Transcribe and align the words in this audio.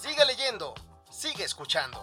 Sigue 0.00 0.24
leyendo, 0.26 0.74
sigue 1.10 1.42
escuchando. 1.42 1.98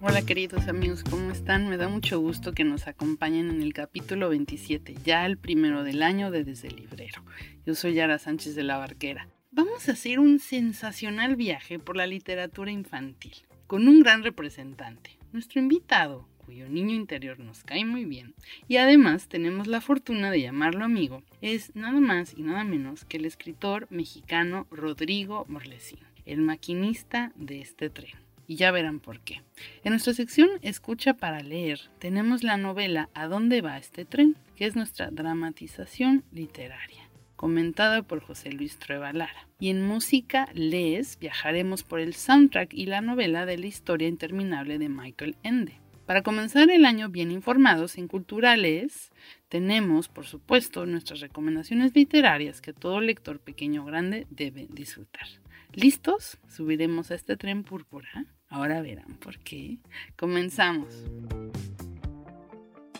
Hola 0.00 0.22
queridos 0.22 0.66
amigos, 0.66 1.04
¿cómo 1.04 1.30
están? 1.30 1.68
Me 1.68 1.76
da 1.76 1.88
mucho 1.88 2.20
gusto 2.20 2.52
que 2.52 2.64
nos 2.64 2.86
acompañen 2.86 3.50
en 3.50 3.60
el 3.60 3.74
capítulo 3.74 4.30
27, 4.30 4.94
ya 5.04 5.26
el 5.26 5.36
primero 5.36 5.84
del 5.84 6.02
año 6.02 6.30
de 6.30 6.42
Desde 6.42 6.68
el 6.68 6.76
Librero. 6.76 7.22
Yo 7.66 7.74
soy 7.74 7.92
Yara 7.92 8.18
Sánchez 8.18 8.54
de 8.54 8.62
la 8.62 8.78
Barquera. 8.78 9.28
Vamos 9.50 9.90
a 9.90 9.92
hacer 9.92 10.20
un 10.20 10.38
sensacional 10.38 11.36
viaje 11.36 11.78
por 11.78 11.98
la 11.98 12.06
literatura 12.06 12.70
infantil, 12.70 13.34
con 13.66 13.88
un 13.88 14.00
gran 14.00 14.22
representante, 14.22 15.18
nuestro 15.32 15.60
invitado, 15.60 16.26
cuyo 16.44 16.68
niño 16.68 16.94
interior 16.94 17.38
nos 17.38 17.64
cae 17.64 17.84
muy 17.84 18.04
bien, 18.04 18.34
y 18.68 18.76
además 18.76 19.28
tenemos 19.28 19.66
la 19.66 19.80
fortuna 19.80 20.30
de 20.30 20.42
llamarlo 20.42 20.84
amigo, 20.84 21.22
es 21.40 21.74
nada 21.74 22.00
más 22.00 22.34
y 22.36 22.42
nada 22.42 22.64
menos 22.64 23.04
que 23.04 23.16
el 23.16 23.24
escritor 23.24 23.86
mexicano 23.90 24.66
Rodrigo 24.70 25.44
Morlesín, 25.48 26.00
el 26.26 26.40
maquinista 26.40 27.32
de 27.36 27.60
este 27.60 27.90
tren. 27.90 28.12
Y 28.46 28.56
ya 28.56 28.70
verán 28.72 29.00
por 29.00 29.20
qué. 29.20 29.40
En 29.84 29.92
nuestra 29.92 30.12
sección 30.12 30.50
Escucha 30.60 31.14
para 31.14 31.40
leer 31.40 31.80
tenemos 31.98 32.42
la 32.42 32.58
novela 32.58 33.08
¿A 33.14 33.26
dónde 33.26 33.62
va 33.62 33.78
este 33.78 34.04
tren? 34.04 34.36
que 34.54 34.66
es 34.66 34.76
nuestra 34.76 35.10
dramatización 35.10 36.24
literaria 36.30 37.08
comentada 37.44 38.02
por 38.02 38.20
José 38.20 38.52
Luis 38.52 38.78
Trueba 38.78 39.12
Lara. 39.12 39.48
Y 39.60 39.68
en 39.68 39.86
música 39.86 40.48
Les 40.54 41.18
viajaremos 41.18 41.82
por 41.82 42.00
el 42.00 42.14
soundtrack 42.14 42.72
y 42.72 42.86
la 42.86 43.02
novela 43.02 43.44
de 43.44 43.58
la 43.58 43.66
historia 43.66 44.08
interminable 44.08 44.78
de 44.78 44.88
Michael 44.88 45.36
Ende. 45.42 45.78
Para 46.06 46.22
comenzar 46.22 46.70
el 46.70 46.84
año 46.84 47.08
bien 47.08 47.30
informados 47.30 47.96
en 47.96 48.08
Culturales, 48.08 49.10
tenemos, 49.48 50.08
por 50.08 50.26
supuesto, 50.26 50.84
nuestras 50.84 51.20
recomendaciones 51.20 51.94
literarias 51.94 52.60
que 52.60 52.74
todo 52.74 53.00
lector 53.00 53.40
pequeño 53.40 53.82
o 53.82 53.86
grande 53.86 54.26
debe 54.28 54.66
disfrutar. 54.70 55.26
¿Listos? 55.72 56.38
¿Subiremos 56.48 57.10
a 57.10 57.14
este 57.14 57.36
tren 57.38 57.64
púrpura? 57.64 58.26
Ahora 58.48 58.82
verán 58.82 59.16
por 59.16 59.38
qué. 59.38 59.78
Comenzamos. 60.16 60.94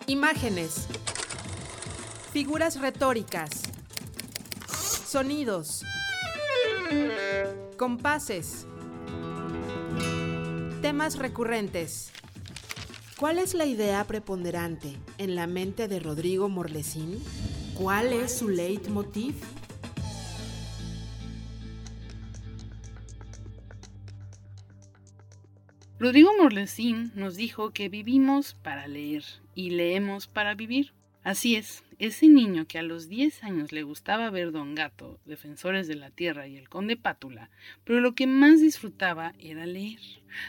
Imágenes. 0.07 0.89
Figuras 2.33 2.81
retóricas. 2.81 3.71
Sonidos. 4.67 5.85
Compases. 7.77 8.67
Temas 10.81 11.19
recurrentes. 11.19 12.13
¿Cuál 13.19 13.39
es 13.39 13.55
la 13.55 13.65
idea 13.65 14.05
preponderante 14.05 14.93
en 15.19 15.37
la 15.37 15.47
mente 15.47 15.87
de 15.87 16.01
Rodrigo 16.01 16.49
Morlesín? 16.49 17.23
¿Cuál 17.75 18.13
es 18.13 18.37
su 18.37 18.49
leitmotiv? 18.49 19.37
Rodrigo 26.01 26.33
Morlesín 26.37 27.13
nos 27.15 27.37
dijo 27.37 27.71
que 27.71 27.89
vivimos 27.89 28.55
para 28.55 28.89
leer 28.89 29.23
y 29.55 29.71
leemos 29.71 30.27
para 30.27 30.57
vivir. 30.57 30.93
Así 31.25 31.57
es, 31.57 31.83
ese 31.99 32.29
niño 32.29 32.67
que 32.67 32.79
a 32.79 32.83
los 32.83 33.09
10 33.09 33.45
años 33.45 33.73
le 33.73 33.83
gustaba 33.83 34.29
ver 34.29 34.53
Don 34.53 34.75
Gato, 34.75 35.19
Defensores 35.25 35.89
de 35.89 35.95
la 35.95 36.11
Tierra 36.11 36.47
y 36.47 36.59
El 36.59 36.69
Conde 36.69 36.99
Pátula, 36.99 37.49
pero 37.83 38.01
lo 38.01 38.15
que 38.15 38.27
más 38.27 38.61
disfrutaba 38.61 39.33
era 39.39 39.65
leer. 39.65 40.01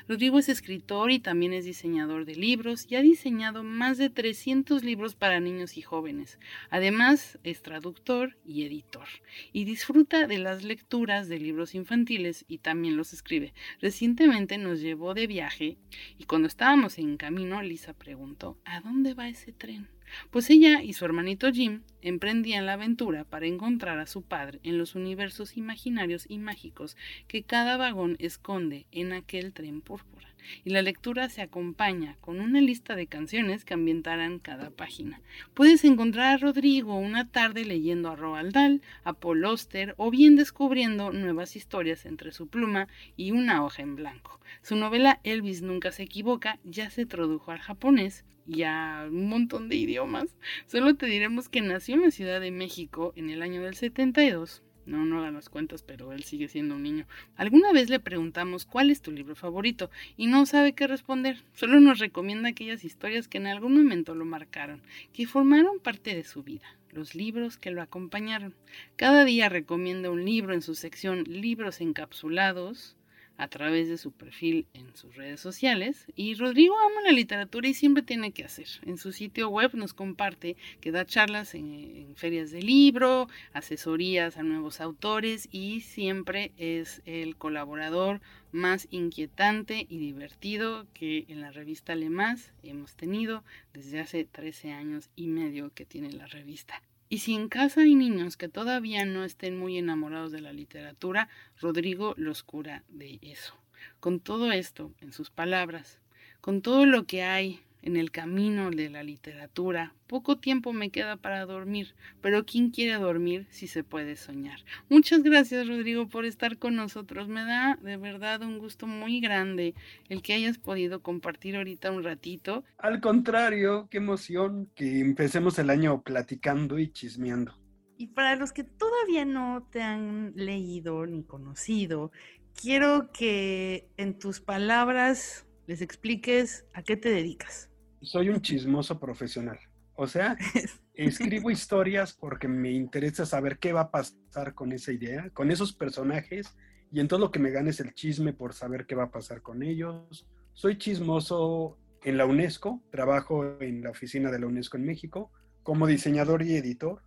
Rodrigo 0.10 0.38
es 0.38 0.50
escritor 0.50 1.12
y 1.12 1.20
también 1.20 1.54
es 1.54 1.64
diseñador 1.64 2.26
de 2.26 2.36
libros 2.36 2.88
y 2.90 2.98
ha 2.98 3.02
diseñado 3.02 3.64
más 3.64 3.98
de 3.98 4.10
300 4.10 4.84
libros 4.84 5.16
para 5.16 5.40
niños 5.40 5.78
y 5.78 5.82
jóvenes. 5.82 6.40
Además, 6.70 7.40
es 7.46 7.62
traductor 7.62 8.36
y 8.46 8.66
editor 8.66 9.08
y 9.54 9.64
disfruta 9.64 10.28
de 10.28 10.40
las 10.40 10.66
lecturas 10.66 11.30
de 11.30 11.40
libros 11.40 11.74
infantiles 11.74 12.44
y 12.50 12.58
también 12.58 12.98
los 12.98 13.14
escribe. 13.14 13.54
Recientemente 13.80 14.58
nos 14.58 14.82
llevó 14.82 15.14
de 15.14 15.28
viaje 15.28 15.78
y 16.18 16.26
cuando 16.26 16.50
estábamos 16.50 16.98
en 16.98 17.16
camino, 17.16 17.62
Lisa 17.62 17.94
preguntó, 17.94 18.58
¿a 18.66 18.82
dónde 18.82 19.14
va 19.14 19.30
ese 19.30 19.54
tren? 19.54 19.95
Pues 20.32 20.50
ella 20.50 20.82
y 20.82 20.94
su 20.94 21.06
hermanito 21.06 21.52
Jim 21.52 21.82
emprendían 22.02 22.66
la 22.66 22.74
aventura 22.74 23.24
para 23.24 23.48
encontrar 23.48 24.00
a 24.00 24.08
su 24.08 24.22
padre 24.22 24.60
en 24.64 24.78
los 24.78 24.96
universos 24.96 25.58
imaginarios 25.58 26.26
y 26.30 26.38
mágicos 26.38 26.96
que 27.28 27.44
cada 27.44 27.78
vagón 27.78 28.16
esconde 28.20 28.86
en 28.92 29.14
aquel 29.14 29.54
tren 29.54 29.82
púrpura. 29.82 30.28
Y 30.64 30.70
la 30.70 30.84
lectura 30.84 31.28
se 31.30 31.42
acompaña 31.42 32.18
con 32.22 32.40
una 32.40 32.62
lista 32.62 32.96
de 32.96 33.08
canciones 33.08 33.66
que 33.66 33.74
ambientarán 33.74 34.38
cada 34.38 34.70
página. 34.70 35.22
Puedes 35.56 35.84
encontrar 35.84 36.36
a 36.36 36.38
Rodrigo 36.38 36.96
una 36.96 37.28
tarde 37.28 37.66
leyendo 37.66 38.10
a 38.10 38.16
Roald 38.16 38.54
Dahl, 38.54 38.82
a 39.04 39.14
Paul 39.14 39.44
Auster 39.46 39.96
o 39.98 40.12
bien 40.12 40.36
descubriendo 40.36 41.12
nuevas 41.12 41.56
historias 41.56 42.06
entre 42.06 42.32
su 42.32 42.48
pluma 42.48 42.88
y 43.18 43.32
una 43.32 43.66
hoja 43.66 43.82
en 43.82 43.96
blanco. 43.96 44.40
Su 44.62 44.76
novela 44.76 45.20
Elvis 45.24 45.64
nunca 45.64 45.92
se 45.92 46.04
equivoca 46.04 46.60
ya 46.64 46.90
se 46.90 47.06
tradujo 47.06 47.52
al 47.52 47.60
japonés 47.60 48.24
y 48.48 48.64
a 48.64 49.08
un 49.10 49.28
montón 49.30 49.70
de 49.70 49.76
idiomas. 49.76 50.36
Solo 50.68 50.96
te 50.96 51.06
diremos 51.06 51.50
que 51.50 51.62
nació 51.62 51.96
en 51.96 52.02
la 52.04 52.12
Ciudad 52.12 52.42
de 52.42 52.52
México 52.52 53.14
en 53.16 53.30
el 53.30 53.42
año 53.42 53.62
del 53.62 53.76
72 53.76 54.62
no, 54.86 55.04
no 55.04 55.20
hagan 55.20 55.34
las 55.34 55.50
cuentas, 55.50 55.82
pero 55.82 56.14
él 56.14 56.24
sigue 56.24 56.48
siendo 56.48 56.76
un 56.76 56.84
niño. 56.84 57.08
Alguna 57.36 57.72
vez 57.74 57.90
le 57.90 58.00
preguntamos 58.00 58.66
cuál 58.66 58.92
es 58.92 59.02
tu 59.02 59.12
libro 59.12 59.36
favorito 59.36 59.90
y 60.16 60.28
no 60.28 60.46
sabe 60.46 60.74
qué 60.74 60.86
responder. 60.86 61.42
Solo 61.56 61.80
nos 61.80 62.00
recomienda 62.00 62.50
aquellas 62.50 62.84
historias 62.84 63.28
que 63.28 63.40
en 63.40 63.48
algún 63.48 63.76
momento 63.76 64.14
lo 64.14 64.26
marcaron, 64.26 64.82
que 65.12 65.26
formaron 65.26 65.80
parte 65.80 66.16
de 66.16 66.24
su 66.24 66.44
vida, 66.44 66.68
los 66.92 67.16
libros 67.16 67.58
que 67.58 67.72
lo 67.72 67.82
acompañaron. 67.82 68.54
Cada 68.96 69.26
día 69.26 69.50
recomienda 69.50 70.12
un 70.12 70.24
libro 70.24 70.54
en 70.54 70.62
su 70.62 70.76
sección 70.76 71.24
Libros 71.24 71.82
encapsulados 71.82 72.96
a 73.38 73.48
través 73.48 73.90
de 73.90 73.98
su 73.98 74.12
perfil 74.12 74.68
en 74.74 74.96
sus 74.96 75.16
redes 75.16 75.40
sociales. 75.40 76.06
Y 76.16 76.36
Rodrigo 76.36 76.76
ama 76.80 77.02
la 77.04 77.12
literatura 77.12 77.68
y 77.68 77.74
siempre 77.74 78.04
tiene 78.04 78.32
que 78.32 78.44
hacer. 78.44 78.68
En 78.86 78.98
su 78.98 79.12
sitio 79.12 79.50
web 79.50 79.72
nos 79.74 79.94
comparte 79.94 80.56
que 80.82 80.92
da 80.92 81.06
charlas 81.06 81.56
en, 81.56 82.14
ferias 82.16 82.52
de 82.52 82.62
libro, 82.62 83.28
asesorías 83.54 84.38
a 84.38 84.44
nuevos 84.44 84.80
autores 84.80 85.48
y 85.52 85.82
siempre 85.82 86.52
es 86.58 87.02
el 87.06 87.36
colaborador 87.36 88.22
más 88.52 88.88
inquietante 88.90 89.86
y 89.90 89.98
divertido 89.98 90.88
que 90.94 91.26
en 91.28 91.42
la 91.42 91.52
revista 91.52 91.94
Le 91.96 92.10
Más 92.10 92.54
hemos 92.64 92.96
tenido 92.96 93.44
desde 93.74 94.00
hace 94.00 94.24
13 94.24 94.72
años 94.72 95.10
y 95.16 95.28
medio 95.28 95.74
que 95.74 95.86
tiene 95.86 96.12
la 96.12 96.28
revista. 96.28 96.82
Y 97.08 97.20
si 97.20 97.36
en 97.36 97.50
casa 97.50 97.82
hay 97.82 97.96
niños 97.96 98.36
que 98.36 98.50
todavía 98.50 99.06
no 99.06 99.24
estén 99.24 99.58
muy 99.58 99.78
enamorados 99.78 100.32
de 100.32 100.42
la 100.42 100.54
literatura, 100.54 101.30
Rodrigo 101.60 102.16
los 102.18 102.44
cura 102.44 102.84
de 102.90 103.20
eso. 103.22 103.56
Con 104.00 104.20
todo 104.20 104.52
esto, 104.52 104.92
en 105.02 105.14
sus 105.14 105.30
palabras, 105.30 106.00
con 106.42 106.62
todo 106.62 106.86
lo 106.86 107.06
que 107.06 107.24
hay 107.24 107.62
en 107.86 107.96
el 107.98 108.12
camino 108.12 108.72
de 108.72 108.90
la 108.90 109.04
literatura. 109.04 109.94
Poco 110.08 110.38
tiempo 110.38 110.74
me 110.74 110.90
queda 110.90 111.18
para 111.18 111.46
dormir, 111.46 111.96
pero 112.20 112.44
¿quién 112.44 112.72
quiere 112.72 112.96
dormir 112.96 113.48
si 113.52 113.68
se 113.68 113.84
puede 113.84 114.16
soñar? 114.16 114.60
Muchas 114.90 115.22
gracias 115.22 115.68
Rodrigo 115.68 116.10
por 116.10 116.26
estar 116.26 116.58
con 116.58 116.76
nosotros. 116.76 117.28
Me 117.28 117.46
da 117.46 117.78
de 117.82 117.98
verdad 117.98 118.42
un 118.42 118.58
gusto 118.58 118.88
muy 118.88 119.22
grande 119.22 119.76
el 120.10 120.24
que 120.24 120.34
hayas 120.34 120.58
podido 120.58 121.02
compartir 121.02 121.56
ahorita 121.56 121.92
un 121.92 122.04
ratito. 122.04 122.64
Al 122.80 123.00
contrario, 123.00 123.88
qué 123.90 123.98
emoción 123.98 124.70
que 124.76 125.00
empecemos 125.00 125.58
el 125.60 125.70
año 125.70 126.02
platicando 126.02 126.80
y 126.80 126.92
chismeando. 126.92 127.54
Y 127.98 128.08
para 128.08 128.36
los 128.36 128.52
que 128.52 128.64
todavía 128.64 129.26
no 129.26 129.68
te 129.72 129.82
han 129.82 130.34
leído 130.36 131.06
ni 131.06 131.24
conocido, 131.24 132.12
quiero 132.60 133.12
que 133.12 133.88
en 133.98 134.18
tus 134.18 134.42
palabras 134.42 135.46
les 135.68 135.82
expliques 135.82 136.66
a 136.74 136.82
qué 136.82 136.98
te 136.98 137.10
dedicas 137.10 137.70
soy 138.06 138.30
un 138.30 138.42
chismoso 138.42 139.00
profesional. 139.00 139.60
O 139.96 140.08
sea, 140.08 140.38
escribo 140.94 141.52
historias 141.52 142.14
porque 142.14 142.48
me 142.48 142.72
interesa 142.72 143.26
saber 143.26 143.58
qué 143.60 143.74
va 143.74 143.82
a 143.82 143.92
pasar 143.92 144.54
con 144.54 144.72
esa 144.72 144.92
idea, 144.92 145.30
con 145.32 145.52
esos 145.52 145.74
personajes, 145.74 146.56
y 146.92 147.00
en 147.00 147.08
todo 147.08 147.20
lo 147.20 147.32
que 147.32 147.40
me 147.40 147.52
gane 147.52 147.72
es 147.72 147.80
el 147.80 147.94
chisme 147.94 148.34
por 148.34 148.54
saber 148.54 148.86
qué 148.86 148.96
va 148.96 149.06
a 149.06 149.12
pasar 149.12 149.42
con 149.42 149.64
ellos. 149.64 150.28
Soy 150.54 150.78
chismoso 150.78 151.78
en 152.04 152.18
la 152.18 152.26
UNESCO, 152.26 152.82
trabajo 152.92 153.60
en 153.60 153.82
la 153.82 153.90
oficina 153.90 154.32
de 154.32 154.40
la 154.40 154.48
UNESCO 154.48 154.78
en 154.78 154.86
México, 154.86 155.32
como 155.64 155.88
diseñador 155.88 156.44
y 156.44 156.56
editor. 156.56 157.02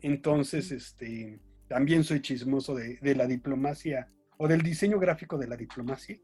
Entonces, 0.00 0.70
este, 0.70 1.40
también 1.68 2.04
soy 2.04 2.20
chismoso 2.20 2.74
de, 2.74 2.98
de 3.00 3.14
la 3.14 3.26
diplomacia 3.26 4.08
o 4.36 4.48
del 4.48 4.62
diseño 4.62 4.98
gráfico 4.98 5.36
de 5.36 5.48
la 5.48 5.56
diplomacia. 5.56 6.18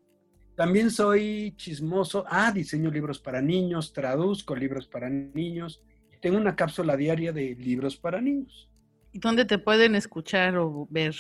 También 0.61 0.91
soy 0.91 1.55
chismoso, 1.57 2.27
ah, 2.29 2.53
diseño 2.53 2.91
libros 2.91 3.19
para 3.19 3.41
niños, 3.41 3.95
traduzco 3.95 4.55
libros 4.55 4.87
para 4.87 5.09
niños. 5.09 5.83
Tengo 6.21 6.37
una 6.37 6.55
cápsula 6.55 6.99
diaria 6.99 7.33
de 7.33 7.55
libros 7.55 7.97
para 7.97 8.21
niños. 8.21 8.69
¿Y 9.11 9.21
dónde 9.21 9.47
te 9.47 9.59
pueden 9.59 9.95
escuchar 9.95 10.59
o 10.59 10.87
ver? 10.91 11.15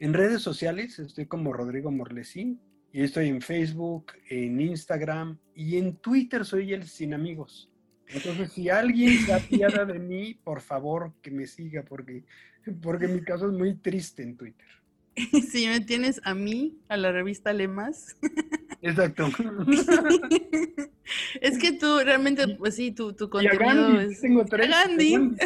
En 0.00 0.12
redes 0.12 0.42
sociales 0.42 0.98
estoy 0.98 1.24
como 1.24 1.54
Rodrigo 1.54 1.90
Morlesín 1.90 2.60
y 2.92 3.00
estoy 3.00 3.28
en 3.28 3.40
Facebook, 3.40 4.12
en 4.28 4.60
Instagram 4.60 5.38
y 5.54 5.78
en 5.78 5.96
Twitter 5.96 6.44
soy 6.44 6.74
el 6.74 6.86
Sin 6.86 7.14
Amigos. 7.14 7.70
Entonces, 8.08 8.52
si 8.52 8.68
alguien 8.68 9.16
se 9.24 9.32
apiada 9.32 9.86
de 9.86 9.98
mí, 9.98 10.34
por 10.44 10.60
favor 10.60 11.14
que 11.22 11.30
me 11.30 11.46
siga 11.46 11.84
porque, 11.84 12.26
porque 12.82 13.08
mi 13.08 13.22
caso 13.22 13.46
es 13.46 13.54
muy 13.54 13.76
triste 13.76 14.22
en 14.22 14.36
Twitter. 14.36 14.68
Si 15.50 15.66
me 15.66 15.80
tienes 15.80 16.20
a 16.24 16.34
mí, 16.34 16.78
a 16.88 16.96
la 16.96 17.12
revista 17.12 17.52
Lemas. 17.52 18.16
Exacto. 18.82 19.28
es 21.40 21.58
que 21.58 21.72
tú 21.72 22.00
realmente, 22.04 22.48
pues 22.56 22.76
sí, 22.76 22.92
tu, 22.92 23.14
tu 23.14 23.30
contenido 23.30 24.00
es. 24.00 24.20
Tengo 24.20 24.44
tres. 24.44 24.68
Gandhi. 24.68 25.36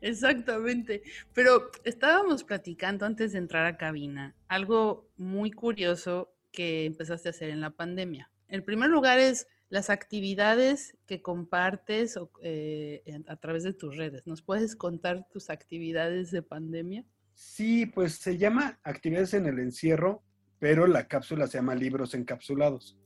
Exactamente. 0.00 1.02
Pero 1.32 1.70
estábamos 1.84 2.44
platicando 2.44 3.06
antes 3.06 3.32
de 3.32 3.38
entrar 3.38 3.66
a 3.66 3.76
cabina 3.76 4.34
algo 4.48 5.08
muy 5.16 5.50
curioso 5.50 6.32
que 6.52 6.84
empezaste 6.84 7.28
a 7.28 7.30
hacer 7.30 7.50
en 7.50 7.60
la 7.60 7.70
pandemia. 7.70 8.30
El 8.48 8.62
primer 8.62 8.90
lugar 8.90 9.18
es 9.18 9.46
las 9.68 9.90
actividades 9.90 10.96
que 11.06 11.22
compartes 11.22 12.18
eh, 12.42 13.02
a 13.26 13.36
través 13.36 13.62
de 13.62 13.72
tus 13.72 13.96
redes. 13.96 14.26
¿Nos 14.26 14.42
puedes 14.42 14.74
contar 14.74 15.28
tus 15.32 15.50
actividades 15.50 16.32
de 16.32 16.42
pandemia? 16.42 17.04
Sí, 17.40 17.86
pues 17.86 18.16
se 18.16 18.36
llama 18.36 18.78
actividades 18.84 19.32
en 19.32 19.46
el 19.46 19.60
encierro, 19.60 20.22
pero 20.58 20.86
la 20.86 21.08
cápsula 21.08 21.46
se 21.46 21.56
llama 21.56 21.74
libros 21.74 22.12
encapsulados. 22.12 22.98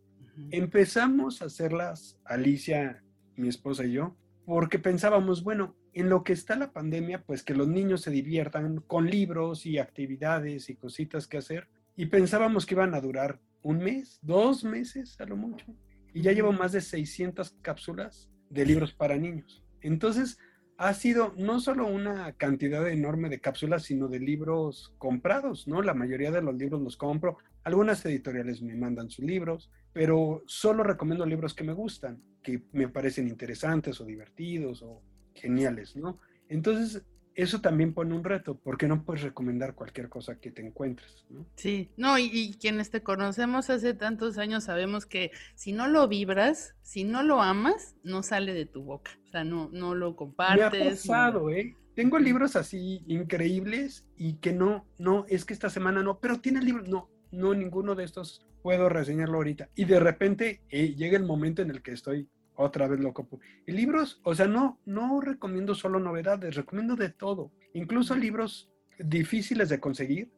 Empezamos 0.51 1.41
a 1.41 1.45
hacerlas, 1.45 2.19
Alicia, 2.25 3.05
mi 3.37 3.47
esposa 3.47 3.85
y 3.85 3.93
yo, 3.93 4.17
porque 4.45 4.81
pensábamos, 4.81 5.45
bueno, 5.45 5.77
en 5.93 6.09
lo 6.09 6.25
que 6.25 6.33
está 6.33 6.57
la 6.57 6.73
pandemia, 6.73 7.23
pues 7.23 7.45
que 7.45 7.55
los 7.55 7.69
niños 7.69 8.01
se 8.01 8.11
diviertan 8.11 8.79
con 8.89 9.09
libros 9.09 9.67
y 9.67 9.79
actividades 9.79 10.69
y 10.69 10.75
cositas 10.75 11.29
que 11.29 11.39
hacer. 11.39 11.69
Y 11.95 12.07
pensábamos 12.07 12.67
que 12.67 12.75
iban 12.75 12.97
a 12.97 13.01
durar 13.01 13.41
un 13.63 13.79
mes, 13.79 14.19
dos 14.21 14.65
meses 14.65 15.15
a 15.21 15.27
lo 15.27 15.37
mucho. 15.37 15.65
Y 16.13 16.23
ya 16.23 16.33
llevo 16.33 16.51
más 16.51 16.73
de 16.73 16.81
600 16.81 17.53
cápsulas 17.63 18.29
de 18.51 18.67
libros 18.67 18.93
para 18.93 19.17
niños. 19.17 19.65
Entonces, 19.81 20.39
ha 20.77 20.93
sido 20.95 21.33
no 21.37 21.61
solo 21.61 21.87
una 21.87 22.33
cantidad 22.33 22.87
enorme 22.89 23.29
de 23.29 23.41
cápsulas, 23.41 23.85
sino 23.85 24.09
de 24.09 24.19
libros 24.21 24.93
comprados, 24.99 25.69
¿no? 25.69 25.83
La 25.83 25.95
mayoría 25.95 26.31
de 26.31 26.43
los 26.43 26.55
libros 26.55 26.83
los 26.83 26.97
compro. 26.97 27.39
Algunas 27.63 28.05
editoriales 28.05 28.61
me 28.61 28.75
mandan 28.75 29.09
sus 29.09 29.25
libros, 29.25 29.71
pero 29.93 30.43
solo 30.47 30.83
recomiendo 30.83 31.25
libros 31.25 31.55
que 31.55 31.65
me 31.65 31.73
gustan, 31.73 32.23
que 32.43 32.63
me 32.73 32.89
parecen 32.89 33.29
interesantes 33.29 34.01
o 34.01 34.05
divertidos 34.05 34.83
o 34.83 35.03
geniales, 35.35 35.97
¿no? 35.97 36.19
Entonces, 36.49 37.03
eso 37.35 37.61
también 37.61 37.93
pone 37.93 38.15
un 38.15 38.25
reto, 38.25 38.59
porque 38.63 38.87
no 38.87 39.05
puedes 39.05 39.23
recomendar 39.23 39.75
cualquier 39.75 40.09
cosa 40.09 40.39
que 40.39 40.51
te 40.51 40.65
encuentres, 40.65 41.27
¿no? 41.31 41.47
Sí, 41.57 41.91
no, 41.97 42.19
y, 42.19 42.55
quienes 42.61 42.91
te 42.91 43.03
conocemos 43.03 43.71
hace 43.71 43.95
tantos 43.95 44.39
años 44.39 44.65
sabemos 44.65 45.07
que 45.07 45.31
si 45.55 45.73
no 45.73 45.89
lo 45.89 46.07
vibras, 46.09 46.75
si 46.83 47.05
no 47.05 47.23
lo 47.23 47.43
amas, 47.43 47.97
no 48.03 48.23
sale 48.23 48.55
de 48.55 48.67
tu 48.67 48.85
boca, 48.85 49.13
o 49.27 49.31
sea, 49.31 49.45
no, 49.45 49.69
no 49.73 49.95
lo 49.95 50.17
compartes. 50.17 50.81
Me 50.81 50.87
ha 50.87 50.91
pasado, 50.91 51.51
¿eh? 51.51 51.77
Tengo 51.95 52.19
libros 52.19 52.57
así 52.57 53.03
increíbles 53.07 54.05
y 54.17 54.35
que 54.35 54.53
no, 54.53 54.87
no, 54.99 55.27
es 55.29 55.45
que 55.45 55.55
esta 55.55 55.71
semana 55.71 56.03
no, 56.03 56.19
pero 56.19 56.41
tiene 56.41 56.61
libros, 56.61 56.89
no, 56.89 57.09
no, 57.31 57.55
ninguno 57.55 57.95
de 57.95 58.05
estos 58.05 58.45
puedo 58.63 58.89
reseñarlo 58.89 59.37
ahorita. 59.37 59.69
Y 59.75 59.85
de 59.85 60.01
repente 60.01 60.63
eh, 60.71 60.95
llega 60.95 61.19
el 61.19 61.25
momento 61.25 61.63
en 61.63 61.71
el 61.71 61.83
que 61.83 61.93
estoy 61.93 62.29
otra 62.57 62.89
vez 62.89 63.01
loco. 63.01 63.29
Y 63.67 63.73
libros, 63.73 64.21
o 64.25 64.35
sea, 64.35 64.47
no, 64.47 64.79
no 64.85 65.21
recomiendo 65.21 65.75
solo 65.75 65.99
novedades, 66.01 66.55
recomiendo 66.55 66.97
de 66.97 67.11
todo, 67.11 67.53
incluso 67.73 68.15
libros 68.15 68.71
difíciles 68.99 69.69
de 69.69 69.81
conseguir. 69.81 70.31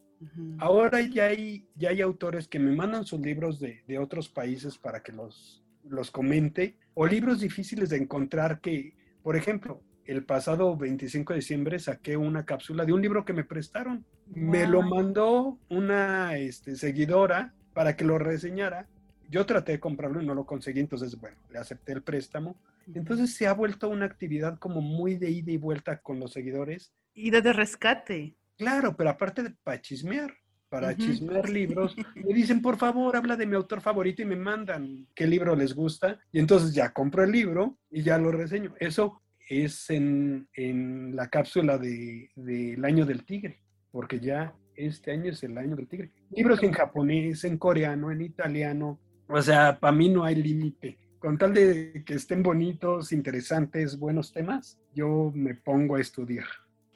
Ahora 0.59 1.03
ya 1.03 1.27
hay, 1.27 1.69
ya 1.75 1.91
hay 1.91 2.01
autores 2.01 2.49
que 2.49 2.59
me 2.59 2.75
mandan 2.75 3.05
sus 3.05 3.21
libros 3.21 3.61
de, 3.61 3.85
de, 3.87 3.99
otros 3.99 4.31
países 4.31 4.79
para 4.79 5.03
que 5.03 5.13
los, 5.13 5.63
los 5.85 6.11
comente, 6.11 6.79
o 6.95 7.07
libros 7.07 7.41
difíciles 7.41 7.91
de 7.91 7.99
encontrar 7.99 8.63
que, 8.63 8.97
por 9.23 9.37
ejemplo, 9.37 9.83
el 10.07 10.25
pasado 10.25 10.77
25 10.77 11.33
de 11.35 11.41
diciembre 11.41 11.79
saqué 11.79 12.17
una 12.17 12.47
cápsula 12.47 12.87
de 12.87 12.93
un 12.95 13.03
libro 13.03 13.25
que 13.25 13.35
me 13.35 13.45
prestaron. 13.45 14.07
Me 14.35 14.67
lo 14.67 14.83
mandó 14.83 15.59
una 15.69 16.37
este, 16.39 16.77
seguidora 16.77 17.53
para 17.75 17.97
que 17.97 18.05
lo 18.05 18.19
reseñara 18.19 18.89
yo 19.31 19.47
traté 19.47 19.73
de 19.73 19.81
comprarlo 19.81 20.23
y 20.23 20.27
no 20.27 20.35
lo 20.35 20.47
conseguí, 20.47 20.81
entonces, 20.81 21.19
bueno, 21.21 21.37
le 21.51 21.59
acepté 21.59 21.93
el 21.93 22.03
préstamo. 22.03 22.57
Entonces 22.95 23.35
se 23.35 23.47
ha 23.47 23.53
vuelto 23.53 23.89
una 23.89 24.07
actividad 24.07 24.59
como 24.59 24.81
muy 24.81 25.17
de 25.17 25.31
ida 25.31 25.53
y 25.53 25.57
vuelta 25.57 26.01
con 26.01 26.21
los 26.21 26.33
seguidores. 26.33 26.93
Y 27.15 27.31
de, 27.31 27.53
rescate. 27.53 28.37
Claro, 28.57 28.97
pero 28.97 29.11
aparte 29.11 29.43
de 29.43 29.51
para 29.51 29.81
chismear, 29.81 30.33
para 30.69 30.97
chismear 30.97 31.49
libros, 31.49 31.97
me 32.15 32.35
dicen, 32.35 32.63
por 32.63 32.77
favor, 32.77 33.17
habla 33.17 33.37
de 33.37 33.47
mi 33.47 33.57
autor 33.57 33.81
favorito 33.81 34.23
y 34.23 34.27
me 34.27 34.37
mandan 34.37 35.07
qué 35.15 35.27
libro 35.27 35.57
les 35.57 35.75
gusta. 35.75 36.21
Y 36.33 36.39
entonces 36.39 36.75
ya 36.75 36.93
compro 36.93 37.25
el 37.25 37.33
libro 37.33 37.79
y 37.91 38.03
ya 38.03 38.19
lo 38.19 38.31
reseño. 38.31 38.75
Eso 38.79 39.23
es 39.49 39.91
en, 39.91 40.49
en 40.55 41.15
la 41.15 41.29
cápsula 41.29 41.79
del 41.79 42.31
de, 42.35 42.79
año 42.83 43.07
del 43.07 43.25
tigre, 43.25 43.61
porque 43.91 44.21
ya 44.21 44.55
este 44.75 45.13
año 45.13 45.31
es 45.31 45.43
el 45.43 45.57
año 45.57 45.77
del 45.77 45.89
tigre. 45.89 46.13
Libros 46.31 46.63
en 46.63 46.73
japonés, 46.73 47.45
en 47.45 47.59
coreano, 47.59 48.11
en 48.11 48.21
italiano, 48.21 49.01
o 49.29 49.43
sea, 49.43 49.79
para 49.79 49.93
mí 49.93 50.09
no 50.09 50.25
hay 50.25 50.37
límite. 50.37 50.99
Con 51.19 51.39
tal 51.39 51.55
de 51.55 52.05
que 52.05 52.15
estén 52.15 52.43
bonitos, 52.43 53.13
interesantes, 53.13 53.99
buenos 53.99 54.33
temas, 54.33 54.79
yo 54.95 55.33
me 55.35 55.55
pongo 55.55 55.97
a 55.97 56.01
estudiar. 56.01 56.47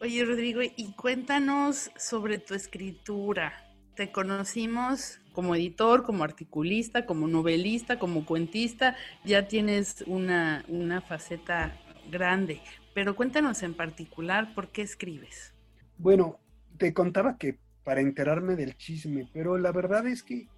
Oye, 0.00 0.24
Rodrigo, 0.24 0.60
y 0.62 0.92
cuéntanos 0.94 1.90
sobre 1.96 2.38
tu 2.38 2.54
escritura. 2.54 3.52
Te 3.96 4.12
conocimos 4.12 5.20
como 5.32 5.54
editor, 5.54 6.04
como 6.04 6.24
articulista, 6.24 7.06
como 7.06 7.26
novelista, 7.26 7.98
como 7.98 8.24
cuentista. 8.24 8.96
Ya 9.24 9.48
tienes 9.48 10.04
una, 10.06 10.64
una 10.68 11.00
faceta 11.00 11.76
grande, 12.10 12.60
pero 12.94 13.14
cuéntanos 13.16 13.62
en 13.62 13.74
particular 13.74 14.54
por 14.54 14.68
qué 14.68 14.82
escribes. 14.82 15.54
Bueno, 15.98 16.38
te 16.78 16.94
contaba 16.94 17.36
que 17.36 17.58
para 17.84 18.00
enterarme 18.00 18.56
del 18.56 18.76
chisme, 18.76 19.28
pero 19.32 19.58
la 19.58 19.72
verdad 19.72 20.06
es 20.06 20.22
que 20.22 20.48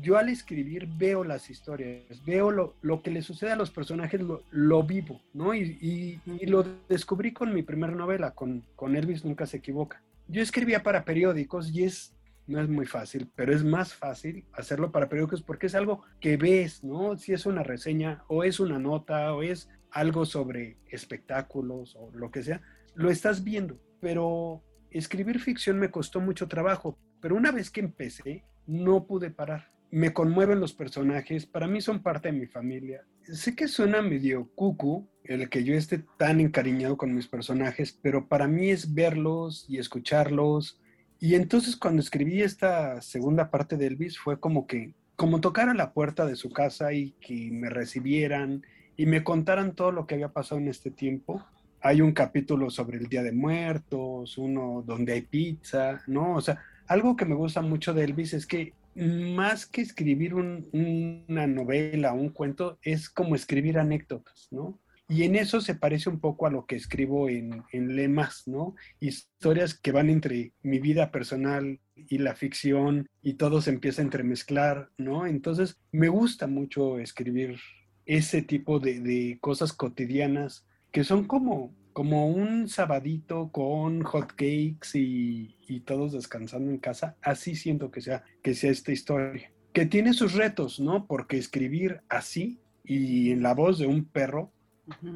yo 0.00 0.16
al 0.16 0.28
escribir 0.28 0.86
veo 0.86 1.24
las 1.24 1.50
historias, 1.50 2.24
veo 2.24 2.50
lo, 2.50 2.74
lo 2.82 3.02
que 3.02 3.10
le 3.10 3.22
sucede 3.22 3.52
a 3.52 3.56
los 3.56 3.70
personajes, 3.70 4.20
lo, 4.20 4.42
lo 4.50 4.82
vivo, 4.82 5.20
¿no? 5.34 5.54
Y, 5.54 6.20
y, 6.24 6.46
lo 6.46 6.64
descubrí 6.88 7.32
con 7.32 7.52
mi 7.52 7.62
primera 7.62 7.94
novela, 7.94 8.32
con, 8.32 8.64
con 8.76 8.96
Elvis 8.96 9.24
Nunca 9.24 9.46
se 9.46 9.58
equivoca. 9.58 10.02
Yo 10.28 10.42
escribía 10.42 10.82
para 10.82 11.04
periódicos 11.04 11.70
y 11.70 11.84
es, 11.84 12.14
no 12.46 12.60
es 12.60 12.68
muy 12.68 12.86
fácil, 12.86 13.30
pero 13.34 13.54
es 13.54 13.62
más 13.62 13.94
fácil 13.94 14.44
hacerlo 14.52 14.90
para 14.90 15.08
periódicos 15.08 15.42
porque 15.42 15.66
es 15.66 15.74
algo 15.74 16.02
que 16.20 16.36
ves, 16.36 16.82
¿no? 16.82 17.16
Si 17.18 17.32
es 17.32 17.46
una 17.46 17.62
reseña 17.62 18.24
o 18.28 18.44
es 18.44 18.60
una 18.60 18.78
nota 18.78 19.34
o 19.34 19.42
es 19.42 19.68
algo 19.90 20.24
sobre 20.24 20.78
espectáculos 20.90 21.96
o 21.96 22.10
lo 22.14 22.30
que 22.30 22.42
sea, 22.42 22.62
lo 22.94 23.10
estás 23.10 23.44
viendo, 23.44 23.78
pero 24.00 24.62
escribir 24.90 25.38
ficción 25.38 25.78
me 25.78 25.90
costó 25.90 26.20
mucho 26.20 26.48
trabajo, 26.48 26.98
pero 27.20 27.36
una 27.36 27.50
vez 27.50 27.70
que 27.70 27.80
empecé, 27.80 28.44
no 28.66 29.06
pude 29.06 29.30
parar 29.30 29.71
me 29.92 30.14
conmueven 30.14 30.58
los 30.58 30.72
personajes, 30.72 31.44
para 31.44 31.68
mí 31.68 31.82
son 31.82 32.02
parte 32.02 32.32
de 32.32 32.38
mi 32.38 32.46
familia. 32.46 33.04
Sé 33.24 33.54
que 33.54 33.68
suena 33.68 34.00
medio 34.00 34.48
cucu 34.54 35.06
el 35.22 35.50
que 35.50 35.64
yo 35.64 35.74
esté 35.74 36.02
tan 36.16 36.40
encariñado 36.40 36.96
con 36.96 37.14
mis 37.14 37.28
personajes, 37.28 37.96
pero 38.00 38.26
para 38.26 38.48
mí 38.48 38.70
es 38.70 38.94
verlos 38.94 39.66
y 39.68 39.78
escucharlos. 39.78 40.80
Y 41.20 41.34
entonces 41.34 41.76
cuando 41.76 42.00
escribí 42.00 42.40
esta 42.40 43.02
segunda 43.02 43.50
parte 43.50 43.76
de 43.76 43.86
Elvis 43.86 44.18
fue 44.18 44.40
como 44.40 44.66
que, 44.66 44.94
como 45.14 45.42
tocar 45.42 45.68
a 45.68 45.74
la 45.74 45.92
puerta 45.92 46.24
de 46.24 46.36
su 46.36 46.50
casa 46.50 46.94
y 46.94 47.10
que 47.20 47.50
me 47.52 47.68
recibieran 47.68 48.62
y 48.96 49.04
me 49.04 49.22
contaran 49.22 49.74
todo 49.74 49.92
lo 49.92 50.06
que 50.06 50.14
había 50.14 50.32
pasado 50.32 50.58
en 50.58 50.68
este 50.68 50.90
tiempo. 50.90 51.44
Hay 51.82 52.00
un 52.00 52.12
capítulo 52.12 52.70
sobre 52.70 52.96
el 52.96 53.08
Día 53.08 53.22
de 53.22 53.32
Muertos, 53.32 54.38
uno 54.38 54.82
donde 54.86 55.12
hay 55.12 55.22
pizza, 55.22 56.00
¿no? 56.06 56.34
O 56.36 56.40
sea, 56.40 56.62
algo 56.86 57.14
que 57.14 57.26
me 57.26 57.34
gusta 57.34 57.60
mucho 57.60 57.92
de 57.92 58.04
Elvis 58.04 58.32
es 58.32 58.46
que 58.46 58.72
más 58.94 59.66
que 59.66 59.80
escribir 59.80 60.34
una 60.34 61.46
novela, 61.46 62.12
un 62.12 62.30
cuento, 62.30 62.78
es 62.82 63.08
como 63.08 63.34
escribir 63.34 63.78
anécdotas, 63.78 64.48
¿no? 64.50 64.78
Y 65.08 65.24
en 65.24 65.36
eso 65.36 65.60
se 65.60 65.74
parece 65.74 66.08
un 66.08 66.20
poco 66.20 66.46
a 66.46 66.50
lo 66.50 66.64
que 66.64 66.76
escribo 66.76 67.28
en, 67.28 67.62
en 67.72 67.96
Lemas, 67.96 68.44
¿no? 68.46 68.74
Historias 68.98 69.74
que 69.74 69.92
van 69.92 70.08
entre 70.08 70.52
mi 70.62 70.78
vida 70.78 71.10
personal 71.10 71.80
y 71.94 72.18
la 72.18 72.34
ficción 72.34 73.08
y 73.20 73.34
todo 73.34 73.60
se 73.60 73.70
empieza 73.70 74.00
a 74.00 74.04
entremezclar, 74.06 74.90
¿no? 74.96 75.26
Entonces, 75.26 75.76
me 75.90 76.08
gusta 76.08 76.46
mucho 76.46 76.98
escribir 76.98 77.58
ese 78.06 78.42
tipo 78.42 78.80
de, 78.80 79.00
de 79.00 79.38
cosas 79.40 79.72
cotidianas 79.72 80.66
que 80.90 81.04
son 81.04 81.24
como, 81.24 81.74
como 81.92 82.28
un 82.28 82.68
sabadito 82.68 83.50
con 83.50 84.02
hot 84.02 84.30
cakes 84.30 84.94
y, 84.94 85.56
y 85.66 85.80
todos 85.80 86.12
descansando 86.12 86.70
en 86.70 86.78
casa. 86.78 87.16
Así 87.22 87.54
siento 87.54 87.90
que 87.90 88.00
sea, 88.00 88.24
que 88.42 88.54
sea 88.54 88.70
esta 88.70 88.92
historia. 88.92 89.52
Que 89.72 89.86
tiene 89.86 90.12
sus 90.12 90.34
retos, 90.34 90.80
¿no? 90.80 91.06
Porque 91.06 91.38
escribir 91.38 92.02
así 92.08 92.60
y 92.84 93.30
en 93.30 93.42
la 93.42 93.54
voz 93.54 93.78
de 93.78 93.86
un 93.86 94.04
perro, 94.04 94.52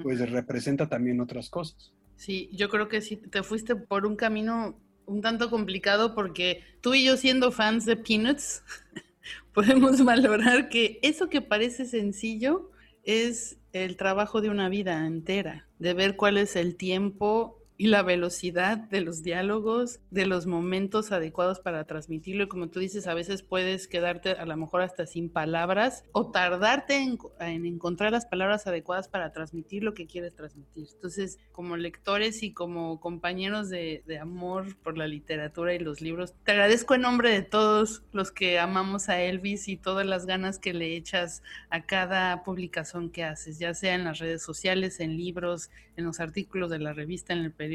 pues 0.02 0.30
representa 0.30 0.88
también 0.88 1.20
otras 1.20 1.50
cosas. 1.50 1.92
Sí, 2.16 2.48
yo 2.52 2.68
creo 2.68 2.88
que 2.88 3.00
sí, 3.00 3.16
te 3.16 3.42
fuiste 3.42 3.76
por 3.76 4.06
un 4.06 4.16
camino 4.16 4.80
un 5.04 5.20
tanto 5.20 5.50
complicado 5.50 6.14
porque 6.14 6.62
tú 6.80 6.94
y 6.94 7.04
yo 7.04 7.16
siendo 7.16 7.52
fans 7.52 7.84
de 7.84 7.96
Peanuts, 7.96 8.62
podemos 9.52 10.04
valorar 10.04 10.68
que 10.68 10.98
eso 11.02 11.28
que 11.28 11.40
parece 11.40 11.84
sencillo 11.84 12.70
es 13.02 13.58
el 13.84 13.96
trabajo 13.96 14.40
de 14.40 14.48
una 14.48 14.68
vida 14.68 15.06
entera, 15.06 15.66
de 15.78 15.94
ver 15.94 16.16
cuál 16.16 16.38
es 16.38 16.56
el 16.56 16.76
tiempo 16.76 17.58
y 17.78 17.88
la 17.88 18.02
velocidad 18.02 18.78
de 18.78 19.00
los 19.00 19.22
diálogos, 19.22 20.00
de 20.10 20.26
los 20.26 20.46
momentos 20.46 21.12
adecuados 21.12 21.60
para 21.60 21.84
transmitirlo. 21.84 22.44
Y 22.44 22.48
como 22.48 22.68
tú 22.68 22.80
dices, 22.80 23.06
a 23.06 23.14
veces 23.14 23.42
puedes 23.42 23.86
quedarte 23.86 24.30
a 24.30 24.46
lo 24.46 24.56
mejor 24.56 24.82
hasta 24.82 25.06
sin 25.06 25.28
palabras 25.28 26.04
o 26.12 26.30
tardarte 26.30 26.96
en, 26.96 27.18
encontrar 27.66 28.12
las 28.12 28.26
palabras 28.26 28.66
adecuadas 28.66 29.08
para 29.08 29.32
transmitir 29.32 29.82
lo 29.82 29.94
que 29.94 30.06
quieres 30.06 30.34
transmitir. 30.34 30.88
Entonces, 30.94 31.38
como 31.52 31.76
lectores 31.76 32.42
y 32.42 32.52
como 32.52 33.00
compañeros 33.00 33.68
de, 33.68 34.02
de 34.06 34.18
amor 34.18 34.76
por 34.82 34.96
la 34.96 35.06
literatura 35.06 35.74
y 35.74 35.78
los 35.78 36.00
libros, 36.00 36.34
te 36.44 36.52
agradezco 36.52 36.94
en 36.94 37.02
nombre 37.02 37.30
de 37.30 37.42
todos 37.42 38.02
los 38.12 38.32
que 38.32 38.58
amamos 38.58 39.08
a 39.08 39.20
Elvis 39.20 39.68
y 39.68 39.76
todas 39.76 40.06
las 40.06 40.26
ganas 40.26 40.58
que 40.58 40.72
le 40.72 40.96
echas 40.96 41.42
a 41.70 41.84
cada 41.84 42.42
publicación 42.42 43.10
que 43.10 43.24
haces, 43.24 43.58
ya 43.58 43.74
sea 43.74 43.94
en 43.94 44.04
las 44.04 44.18
redes 44.18 44.42
sociales, 44.42 45.00
en 45.00 45.16
libros, 45.16 45.70
en 45.96 46.04
los 46.04 46.20
artículos 46.20 46.70
de 46.70 46.78
la 46.78 46.92
revista, 46.92 47.32
en 47.32 47.40
el 47.40 47.52
periódico 47.52 47.65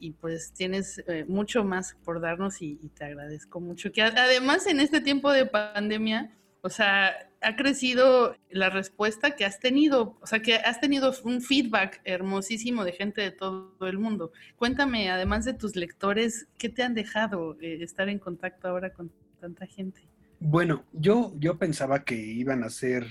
y 0.00 0.12
pues 0.12 0.52
tienes 0.52 1.02
eh, 1.06 1.24
mucho 1.28 1.62
más 1.62 1.96
por 2.04 2.20
darnos 2.20 2.62
y, 2.62 2.76
te 2.94 3.04
agradezco 3.04 3.60
mucho. 3.60 3.92
Que 3.92 4.02
además 4.02 4.66
en 4.66 4.80
este 4.80 5.00
tiempo 5.00 5.30
de 5.30 5.46
pandemia, 5.46 6.30
o 6.62 6.70
sea, 6.70 7.12
ha 7.42 7.56
crecido 7.56 8.36
la 8.50 8.70
respuesta 8.70 9.36
que 9.36 9.44
has 9.44 9.60
tenido, 9.60 10.18
o 10.20 10.26
sea, 10.26 10.40
que 10.40 10.56
has 10.56 10.80
tenido 10.80 11.12
un 11.24 11.40
feedback 11.40 12.00
hermosísimo 12.04 12.84
de 12.84 12.92
gente 12.92 13.20
de 13.20 13.30
todo 13.30 13.74
el 13.82 13.98
mundo. 13.98 14.32
Cuéntame, 14.56 15.10
además 15.10 15.44
de 15.44 15.54
tus 15.54 15.76
lectores, 15.76 16.48
¿qué 16.58 16.68
te 16.68 16.82
han 16.82 16.94
dejado 16.94 17.56
eh, 17.60 17.78
estar 17.82 18.08
en 18.08 18.18
contacto 18.18 18.68
ahora 18.68 18.92
con 18.92 19.12
tanta 19.40 19.66
gente? 19.66 20.08
Bueno, 20.38 20.84
yo, 20.92 21.34
yo 21.38 21.58
pensaba 21.58 22.04
que 22.04 22.14
iban 22.14 22.64
a 22.64 22.70
ser 22.70 23.06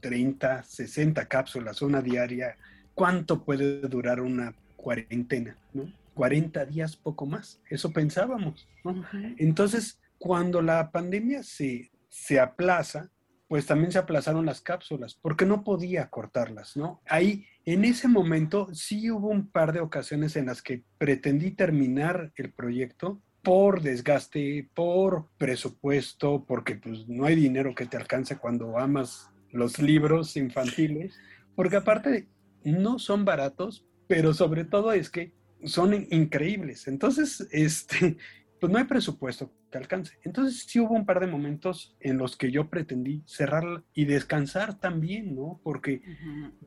30, 0.00 0.62
60 0.64 1.26
cápsulas, 1.28 1.82
una 1.82 2.02
diaria. 2.02 2.56
¿Cuánto 2.94 3.44
puede 3.44 3.80
durar 3.82 4.20
una 4.20 4.54
cuarentena, 4.82 5.56
¿no? 5.72 5.90
40 6.14 6.66
días, 6.66 6.96
poco 6.96 7.24
más. 7.24 7.62
Eso 7.70 7.90
pensábamos, 7.92 8.68
¿no? 8.84 9.02
Entonces, 9.38 9.98
cuando 10.18 10.60
la 10.60 10.90
pandemia 10.90 11.42
se, 11.42 11.90
se 12.10 12.38
aplaza, 12.38 13.10
pues 13.48 13.66
también 13.66 13.92
se 13.92 13.98
aplazaron 13.98 14.46
las 14.46 14.60
cápsulas, 14.60 15.14
porque 15.14 15.44
no 15.44 15.62
podía 15.62 16.08
cortarlas, 16.08 16.76
¿no? 16.76 17.02
Ahí, 17.06 17.46
en 17.64 17.84
ese 17.84 18.08
momento, 18.08 18.68
sí 18.72 19.10
hubo 19.10 19.28
un 19.28 19.50
par 19.50 19.72
de 19.72 19.80
ocasiones 19.80 20.36
en 20.36 20.46
las 20.46 20.62
que 20.62 20.84
pretendí 20.98 21.50
terminar 21.50 22.32
el 22.36 22.52
proyecto 22.52 23.20
por 23.42 23.82
desgaste, 23.82 24.70
por 24.74 25.28
presupuesto, 25.36 26.44
porque 26.46 26.76
pues 26.76 27.08
no 27.08 27.26
hay 27.26 27.34
dinero 27.34 27.74
que 27.74 27.86
te 27.86 27.96
alcance 27.96 28.38
cuando 28.38 28.78
amas 28.78 29.30
los 29.50 29.78
libros 29.78 30.36
infantiles, 30.36 31.14
porque 31.54 31.76
aparte 31.76 32.28
no 32.64 32.98
son 32.98 33.24
baratos, 33.24 33.84
pero 34.12 34.34
sobre 34.34 34.66
todo 34.66 34.92
es 34.92 35.08
que 35.08 35.32
son 35.64 35.94
increíbles. 36.10 36.86
Entonces, 36.86 37.48
este, 37.50 38.18
pues 38.60 38.70
no 38.70 38.78
hay 38.78 38.84
presupuesto 38.84 39.50
que 39.70 39.78
alcance. 39.78 40.18
Entonces 40.22 40.64
sí 40.66 40.80
hubo 40.80 40.94
un 40.94 41.06
par 41.06 41.18
de 41.18 41.26
momentos 41.26 41.96
en 41.98 42.18
los 42.18 42.36
que 42.36 42.50
yo 42.50 42.68
pretendí 42.68 43.22
cerrar 43.24 43.82
y 43.94 44.04
descansar 44.04 44.78
también, 44.78 45.34
¿no? 45.34 45.62
Porque 45.64 46.02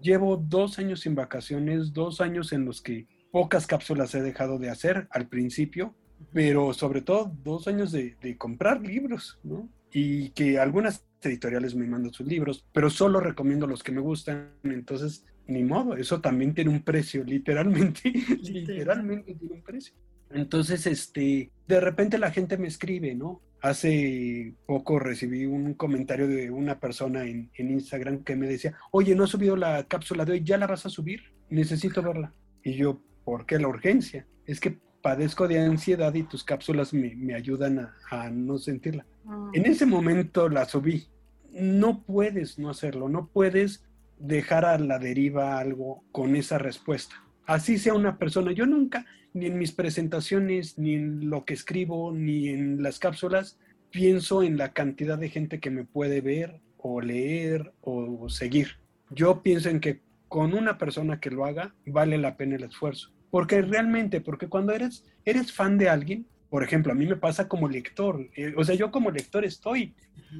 llevo 0.01 0.37
dos 0.37 0.79
años 0.79 1.01
sin 1.01 1.13
vacaciones, 1.13 1.93
dos 1.93 2.19
años 2.19 2.51
en 2.51 2.65
los 2.65 2.81
que 2.81 3.07
pocas 3.31 3.67
cápsulas 3.67 4.15
he 4.15 4.23
dejado 4.23 4.57
de 4.57 4.71
hacer 4.71 5.07
al 5.11 5.27
principio, 5.27 5.93
pero 6.33 6.73
sobre 6.73 7.03
todo 7.03 7.31
dos 7.43 7.67
años 7.67 7.91
de, 7.91 8.17
de 8.21 8.39
comprar 8.39 8.81
libros, 8.81 9.39
¿no? 9.43 9.69
Y 9.91 10.29
que 10.31 10.57
algunas 10.57 11.05
editoriales 11.21 11.75
me 11.75 11.85
mandan 11.85 12.11
sus 12.11 12.25
libros, 12.25 12.65
pero 12.73 12.89
solo 12.89 13.19
recomiendo 13.19 13.67
los 13.67 13.83
que 13.83 13.91
me 13.91 14.01
gustan. 14.01 14.49
Entonces, 14.63 15.25
ni 15.47 15.63
modo, 15.63 15.95
eso 15.95 16.21
también 16.21 16.53
tiene 16.53 16.71
un 16.71 16.81
precio, 16.81 17.23
literalmente, 17.23 18.11
literalmente 18.41 19.35
tiene 19.35 19.55
un 19.55 19.61
precio. 19.61 19.93
Entonces, 20.31 20.85
este, 20.87 21.51
de 21.67 21.79
repente 21.79 22.17
la 22.17 22.31
gente 22.31 22.57
me 22.57 22.67
escribe, 22.67 23.15
¿no? 23.15 23.41
Hace 23.61 24.53
poco 24.65 24.99
recibí 24.99 25.45
un 25.45 25.73
comentario 25.73 26.27
de 26.27 26.51
una 26.51 26.79
persona 26.79 27.25
en, 27.25 27.49
en 27.55 27.71
Instagram 27.71 28.23
que 28.23 28.35
me 28.35 28.47
decía, 28.47 28.75
oye, 28.91 29.15
no 29.15 29.23
he 29.23 29.27
subido 29.27 29.55
la 29.55 29.83
cápsula 29.85 30.25
de 30.25 30.33
hoy, 30.33 30.43
¿ya 30.43 30.57
la 30.57 30.67
vas 30.67 30.85
a 30.85 30.89
subir? 30.89 31.21
Necesito 31.49 32.01
verla. 32.01 32.33
Y 32.63 32.73
yo, 32.73 33.01
¿por 33.23 33.45
qué 33.45 33.59
la 33.59 33.67
urgencia? 33.67 34.27
Es 34.45 34.59
que 34.59 34.77
padezco 35.05 35.47
de 35.47 35.59
ansiedad 35.59 36.13
y 36.15 36.23
tus 36.23 36.43
cápsulas 36.43 36.91
me, 36.91 37.15
me 37.15 37.35
ayudan 37.35 37.77
a, 37.77 37.95
a, 38.09 38.29
no 38.31 38.57
sentirla. 38.57 39.05
Ah. 39.27 39.51
En 39.53 39.65
ese 39.67 39.85
momento 39.85 40.49
la 40.49 40.65
subí. 40.65 41.07
No 41.51 42.03
puedes 42.03 42.57
no 42.57 42.71
hacerlo, 42.71 43.07
no 43.07 43.27
puedes 43.27 43.84
dejar 44.17 44.65
a 44.65 44.77
la 44.77 44.99
deriva 44.99 45.57
algo 45.57 46.03
con 46.11 46.35
esa 46.35 46.57
respuesta. 46.57 47.23
Así 47.45 47.77
sea 47.77 47.93
una 47.93 48.17
persona. 48.17 48.51
Yo 48.51 48.65
nunca, 48.65 49.05
ni 49.33 49.47
en 49.47 49.57
mis 49.57 49.71
presentaciones, 49.71 50.77
ni 50.77 50.95
en 50.95 51.29
lo 51.29 51.45
que 51.45 51.53
escribo, 51.53 52.11
ni 52.11 52.49
en 52.49 52.81
las 52.81 52.99
cápsulas, 52.99 53.59
pienso 53.91 54.43
en 54.43 54.57
la 54.57 54.73
cantidad 54.73 55.17
de 55.17 55.29
gente 55.29 55.59
que 55.59 55.69
me 55.69 55.85
puede 55.85 56.21
ver 56.21 56.59
o 56.77 57.01
leer 57.01 57.73
o 57.81 58.27
seguir. 58.29 58.79
Yo 59.09 59.41
pienso 59.41 59.69
en 59.69 59.79
que 59.79 60.01
con 60.27 60.53
una 60.53 60.77
persona 60.77 61.19
que 61.19 61.31
lo 61.31 61.45
haga 61.45 61.73
vale 61.85 62.17
la 62.17 62.35
pena 62.35 62.55
el 62.55 62.63
esfuerzo. 62.63 63.11
Porque 63.29 63.61
realmente, 63.61 64.21
porque 64.21 64.47
cuando 64.47 64.73
eres, 64.73 65.05
eres 65.25 65.51
fan 65.51 65.77
de 65.77 65.89
alguien, 65.89 66.25
por 66.49 66.63
ejemplo, 66.63 66.91
a 66.91 66.95
mí 66.95 67.05
me 67.05 67.15
pasa 67.15 67.47
como 67.47 67.67
lector, 67.67 68.29
eh, 68.35 68.53
o 68.55 68.63
sea, 68.63 68.75
yo 68.75 68.91
como 68.91 69.11
lector 69.11 69.43
estoy 69.43 69.93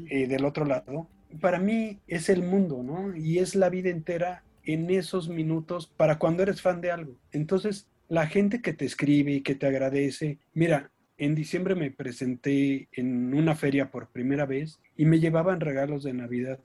eh, 0.10 0.28
del 0.28 0.46
otro 0.46 0.66
lado 0.66 1.10
para 1.40 1.60
mí 1.60 2.00
es 2.08 2.30
el 2.30 2.44
mundo, 2.44 2.84
¿no? 2.84 3.16
Y 3.16 3.40
es 3.40 3.56
la 3.56 3.70
vida 3.70 3.90
entera 3.90 4.44
en 4.64 4.90
esos 4.90 5.30
minutos 5.30 5.88
para 5.88 6.18
cuando 6.18 6.44
eres 6.44 6.62
fan 6.62 6.82
de 6.82 6.92
algo. 6.92 7.16
Entonces, 7.32 7.88
la 8.10 8.28
gente 8.28 8.62
que 8.62 8.74
te 8.74 8.86
escribe 8.86 9.32
y 9.32 9.42
que 9.42 9.56
te 9.56 9.68
agradece, 9.68 10.40
mira, 10.54 10.92
en 11.18 11.36
diciembre 11.36 11.76
me 11.76 11.92
presenté 11.92 12.90
en 12.92 13.34
una 13.34 13.56
feria 13.56 13.90
por 13.90 14.10
primera 14.10 14.46
vez 14.46 14.80
y 14.98 15.06
me 15.06 15.20
llevaban 15.20 15.60
regalos 15.60 16.04
de 16.04 16.14
Navidad. 16.14 16.60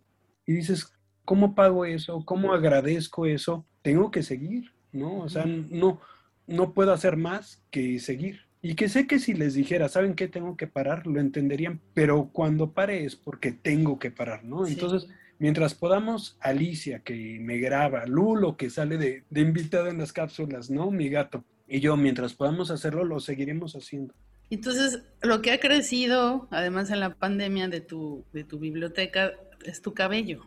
Y 0.46 0.54
dices, 0.54 0.92
¿cómo 1.24 1.54
pago 1.54 1.84
eso? 1.84 2.24
¿Cómo 2.24 2.52
agradezco 2.52 3.26
eso? 3.26 3.64
Tengo 3.82 4.10
que 4.10 4.22
seguir, 4.22 4.72
¿no? 4.92 5.18
O 5.18 5.28
sea, 5.28 5.44
no, 5.46 6.00
no 6.46 6.72
puedo 6.72 6.92
hacer 6.92 7.16
más 7.16 7.62
que 7.70 8.00
seguir. 8.00 8.49
Y 8.62 8.74
que 8.74 8.88
sé 8.88 9.06
que 9.06 9.18
si 9.18 9.32
les 9.34 9.54
dijera, 9.54 9.88
¿saben 9.88 10.14
qué? 10.14 10.28
Tengo 10.28 10.56
que 10.56 10.66
parar, 10.66 11.06
lo 11.06 11.18
entenderían, 11.18 11.80
pero 11.94 12.30
cuando 12.32 12.72
pare 12.72 13.04
es 13.04 13.16
porque 13.16 13.52
tengo 13.52 13.98
que 13.98 14.10
parar, 14.10 14.44
¿no? 14.44 14.66
Entonces, 14.66 15.08
mientras 15.38 15.74
podamos, 15.74 16.36
Alicia, 16.40 17.00
que 17.00 17.38
me 17.40 17.58
graba, 17.58 18.04
Lulo, 18.06 18.56
que 18.56 18.68
sale 18.68 18.98
de, 18.98 19.24
de 19.30 19.40
invitado 19.40 19.88
en 19.88 19.98
las 19.98 20.12
cápsulas, 20.12 20.68
¿no? 20.68 20.90
Mi 20.90 21.08
gato. 21.08 21.42
Y 21.66 21.80
yo, 21.80 21.96
mientras 21.96 22.34
podamos 22.34 22.70
hacerlo, 22.70 23.04
lo 23.04 23.20
seguiremos 23.20 23.74
haciendo. 23.74 24.12
Entonces, 24.50 25.04
lo 25.22 25.40
que 25.40 25.52
ha 25.52 25.60
crecido, 25.60 26.48
además 26.50 26.90
en 26.90 27.00
la 27.00 27.14
pandemia 27.14 27.68
de 27.68 27.80
tu, 27.80 28.24
de 28.32 28.42
tu 28.42 28.58
biblioteca, 28.58 29.32
es 29.64 29.80
tu 29.80 29.94
cabello. 29.94 30.42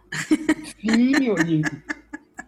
Sí, 0.82 1.30
oye. 1.30 1.62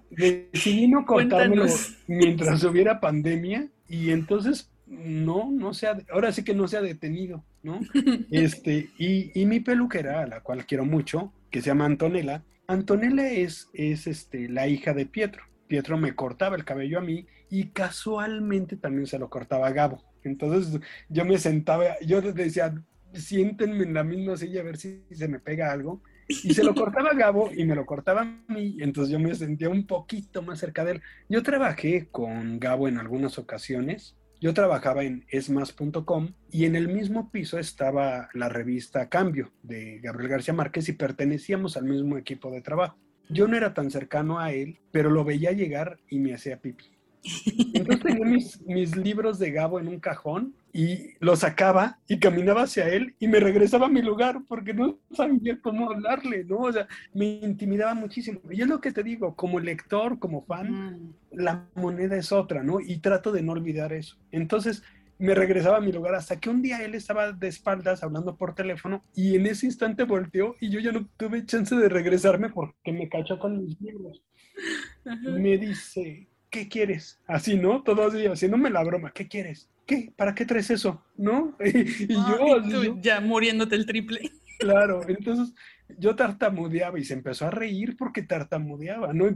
Decidí 0.09 0.87
no 0.87 1.05
cortármelo 1.05 1.65
mientras 2.07 2.63
hubiera 2.63 2.99
pandemia 2.99 3.69
y 3.87 4.11
entonces 4.11 4.69
no, 4.87 5.51
no 5.51 5.73
se 5.73 5.87
ha, 5.87 5.97
ahora 6.11 6.31
sí 6.31 6.43
que 6.43 6.53
no 6.53 6.67
se 6.67 6.77
ha 6.77 6.81
detenido, 6.81 7.43
¿no? 7.63 7.79
Este, 8.31 8.89
y, 8.97 9.39
y, 9.39 9.45
mi 9.45 9.59
peluquera, 9.59 10.21
a 10.21 10.27
la 10.27 10.41
cual 10.41 10.65
quiero 10.65 10.85
mucho, 10.85 11.33
que 11.49 11.61
se 11.61 11.67
llama 11.67 11.85
Antonella, 11.85 12.43
Antonella 12.67 13.29
es, 13.29 13.69
es 13.73 14.07
este, 14.07 14.49
la 14.49 14.67
hija 14.67 14.93
de 14.93 15.05
Pietro. 15.05 15.43
Pietro 15.67 15.97
me 15.97 16.15
cortaba 16.15 16.55
el 16.55 16.65
cabello 16.65 16.99
a 16.99 17.01
mí 17.01 17.27
y 17.49 17.67
casualmente 17.69 18.75
también 18.75 19.07
se 19.07 19.19
lo 19.19 19.29
cortaba 19.29 19.67
a 19.67 19.71
Gabo. 19.71 20.03
Entonces 20.23 20.79
yo 21.09 21.25
me 21.25 21.37
sentaba, 21.37 21.99
yo 22.01 22.21
decía, 22.21 22.73
siéntenme 23.13 23.83
en 23.83 23.93
la 23.93 24.03
misma 24.03 24.37
silla 24.37 24.61
a 24.61 24.63
ver 24.63 24.77
si 24.77 25.03
se 25.11 25.27
me 25.27 25.39
pega 25.39 25.71
algo. 25.71 26.01
Y 26.27 26.55
se 26.55 26.63
lo 26.63 26.73
cortaba 26.75 27.11
a 27.11 27.15
Gabo 27.15 27.51
y 27.55 27.65
me 27.65 27.75
lo 27.75 27.85
cortaba 27.85 28.21
a 28.21 28.51
mí, 28.51 28.77
entonces 28.79 29.11
yo 29.11 29.19
me 29.19 29.33
sentía 29.35 29.69
un 29.69 29.85
poquito 29.85 30.41
más 30.41 30.59
cerca 30.59 30.83
de 30.83 30.93
él. 30.93 31.01
Yo 31.29 31.43
trabajé 31.43 32.07
con 32.11 32.59
Gabo 32.59 32.87
en 32.87 32.97
algunas 32.97 33.37
ocasiones, 33.37 34.17
yo 34.41 34.53
trabajaba 34.53 35.03
en 35.03 35.25
esmas.com 35.29 36.33
y 36.51 36.65
en 36.65 36.75
el 36.75 36.87
mismo 36.87 37.31
piso 37.31 37.59
estaba 37.59 38.29
la 38.33 38.49
revista 38.49 39.09
Cambio 39.09 39.51
de 39.63 39.99
Gabriel 39.99 40.31
García 40.31 40.53
Márquez 40.53 40.89
y 40.89 40.93
pertenecíamos 40.93 41.77
al 41.77 41.85
mismo 41.85 42.17
equipo 42.17 42.51
de 42.51 42.61
trabajo. 42.61 42.97
Yo 43.29 43.47
no 43.47 43.57
era 43.57 43.73
tan 43.73 43.89
cercano 43.89 44.39
a 44.39 44.53
él, 44.53 44.79
pero 44.91 45.09
lo 45.09 45.23
veía 45.23 45.51
llegar 45.51 45.97
y 46.09 46.19
me 46.19 46.33
hacía 46.33 46.61
pipí. 46.61 46.94
Entonces 47.73 48.03
tenía 48.03 48.25
mis, 48.25 48.61
mis 48.65 48.95
libros 48.95 49.39
de 49.39 49.51
Gabo 49.51 49.79
en 49.79 49.87
un 49.87 49.99
cajón 49.99 50.53
y 50.71 51.15
lo 51.19 51.35
sacaba 51.35 51.99
y 52.07 52.19
caminaba 52.19 52.63
hacia 52.63 52.87
él 52.89 53.15
y 53.19 53.27
me 53.27 53.39
regresaba 53.39 53.87
a 53.87 53.89
mi 53.89 54.01
lugar 54.01 54.41
porque 54.47 54.73
no 54.73 54.99
sabía 55.11 55.59
cómo 55.61 55.89
hablarle, 55.89 56.43
¿no? 56.43 56.57
O 56.57 56.71
sea, 56.73 56.87
me 57.13 57.25
intimidaba 57.25 57.93
muchísimo. 57.93 58.39
Y 58.51 58.61
es 58.61 58.67
lo 58.67 58.81
que 58.81 58.91
te 58.91 59.01
digo, 59.03 59.35
como 59.35 59.59
lector, 59.59 60.19
como 60.19 60.43
fan, 60.45 60.71
Mm. 60.71 61.13
la 61.31 61.67
moneda 61.75 62.15
es 62.17 62.31
otra, 62.31 62.63
¿no? 62.63 62.79
Y 62.79 62.97
trato 62.97 63.31
de 63.31 63.41
no 63.41 63.53
olvidar 63.53 63.93
eso. 63.93 64.17
Entonces 64.31 64.83
me 65.17 65.33
regresaba 65.33 65.77
a 65.77 65.81
mi 65.81 65.93
lugar 65.93 66.13
hasta 66.15 66.39
que 66.39 66.49
un 66.49 66.61
día 66.61 66.83
él 66.83 66.93
estaba 66.93 67.31
de 67.31 67.47
espaldas 67.47 68.03
hablando 68.03 68.35
por 68.35 68.53
teléfono 68.53 69.03
y 69.15 69.35
en 69.37 69.45
ese 69.45 69.65
instante 69.65 70.03
volteó 70.03 70.55
y 70.59 70.69
yo 70.69 70.81
ya 70.81 70.91
no 70.91 71.07
tuve 71.17 71.45
chance 71.45 71.73
de 71.75 71.87
regresarme 71.87 72.49
porque 72.49 72.91
me 72.91 73.07
cachó 73.07 73.39
con 73.39 73.63
mis 73.63 73.79
libros. 73.79 74.21
Ajá. 75.05 75.29
Me 75.29 75.57
dice, 75.57 76.27
¿qué 76.55 76.69
quieres? 76.69 77.19
Así, 77.27 77.57
¿no? 77.57 77.83
Todo 77.83 78.07
así, 78.07 78.25
haciéndome 78.27 78.69
la 78.69 78.81
broma, 78.81 79.11
¿qué 79.11 79.27
quieres? 79.27 79.69
¿Qué? 79.85 80.13
¿Para 80.15 80.33
qué 80.33 80.45
traes 80.45 80.69
eso? 80.69 81.03
¿No? 81.17 81.53
Y, 81.65 82.13
y 82.13 82.15
yo, 82.15 82.61
tú 82.63 82.99
ya 83.01 83.19
muriéndote 83.19 83.75
el 83.75 83.85
triple. 83.85 84.31
claro, 84.59 85.01
entonces 85.05 85.53
yo 85.99 86.15
tartamudeaba 86.15 86.97
y 86.97 87.03
se 87.03 87.13
empezó 87.13 87.45
a 87.45 87.51
reír 87.51 87.97
porque 87.97 88.23
tartamudeaba, 88.23 89.11
¿no? 89.11 89.27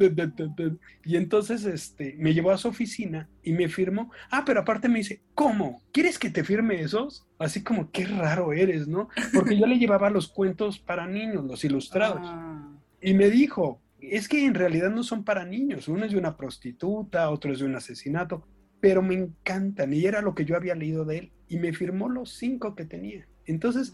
Y 1.03 1.17
entonces 1.17 1.65
este, 1.65 2.15
me 2.17 2.33
llevó 2.33 2.51
a 2.51 2.57
su 2.57 2.69
oficina 2.69 3.27
y 3.43 3.51
me 3.51 3.67
firmó. 3.67 4.11
Ah, 4.31 4.43
pero 4.45 4.61
aparte 4.61 4.87
me 4.87 4.99
dice, 4.99 5.21
¿cómo? 5.35 5.81
¿Quieres 5.91 6.17
que 6.17 6.29
te 6.29 6.45
firme 6.45 6.81
esos? 6.81 7.27
Así 7.37 7.63
como, 7.63 7.91
qué 7.91 8.05
raro 8.05 8.53
eres, 8.53 8.87
¿no? 8.87 9.09
Porque 9.33 9.57
yo 9.57 9.67
le 9.67 9.77
llevaba 9.77 10.09
los 10.09 10.29
cuentos 10.29 10.79
para 10.79 11.05
niños, 11.05 11.43
los 11.43 11.65
ilustrados. 11.65 12.21
Ah. 12.31 12.65
Y 13.01 13.13
me 13.13 13.29
dijo, 13.29 13.81
es 14.01 14.27
que 14.27 14.45
en 14.45 14.53
realidad 14.53 14.89
no 14.89 15.03
son 15.03 15.23
para 15.23 15.45
niños, 15.45 15.87
uno 15.87 16.05
es 16.05 16.11
de 16.11 16.17
una 16.17 16.37
prostituta, 16.37 17.29
otro 17.29 17.51
es 17.51 17.59
de 17.59 17.65
un 17.65 17.75
asesinato, 17.75 18.47
pero 18.79 19.01
me 19.01 19.15
encantan 19.15 19.93
y 19.93 20.05
era 20.05 20.21
lo 20.21 20.35
que 20.35 20.45
yo 20.45 20.55
había 20.55 20.75
leído 20.75 21.05
de 21.05 21.17
él 21.19 21.31
y 21.47 21.57
me 21.57 21.73
firmó 21.73 22.09
los 22.09 22.33
cinco 22.33 22.75
que 22.75 22.85
tenía. 22.85 23.27
Entonces, 23.45 23.93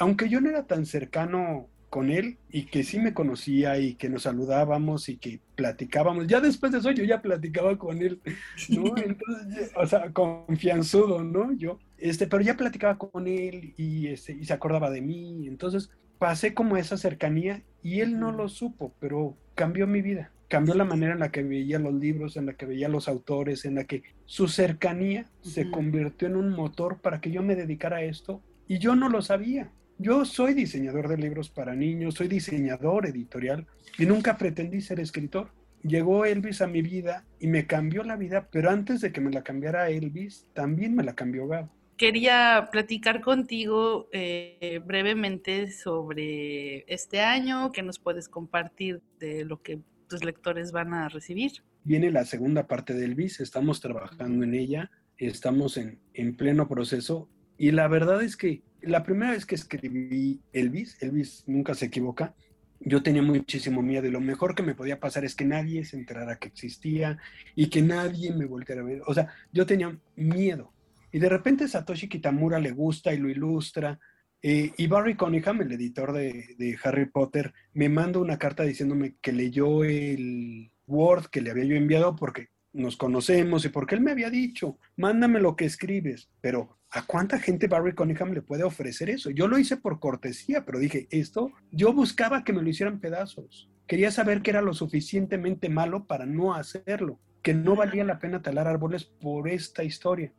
aunque 0.00 0.28
yo 0.28 0.40
no 0.40 0.50
era 0.50 0.66
tan 0.66 0.86
cercano 0.86 1.68
con 1.90 2.10
él 2.10 2.38
y 2.50 2.66
que 2.66 2.82
sí 2.82 2.98
me 2.98 3.14
conocía 3.14 3.78
y 3.78 3.94
que 3.94 4.08
nos 4.08 4.24
saludábamos 4.24 5.08
y 5.08 5.18
que 5.18 5.40
platicábamos, 5.54 6.26
ya 6.26 6.40
después 6.40 6.72
de 6.72 6.78
eso 6.78 6.90
yo 6.90 7.04
ya 7.04 7.22
platicaba 7.22 7.78
con 7.78 8.02
él, 8.02 8.20
¿no? 8.68 8.94
Entonces, 8.96 9.72
o 9.76 9.86
sea, 9.86 10.12
confianzudo, 10.12 11.22
¿no? 11.22 11.52
Yo, 11.52 11.78
este, 11.96 12.26
pero 12.26 12.42
ya 12.42 12.56
platicaba 12.56 12.98
con 12.98 13.28
él 13.28 13.74
y, 13.76 14.08
este, 14.08 14.32
y 14.32 14.44
se 14.44 14.52
acordaba 14.52 14.90
de 14.90 15.00
mí, 15.00 15.46
entonces 15.46 15.90
pasé 16.18 16.54
como 16.54 16.76
esa 16.76 16.96
cercanía 16.96 17.62
y 17.82 18.00
él 18.00 18.18
no 18.18 18.32
lo 18.32 18.48
supo, 18.48 18.92
pero 19.00 19.36
cambió 19.54 19.86
mi 19.86 20.02
vida. 20.02 20.30
Cambió 20.48 20.74
la 20.74 20.84
manera 20.84 21.14
en 21.14 21.20
la 21.20 21.32
que 21.32 21.42
veía 21.42 21.78
los 21.78 21.94
libros, 21.94 22.36
en 22.36 22.46
la 22.46 22.54
que 22.54 22.66
veía 22.66 22.88
los 22.88 23.08
autores, 23.08 23.64
en 23.64 23.74
la 23.74 23.84
que 23.84 24.02
su 24.26 24.46
cercanía 24.46 25.26
se 25.40 25.70
convirtió 25.70 26.28
en 26.28 26.36
un 26.36 26.50
motor 26.50 26.98
para 26.98 27.20
que 27.20 27.32
yo 27.32 27.42
me 27.42 27.56
dedicara 27.56 27.96
a 27.96 28.02
esto 28.02 28.40
y 28.68 28.78
yo 28.78 28.94
no 28.94 29.08
lo 29.08 29.22
sabía. 29.22 29.70
Yo 29.98 30.24
soy 30.24 30.54
diseñador 30.54 31.08
de 31.08 31.16
libros 31.16 31.50
para 31.50 31.74
niños, 31.74 32.14
soy 32.14 32.28
diseñador 32.28 33.06
editorial 33.06 33.66
y 33.98 34.06
nunca 34.06 34.36
pretendí 34.36 34.80
ser 34.80 35.00
escritor. 35.00 35.48
Llegó 35.82 36.24
Elvis 36.24 36.60
a 36.62 36.66
mi 36.66 36.82
vida 36.82 37.24
y 37.40 37.46
me 37.46 37.66
cambió 37.66 38.02
la 38.02 38.16
vida, 38.16 38.48
pero 38.50 38.70
antes 38.70 39.00
de 39.00 39.12
que 39.12 39.20
me 39.20 39.30
la 39.30 39.42
cambiara 39.42 39.88
Elvis, 39.88 40.46
también 40.52 40.94
me 40.94 41.02
la 41.02 41.14
cambió 41.14 41.46
Gabo. 41.48 41.70
Quería 41.96 42.68
platicar 42.70 43.22
contigo 43.22 44.08
eh, 44.12 44.80
brevemente 44.84 45.70
sobre 45.72 46.84
este 46.92 47.20
año, 47.20 47.72
que 47.72 47.82
nos 47.82 47.98
puedes 47.98 48.28
compartir 48.28 49.00
de 49.18 49.44
lo 49.46 49.62
que 49.62 49.80
tus 50.06 50.22
lectores 50.22 50.72
van 50.72 50.92
a 50.92 51.08
recibir. 51.08 51.52
Viene 51.84 52.10
la 52.10 52.24
segunda 52.24 52.66
parte 52.66 52.92
de 52.92 53.06
Elvis, 53.06 53.40
estamos 53.40 53.80
trabajando 53.80 54.44
en 54.44 54.54
ella, 54.54 54.90
estamos 55.16 55.78
en, 55.78 55.98
en 56.12 56.36
pleno 56.36 56.68
proceso 56.68 57.30
y 57.56 57.70
la 57.70 57.88
verdad 57.88 58.22
es 58.22 58.36
que 58.36 58.62
la 58.82 59.02
primera 59.02 59.32
vez 59.32 59.46
que 59.46 59.54
escribí 59.54 60.42
Elvis, 60.52 61.02
Elvis 61.02 61.44
nunca 61.46 61.74
se 61.74 61.86
equivoca, 61.86 62.34
yo 62.80 63.02
tenía 63.02 63.22
muchísimo 63.22 63.82
miedo 63.82 64.06
y 64.06 64.10
lo 64.10 64.20
mejor 64.20 64.54
que 64.54 64.62
me 64.62 64.74
podía 64.74 65.00
pasar 65.00 65.24
es 65.24 65.34
que 65.34 65.44
nadie 65.44 65.84
se 65.84 65.96
enterara 65.96 66.36
que 66.36 66.48
existía 66.48 67.18
y 67.54 67.68
que 67.68 67.82
nadie 67.82 68.32
me 68.32 68.44
volteara 68.44 68.82
a 68.82 68.84
ver. 68.84 69.02
O 69.06 69.14
sea, 69.14 69.32
yo 69.50 69.64
tenía 69.64 69.98
miedo. 70.14 70.72
Y 71.16 71.18
de 71.18 71.30
repente 71.30 71.66
Satoshi 71.66 72.10
Kitamura 72.10 72.58
le 72.58 72.72
gusta 72.72 73.14
y 73.14 73.16
lo 73.16 73.30
ilustra. 73.30 73.98
eh, 74.42 74.72
y 74.76 74.86
Barry 74.86 75.16
Cunningham, 75.16 75.62
el 75.62 75.72
editor 75.72 76.12
de, 76.12 76.54
de 76.58 76.78
Harry 76.84 77.06
Potter, 77.06 77.54
me 77.72 77.88
manda 77.88 78.18
una 78.18 78.36
carta 78.36 78.64
diciéndome 78.64 79.14
que 79.22 79.32
leyó 79.32 79.82
el 79.82 80.70
Word 80.86 81.28
que 81.30 81.40
le 81.40 81.52
había 81.52 81.64
yo 81.64 81.74
enviado 81.74 82.16
porque 82.16 82.48
nos 82.74 82.98
conocemos 82.98 83.64
y 83.64 83.70
porque 83.70 83.94
él 83.94 84.02
me 84.02 84.10
había 84.10 84.28
dicho, 84.28 84.78
mándame 84.94 85.40
lo 85.40 85.56
que 85.56 85.64
escribes. 85.64 86.28
Pero 86.42 86.76
¿a 86.90 87.06
cuánta 87.06 87.38
gente 87.38 87.66
Barry 87.66 87.94
Cunningham 87.94 88.34
le 88.34 88.42
puede 88.42 88.64
ofrecer 88.64 89.08
eso? 89.08 89.30
Yo 89.30 89.48
lo 89.48 89.58
hice 89.58 89.78
por 89.78 89.98
cortesía, 89.98 90.66
pero 90.66 90.78
dije, 90.78 91.08
esto, 91.10 91.50
yo 91.70 91.94
buscaba 91.94 92.44
que 92.44 92.52
me 92.52 92.60
lo 92.60 92.68
hicieran 92.68 93.00
pedazos. 93.00 93.70
Quería 93.86 94.10
saber 94.10 94.42
que 94.42 94.50
era 94.50 94.60
lo 94.60 94.74
suficientemente 94.74 95.70
malo 95.70 96.06
para 96.06 96.26
no 96.26 96.54
hacerlo, 96.54 97.18
que 97.40 97.54
no 97.54 97.74
valía 97.74 98.04
la 98.04 98.18
pena 98.18 98.42
talar 98.42 98.68
árboles 98.68 99.04
por 99.04 99.48
esta 99.48 99.82
historia. 99.82 100.30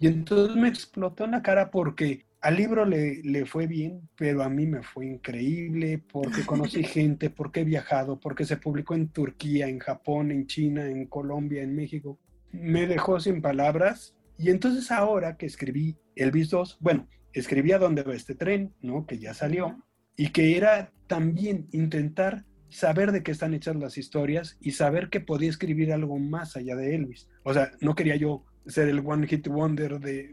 Y 0.00 0.06
entonces 0.06 0.56
me 0.56 0.68
explotó 0.68 1.24
en 1.24 1.32
la 1.32 1.42
cara 1.42 1.70
porque 1.70 2.26
al 2.40 2.56
libro 2.56 2.84
le, 2.84 3.22
le 3.22 3.46
fue 3.46 3.66
bien, 3.66 4.08
pero 4.16 4.42
a 4.42 4.50
mí 4.50 4.66
me 4.66 4.82
fue 4.82 5.06
increíble 5.06 6.02
porque 6.12 6.44
conocí 6.44 6.82
gente, 6.84 7.30
porque 7.30 7.60
he 7.60 7.64
viajado, 7.64 8.20
porque 8.20 8.44
se 8.44 8.58
publicó 8.58 8.94
en 8.94 9.08
Turquía, 9.08 9.66
en 9.66 9.78
Japón, 9.78 10.30
en 10.30 10.46
China, 10.46 10.86
en 10.86 11.06
Colombia, 11.06 11.62
en 11.62 11.74
México. 11.74 12.18
Me 12.52 12.86
dejó 12.86 13.18
sin 13.18 13.40
palabras. 13.40 14.14
Y 14.36 14.50
entonces 14.50 14.90
ahora 14.90 15.36
que 15.36 15.46
escribí 15.46 15.96
Elvis 16.16 16.50
2, 16.50 16.78
bueno, 16.80 17.08
escribí 17.32 17.72
a 17.72 17.78
dónde 17.78 18.02
va 18.02 18.14
este 18.14 18.34
tren, 18.34 18.74
¿no? 18.82 19.06
Que 19.06 19.18
ya 19.18 19.32
salió. 19.32 19.82
Y 20.16 20.28
que 20.28 20.56
era 20.56 20.92
también 21.06 21.68
intentar 21.72 22.44
saber 22.68 23.12
de 23.12 23.22
qué 23.22 23.30
están 23.30 23.54
hechas 23.54 23.76
las 23.76 23.96
historias 23.96 24.58
y 24.60 24.72
saber 24.72 25.08
que 25.08 25.20
podía 25.20 25.48
escribir 25.48 25.92
algo 25.92 26.18
más 26.18 26.56
allá 26.56 26.76
de 26.76 26.94
Elvis. 26.94 27.28
O 27.42 27.54
sea, 27.54 27.70
no 27.80 27.94
quería 27.94 28.16
yo 28.16 28.44
ser 28.66 28.88
el 28.88 29.00
one 29.04 29.26
hit 29.26 29.46
wonder 29.48 30.00
de, 30.00 30.30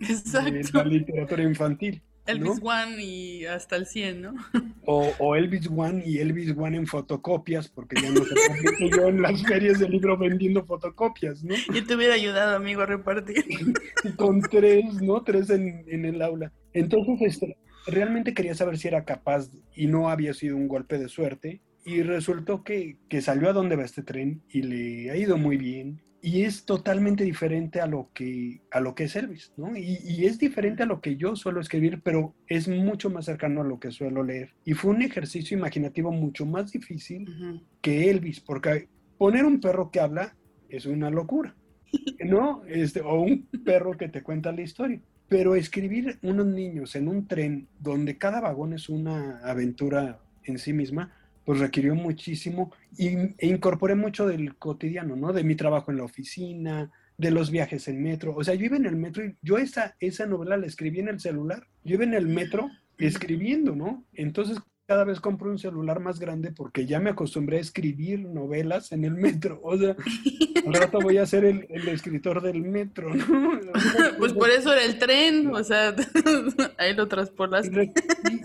la 0.74 0.84
literatura 0.84 1.44
infantil. 1.44 2.02
Elvis 2.28 2.62
¿no? 2.62 2.70
One 2.70 3.04
y 3.04 3.46
hasta 3.46 3.76
el 3.76 3.86
100, 3.86 4.22
¿no? 4.22 4.36
O, 4.86 5.13
o 5.20 5.36
Elvis 5.36 5.67
One 5.67 6.04
y 6.06 6.17
Elvis 6.17 6.56
One 6.58 6.76
en 6.76 6.88
fotocopias, 6.88 7.70
porque 7.70 8.02
ya 8.02 8.10
no 8.10 8.22
se 8.26 8.89
yo 8.89 9.08
en 9.08 9.22
las 9.22 9.44
ferias 9.44 9.80
de 9.80 9.88
libro 9.88 10.17
vendiendo 10.17 10.65
fotocopias, 10.65 11.44
¿no? 11.44 11.54
Yo 11.74 11.86
te 11.86 11.96
hubiera 11.96 12.15
ayudado, 12.15 12.56
amigo, 12.56 12.82
a 12.82 12.88
repartir. 12.88 13.46
Con 14.17 14.41
tres, 14.41 15.02
¿no? 15.02 15.24
Tres 15.24 15.52
en, 15.52 15.86
en 15.88 16.06
el 16.06 16.22
aula. 16.22 16.52
Entonces, 16.74 17.22
este, 17.22 17.58
realmente 17.86 18.34
quería 18.34 18.56
saber 18.56 18.78
si 18.78 18.88
era 18.88 19.06
capaz 19.06 19.50
y 19.76 19.88
no 19.88 20.10
había 20.10 20.34
sido 20.34 20.58
un 20.58 20.67
golpe 20.67 20.98
de 20.98 21.10
suerte. 21.10 21.62
Y 21.86 22.02
resultó 22.04 22.63
que, 22.63 22.98
que 23.08 23.22
salió 23.22 23.50
a 23.50 23.54
donde 23.54 23.76
va 23.76 23.84
este 23.84 24.04
tren 24.04 24.44
y 24.50 24.63
le 24.63 25.12
ha 25.12 25.15
ido 25.15 25.38
muy 25.38 25.58
bien. 25.58 26.02
Y 26.23 26.43
es 26.43 26.65
totalmente 26.65 27.23
diferente 27.23 27.81
a 27.81 27.88
lo 27.88 28.10
que, 28.13 28.62
a 28.69 28.79
lo 28.79 28.93
que 28.93 29.05
es 29.05 29.15
Elvis, 29.15 29.53
¿no? 29.57 29.75
Y, 29.75 29.97
y 30.03 30.25
es 30.25 30.38
diferente 30.38 30.84
a 30.84 30.86
lo 30.86 31.01
que 31.01 31.15
yo 31.15 31.36
suelo 31.36 31.60
escribir, 31.60 32.01
pero 32.03 32.36
es 32.47 32.67
mucho 32.67 33.10
más 33.10 33.25
cercano 33.25 33.62
a 33.62 33.63
lo 33.65 33.79
que 33.79 33.91
suelo 33.91 34.23
leer. 34.23 34.53
Y 34.63 34.73
fue 34.73 34.91
un 34.91 35.01
ejercicio 35.01 35.57
imaginativo 35.57 36.12
mucho 36.12 36.45
más 36.45 36.71
difícil 36.71 37.27
Ujú. 37.27 37.62
que 37.81 38.12
Elvis, 38.12 38.39
porque 38.39 38.88
poner 39.17 39.45
un 39.45 39.60
perro 39.60 39.89
que 39.89 39.99
habla 39.99 40.36
es 40.69 40.86
una 40.86 41.10
locura, 41.10 41.55
¿no? 42.25 42.63
Este, 42.67 43.01
o 43.01 43.19
un 43.21 43.47
perro 43.65 43.97
que 43.97 44.07
te 44.07 44.21
cuenta 44.21 44.51
la 44.51 44.62
historia. 44.62 45.01
Pero 45.27 45.55
escribir 45.55 46.19
unos 46.21 46.45
niños 46.45 46.95
en 46.95 47.07
un 47.07 47.25
tren 47.27 47.67
donde 47.79 48.17
cada 48.17 48.41
vagón 48.41 48.73
es 48.73 48.89
una 48.89 49.39
aventura 49.39 50.19
en 50.43 50.60
sí 50.60 50.73
misma, 50.73 51.15
pues 51.45 51.60
requirió 51.60 51.95
muchísimo 51.95 52.71
y, 52.97 53.10
e 53.10 53.47
incorporé 53.47 53.95
mucho 53.95 54.27
del 54.27 54.56
cotidiano, 54.56 55.15
¿no? 55.15 55.34
De 55.34 55.43
mi 55.43 55.56
trabajo 55.56 55.91
en 55.91 55.97
la 55.97 56.04
oficina, 56.04 56.91
de 57.17 57.32
los 57.32 57.51
viajes 57.51 57.88
en 57.88 58.01
metro. 58.01 58.36
O 58.36 58.43
sea, 58.43 58.56
yo 58.56 58.65
iba 58.65 58.77
en 58.77 58.86
el 58.86 58.95
metro 58.95 59.25
y 59.25 59.36
yo 59.41 59.58
esa, 59.58 59.95
esa 59.99 60.25
novela 60.25 60.58
la 60.58 60.67
escribí 60.67 60.99
en 60.99 61.10
el 61.10 61.19
celular. 61.19 61.67
Yo 61.84 61.95
iba 61.95 62.04
en 62.04 62.13
el 62.13 62.27
metro 62.27 62.69
escribiendo, 62.97 63.75
¿no? 63.75 64.04
Entonces 64.13 64.58
cada 64.91 65.06
vez 65.06 65.21
compro 65.21 65.49
un 65.49 65.58
celular 65.58 66.01
más 66.01 66.19
grande 66.19 66.51
porque 66.51 66.86
ya 66.86 66.99
me 66.99 67.12
acostumbré 67.12 67.60
a 67.60 67.62
escribir 67.62 68.19
novelas 68.27 68.91
en 68.91 69.06
el 69.06 69.13
metro. 69.13 69.62
O 69.63 69.77
sea, 69.77 69.95
al 70.67 70.73
rato 70.73 70.99
voy 70.99 71.17
a 71.17 71.25
ser 71.25 71.45
el, 71.45 71.65
el 71.69 71.88
escritor 71.88 72.41
del 72.41 72.62
metro, 72.62 73.13
¿no? 73.15 73.58
Pues 74.19 74.34
por 74.34 74.49
eso 74.49 74.73
era 74.73 74.84
el 74.84 74.97
tren, 74.99 75.47
o 75.47 75.63
sea, 75.63 75.95
ahí 76.77 76.93
lo 76.93 77.08
re- 77.08 77.93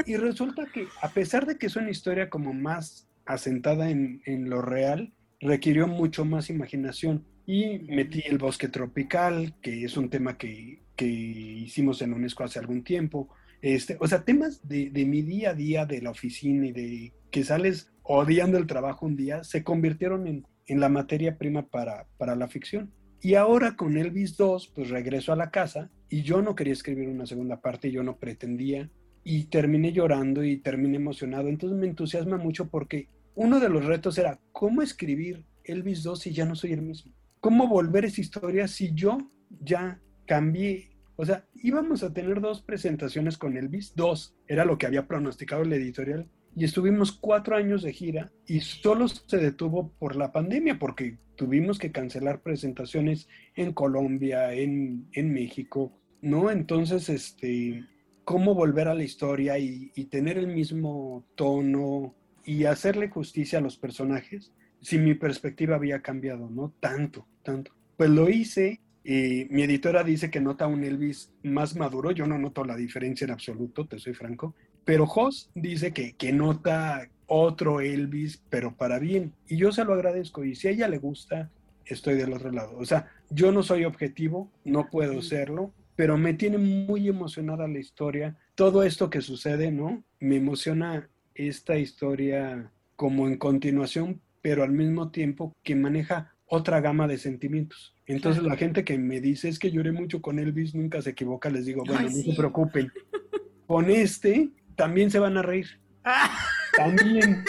y- 0.06 0.12
y 0.12 0.16
resulta 0.16 0.66
que 0.66 0.86
a 1.02 1.08
pesar 1.10 1.46
de 1.46 1.58
que 1.58 1.66
es 1.66 1.74
una 1.74 1.90
historia 1.90 2.30
como 2.30 2.52
más 2.54 3.08
asentada 3.24 3.90
en, 3.90 4.22
en 4.24 4.48
lo 4.48 4.62
real, 4.62 5.12
requirió 5.40 5.88
mucho 5.88 6.24
más 6.24 6.48
imaginación. 6.48 7.24
Y 7.44 7.80
metí 7.92 8.22
el 8.26 8.38
bosque 8.38 8.68
tropical, 8.68 9.54
que 9.62 9.82
es 9.84 9.96
un 9.96 10.10
tema 10.10 10.38
que, 10.38 10.82
que 10.94 11.06
hicimos 11.06 12.02
en 12.02 12.12
UNESCO 12.12 12.44
hace 12.44 12.60
algún 12.60 12.84
tiempo. 12.84 13.28
Este, 13.62 13.96
o 14.00 14.06
sea, 14.06 14.24
temas 14.24 14.66
de, 14.66 14.90
mi 15.06 15.22
día 15.22 15.50
a 15.50 15.54
día 15.54 15.86
de 15.86 16.02
la 16.02 16.10
oficina 16.10 16.66
y 16.66 16.72
de 16.72 17.12
que 17.30 17.44
sales 17.44 17.90
odiando 18.02 18.58
el 18.58 18.66
trabajo 18.66 19.06
un 19.06 19.16
día, 19.16 19.42
se 19.44 19.64
convirtieron 19.64 20.26
en, 20.26 20.46
en 20.66 20.80
la 20.80 20.88
materia 20.88 21.38
prima 21.38 21.66
para, 21.66 22.06
para 22.18 22.36
la 22.36 22.48
ficción. 22.48 22.92
Y 23.20 23.34
ahora 23.34 23.76
con 23.76 23.96
Elvis 23.96 24.36
2, 24.36 24.72
pues 24.74 24.90
regreso 24.90 25.32
a 25.32 25.36
la 25.36 25.50
casa 25.50 25.90
y 26.08 26.22
yo 26.22 26.42
no 26.42 26.54
quería 26.54 26.72
escribir 26.72 27.08
una 27.08 27.26
segunda 27.26 27.60
parte, 27.60 27.90
yo 27.90 28.02
no 28.02 28.18
pretendía 28.18 28.90
y 29.24 29.44
terminé 29.44 29.92
llorando 29.92 30.44
y 30.44 30.58
terminé 30.58 30.96
emocionado. 30.96 31.48
Entonces 31.48 31.78
me 31.78 31.88
entusiasma 31.88 32.36
mucho 32.36 32.68
porque 32.68 33.08
uno 33.34 33.58
de 33.58 33.68
los 33.68 33.84
retos 33.84 34.16
era 34.18 34.38
cómo 34.52 34.82
escribir 34.82 35.44
Elvis 35.64 36.02
2 36.04 36.20
si 36.20 36.32
ya 36.32 36.44
no 36.44 36.54
soy 36.54 36.72
el 36.72 36.82
mismo. 36.82 37.12
¿Cómo 37.40 37.66
volver 37.66 38.04
esa 38.04 38.20
historia 38.20 38.68
si 38.68 38.92
yo 38.94 39.18
ya 39.60 40.00
cambié? 40.26 40.95
O 41.16 41.24
sea, 41.24 41.46
íbamos 41.54 42.02
a 42.02 42.12
tener 42.12 42.40
dos 42.40 42.62
presentaciones 42.62 43.38
con 43.38 43.56
Elvis, 43.56 43.94
dos, 43.96 44.36
era 44.46 44.64
lo 44.64 44.78
que 44.78 44.86
había 44.86 45.06
pronosticado 45.06 45.62
el 45.62 45.72
editorial, 45.72 46.28
y 46.54 46.64
estuvimos 46.64 47.12
cuatro 47.12 47.54
años 47.54 47.82
de 47.82 47.92
gira 47.92 48.32
y 48.46 48.60
solo 48.60 49.08
se 49.08 49.36
detuvo 49.36 49.92
por 49.98 50.16
la 50.16 50.32
pandemia 50.32 50.78
porque 50.78 51.18
tuvimos 51.36 51.78
que 51.78 51.92
cancelar 51.92 52.40
presentaciones 52.40 53.28
en 53.54 53.74
Colombia, 53.74 54.54
en, 54.54 55.06
en 55.12 55.34
México, 55.34 55.92
¿no? 56.22 56.50
Entonces, 56.50 57.10
este, 57.10 57.84
¿cómo 58.24 58.54
volver 58.54 58.88
a 58.88 58.94
la 58.94 59.04
historia 59.04 59.58
y, 59.58 59.92
y, 59.94 60.06
tener 60.06 60.38
el 60.38 60.46
mismo 60.46 61.26
tono 61.34 62.14
y 62.42 62.64
hacerle 62.64 63.10
justicia 63.10 63.58
a 63.58 63.62
los 63.62 63.76
personajes 63.76 64.52
si 64.80 64.98
mi 64.98 65.14
perspectiva 65.14 65.76
había 65.76 66.00
cambiado, 66.00 66.48
¿no? 66.48 66.72
Tanto, 66.80 67.26
tanto. 67.42 67.72
Pues 67.98 68.08
lo 68.08 68.30
hice. 68.30 68.80
Y 69.08 69.46
mi 69.50 69.62
editora 69.62 70.02
dice 70.02 70.32
que 70.32 70.40
nota 70.40 70.66
un 70.66 70.82
Elvis 70.82 71.32
más 71.44 71.76
maduro. 71.76 72.10
Yo 72.10 72.26
no 72.26 72.38
noto 72.38 72.64
la 72.64 72.74
diferencia 72.74 73.24
en 73.24 73.30
absoluto, 73.30 73.86
te 73.86 74.00
soy 74.00 74.14
franco. 74.14 74.56
Pero 74.84 75.04
Hoss 75.04 75.48
dice 75.54 75.92
que, 75.92 76.14
que 76.14 76.32
nota 76.32 77.08
otro 77.28 77.80
Elvis, 77.80 78.42
pero 78.50 78.74
para 78.74 78.98
bien. 78.98 79.32
Y 79.46 79.58
yo 79.58 79.70
se 79.70 79.84
lo 79.84 79.94
agradezco. 79.94 80.44
Y 80.44 80.56
si 80.56 80.66
a 80.66 80.70
ella 80.72 80.88
le 80.88 80.98
gusta, 80.98 81.52
estoy 81.84 82.16
del 82.16 82.32
otro 82.32 82.50
lado. 82.50 82.76
O 82.78 82.84
sea, 82.84 83.08
yo 83.30 83.52
no 83.52 83.62
soy 83.62 83.84
objetivo, 83.84 84.50
no 84.64 84.90
puedo 84.90 85.22
serlo, 85.22 85.72
pero 85.94 86.18
me 86.18 86.34
tiene 86.34 86.58
muy 86.58 87.08
emocionada 87.08 87.68
la 87.68 87.78
historia. 87.78 88.36
Todo 88.56 88.82
esto 88.82 89.08
que 89.08 89.20
sucede, 89.20 89.70
¿no? 89.70 90.02
Me 90.18 90.34
emociona 90.34 91.08
esta 91.36 91.78
historia 91.78 92.72
como 92.96 93.28
en 93.28 93.36
continuación, 93.36 94.20
pero 94.42 94.64
al 94.64 94.72
mismo 94.72 95.12
tiempo 95.12 95.52
que 95.62 95.76
maneja 95.76 96.34
otra 96.46 96.80
gama 96.80 97.06
de 97.06 97.18
sentimientos. 97.18 97.95
Entonces 98.06 98.42
la 98.42 98.56
gente 98.56 98.84
que 98.84 98.98
me 98.98 99.20
dice 99.20 99.48
es 99.48 99.58
que 99.58 99.70
lloré 99.70 99.92
mucho 99.92 100.22
con 100.22 100.38
Elvis, 100.38 100.74
nunca 100.74 101.02
se 101.02 101.10
equivoca, 101.10 101.50
les 101.50 101.66
digo, 101.66 101.82
bueno, 101.84 102.00
Ay, 102.00 102.06
no 102.06 102.12
sí. 102.12 102.30
se 102.30 102.36
preocupen. 102.36 102.92
Con 103.66 103.90
este 103.90 104.50
también 104.76 105.10
se 105.10 105.18
van 105.18 105.36
a 105.36 105.42
reír. 105.42 105.80
También. 106.76 107.44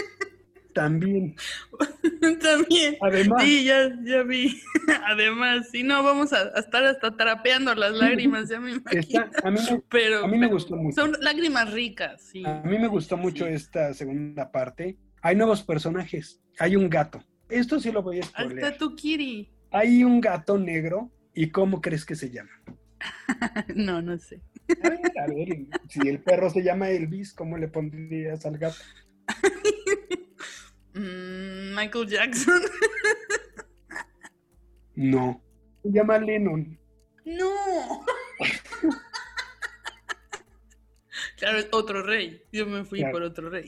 También. 0.74 1.36
También. 2.42 2.98
Además. 3.02 3.44
Sí, 3.44 3.66
ya, 3.66 3.90
ya 4.04 4.24
vi. 4.24 4.62
Además, 5.06 5.70
si 5.72 5.84
no, 5.84 6.02
vamos 6.02 6.34
a, 6.34 6.52
a, 6.56 6.60
estar 6.60 6.84
hasta 6.86 7.16
trapeando 7.18 7.76
las 7.76 7.94
lágrimas, 7.94 8.50
ya 8.50 8.60
me 8.60 8.72
imagino. 8.72 9.02
Está, 9.02 9.48
a 9.48 9.52
mí, 9.52 9.60
me, 9.60 9.82
pero, 9.90 10.24
a 10.24 10.28
mí 10.28 10.38
me 10.38 10.48
gustó 10.48 10.76
mucho. 10.76 11.02
Son 11.02 11.14
lágrimas 11.20 11.74
ricas, 11.74 12.22
sí. 12.22 12.44
A 12.46 12.62
mí 12.64 12.78
me 12.80 12.88
gustó 12.88 13.18
mucho 13.18 13.46
sí. 13.46 13.54
esta 13.54 13.94
segunda 13.94 14.52
parte. 14.52 14.98
Hay 15.22 15.36
nuevos 15.36 15.64
personajes. 15.64 16.40
Hay 16.60 16.76
un 16.76 16.90
gato. 16.90 17.24
Esto 17.50 17.80
sí 17.80 17.92
lo 17.92 18.02
voy 18.02 18.20
a 18.20 18.24
spoiler. 18.24 18.66
Hasta 18.66 18.78
tu 18.78 18.96
Kiri. 18.96 19.50
Hay 19.72 20.04
un 20.04 20.22
gato 20.22 20.58
negro. 20.58 21.12
¿Y 21.34 21.52
cómo 21.52 21.82
crees 21.82 22.04
que 22.04 22.16
se 22.16 22.32
llama? 22.32 22.50
no, 23.76 24.02
no 24.02 24.18
sé. 24.18 24.42
A 24.84 24.90
ver, 24.90 25.00
a 25.20 25.28
ver, 25.28 25.68
si 25.88 26.08
el 26.08 26.20
perro 26.20 26.50
se 26.50 26.64
llama 26.64 26.90
Elvis, 26.90 27.34
¿cómo 27.34 27.58
le 27.58 27.68
pondrías 27.68 28.46
al 28.46 28.58
gato? 28.58 28.78
mm, 30.94 31.76
Michael 31.76 32.08
Jackson. 32.08 32.62
no. 34.96 35.42
Se 35.84 35.92
llama 35.92 36.18
Lennon. 36.18 36.78
No. 37.26 37.52
Claro, 41.38 41.58
es 41.60 41.70
otro 41.72 42.04
rey. 42.04 42.42
Yo 42.52 42.66
me 42.66 42.84
fui 42.84 43.00
claro. 43.00 43.14
por 43.14 43.22
otro 43.24 43.50
rey. 43.50 43.66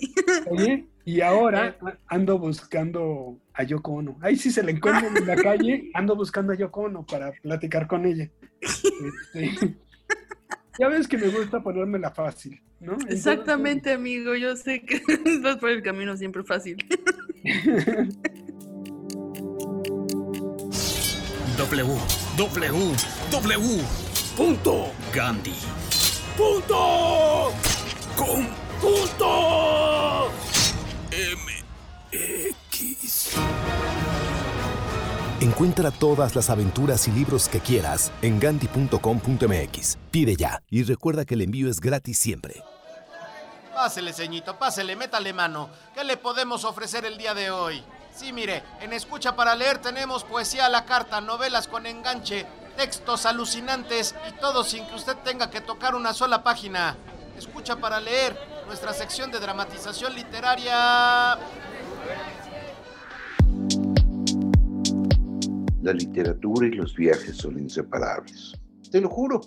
Oye, 0.48 0.88
y 1.06 1.22
ahora 1.22 1.78
ando 2.08 2.38
buscando 2.38 3.40
a 3.54 3.64
Yoko 3.64 3.94
Ono. 3.94 4.18
Ahí 4.22 4.36
sí 4.36 4.52
se 4.52 4.64
la 4.64 4.72
encuentro 4.72 5.08
en 5.16 5.26
la 5.26 5.36
calle, 5.42 5.90
ando 5.94 6.16
buscando 6.16 6.54
a 6.54 6.56
Yoko 6.56 6.82
Ono 6.82 7.06
para 7.06 7.32
platicar 7.32 7.88
con 7.88 8.06
ella. 8.06 8.30
Este, 8.62 9.78
ya 10.80 10.88
ves 10.88 11.08
que 11.08 11.18
me 11.18 11.30
gusta 11.30 11.62
ponérmela 11.62 12.12
fácil, 12.12 12.62
¿no? 12.80 12.94
Entonces, 12.94 13.18
Exactamente, 13.18 13.94
amigo. 13.94 14.36
Yo 14.36 14.56
sé 14.56 14.82
que 14.82 15.02
vas 15.42 15.58
por 15.58 15.70
el 15.70 15.82
camino 15.82 16.18
siempre 16.18 16.44
fácil. 16.44 16.78
w, 21.58 21.98
W, 22.38 22.96
W. 23.32 23.84
Punto. 24.38 24.92
Gandhi. 25.14 25.52
Punto. 26.39 27.52
MX. 31.12 33.36
Encuentra 35.41 35.91
todas 35.91 36.38
las 36.38 36.49
aventuras 36.49 37.10
y 37.10 37.12
libros 37.12 37.49
que 37.49 37.60
quieras 37.60 38.13
en 38.21 38.39
ganti.com.mx. 38.39 39.97
Pide 40.12 40.38
ya 40.38 40.63
y 40.69 40.84
recuerda 40.84 41.25
que 41.25 41.34
el 41.34 41.41
envío 41.41 41.69
es 41.69 41.82
gratis 41.82 42.17
siempre. 42.17 42.63
Pásele, 43.75 44.13
ceñito, 44.13 44.58
pásele, 44.58 44.95
métale 44.95 45.34
mano. 45.34 45.69
¿Qué 45.93 46.06
le 46.06 46.15
podemos 46.15 46.63
ofrecer 46.63 47.04
el 47.04 47.17
día 47.17 47.34
de 47.34 47.52
hoy? 47.52 47.84
Sí, 48.15 48.32
mire, 48.32 48.63
en 48.80 48.93
Escucha 48.93 49.36
para 49.36 49.56
Leer 49.56 49.80
tenemos 49.80 50.23
poesía 50.23 50.67
a 50.67 50.69
la 50.69 50.86
carta, 50.86 51.19
novelas 51.19 51.67
con 51.67 51.86
enganche, 51.86 52.47
textos 52.80 53.26
alucinantes 53.26 54.15
y 54.30 54.39
todo 54.39 54.63
sin 54.63 54.88
que 54.88 54.96
usted 54.96 55.18
tenga 55.26 55.50
que 55.50 55.60
tocar 55.60 55.96
una 55.96 56.13
sola 56.13 56.44
página. 56.46 56.96
Escucha 57.38 57.76
para 57.76 58.00
Leer, 58.00 58.38
nuestra 58.68 58.94
sección 58.94 59.30
de 59.32 59.39
dramatización 59.42 60.15
literaria. 60.15 61.38
La 65.82 65.92
literatura 65.92 66.68
y 66.68 66.72
los 66.72 66.96
viajes 66.96 67.36
son 67.36 67.60
inseparables. 67.60 68.54
Te 68.89 69.02
lo 69.02 69.10
juro, 69.10 69.42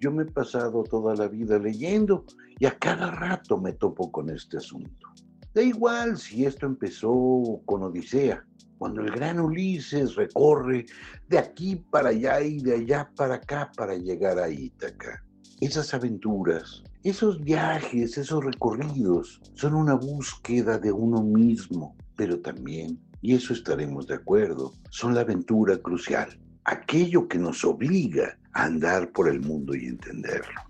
yo 0.00 0.10
me 0.10 0.24
he 0.24 0.26
pasado 0.26 0.82
toda 0.82 1.14
la 1.14 1.28
vida 1.28 1.60
leyendo 1.60 2.24
y 2.58 2.66
a 2.66 2.76
cada 2.76 3.12
rato 3.12 3.58
me 3.58 3.74
topo 3.74 4.10
con 4.10 4.28
este 4.28 4.56
asunto. 4.56 5.06
Da 5.54 5.62
igual 5.62 6.18
si 6.18 6.46
esto 6.46 6.66
empezó 6.66 7.60
con 7.64 7.84
Odisea, 7.84 8.44
cuando 8.82 9.02
el 9.02 9.12
gran 9.12 9.38
Ulises 9.38 10.16
recorre 10.16 10.86
de 11.28 11.38
aquí 11.38 11.76
para 11.76 12.08
allá 12.08 12.40
y 12.40 12.58
de 12.58 12.74
allá 12.74 13.08
para 13.14 13.36
acá 13.36 13.70
para 13.76 13.94
llegar 13.94 14.40
a 14.40 14.50
Ítaca. 14.50 15.22
Esas 15.60 15.94
aventuras, 15.94 16.82
esos 17.04 17.40
viajes, 17.40 18.18
esos 18.18 18.44
recorridos 18.44 19.40
son 19.54 19.74
una 19.74 19.94
búsqueda 19.94 20.78
de 20.78 20.90
uno 20.90 21.22
mismo, 21.22 21.96
pero 22.16 22.40
también 22.40 22.98
y 23.20 23.36
eso 23.36 23.52
estaremos 23.52 24.08
de 24.08 24.16
acuerdo, 24.16 24.74
son 24.90 25.14
la 25.14 25.20
aventura 25.20 25.76
crucial, 25.76 26.36
aquello 26.64 27.28
que 27.28 27.38
nos 27.38 27.64
obliga 27.64 28.36
a 28.52 28.64
andar 28.64 29.12
por 29.12 29.28
el 29.28 29.42
mundo 29.42 29.76
y 29.76 29.86
entenderlo. 29.86 30.60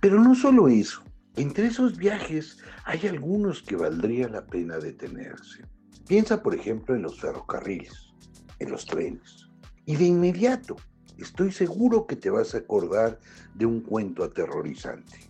Pero 0.00 0.18
no 0.18 0.34
solo 0.34 0.66
eso, 0.68 1.02
entre 1.36 1.66
esos 1.66 1.98
viajes 1.98 2.56
hay 2.86 3.06
algunos 3.06 3.62
que 3.62 3.76
valdría 3.76 4.30
la 4.30 4.46
pena 4.46 4.78
detenerse. 4.78 5.62
Piensa, 6.10 6.42
por 6.42 6.56
ejemplo, 6.56 6.96
en 6.96 7.02
los 7.02 7.20
ferrocarriles, 7.20 8.12
en 8.58 8.72
los 8.72 8.84
trenes. 8.84 9.48
Y 9.86 9.94
de 9.94 10.06
inmediato, 10.06 10.74
estoy 11.18 11.52
seguro 11.52 12.08
que 12.08 12.16
te 12.16 12.30
vas 12.30 12.52
a 12.52 12.58
acordar 12.58 13.20
de 13.54 13.64
un 13.64 13.80
cuento 13.80 14.24
aterrorizante. 14.24 15.20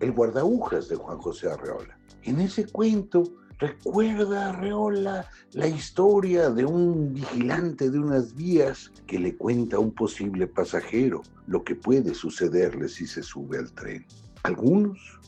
El 0.00 0.10
guardaújas 0.10 0.88
de 0.88 0.96
Juan 0.96 1.18
José 1.18 1.48
Arreola. 1.48 1.96
En 2.24 2.40
ese 2.40 2.66
cuento, 2.66 3.22
Recuerda, 3.60 4.48
Arreola, 4.48 5.30
la 5.52 5.68
historia 5.68 6.50
de 6.50 6.64
un 6.64 7.14
vigilante 7.14 7.88
de 7.88 8.00
unas 8.00 8.34
vías 8.34 8.90
que 9.06 9.20
le 9.20 9.36
cuenta 9.36 9.76
a 9.76 9.80
un 9.80 9.92
posible 9.92 10.48
pasajero 10.48 11.22
lo 11.46 11.62
que 11.62 11.76
puede 11.76 12.14
sucederle 12.14 12.88
si 12.88 13.06
se 13.06 13.22
sube 13.22 13.58
al 13.58 13.70
tren. 13.72 14.04
Algunos 14.42 15.20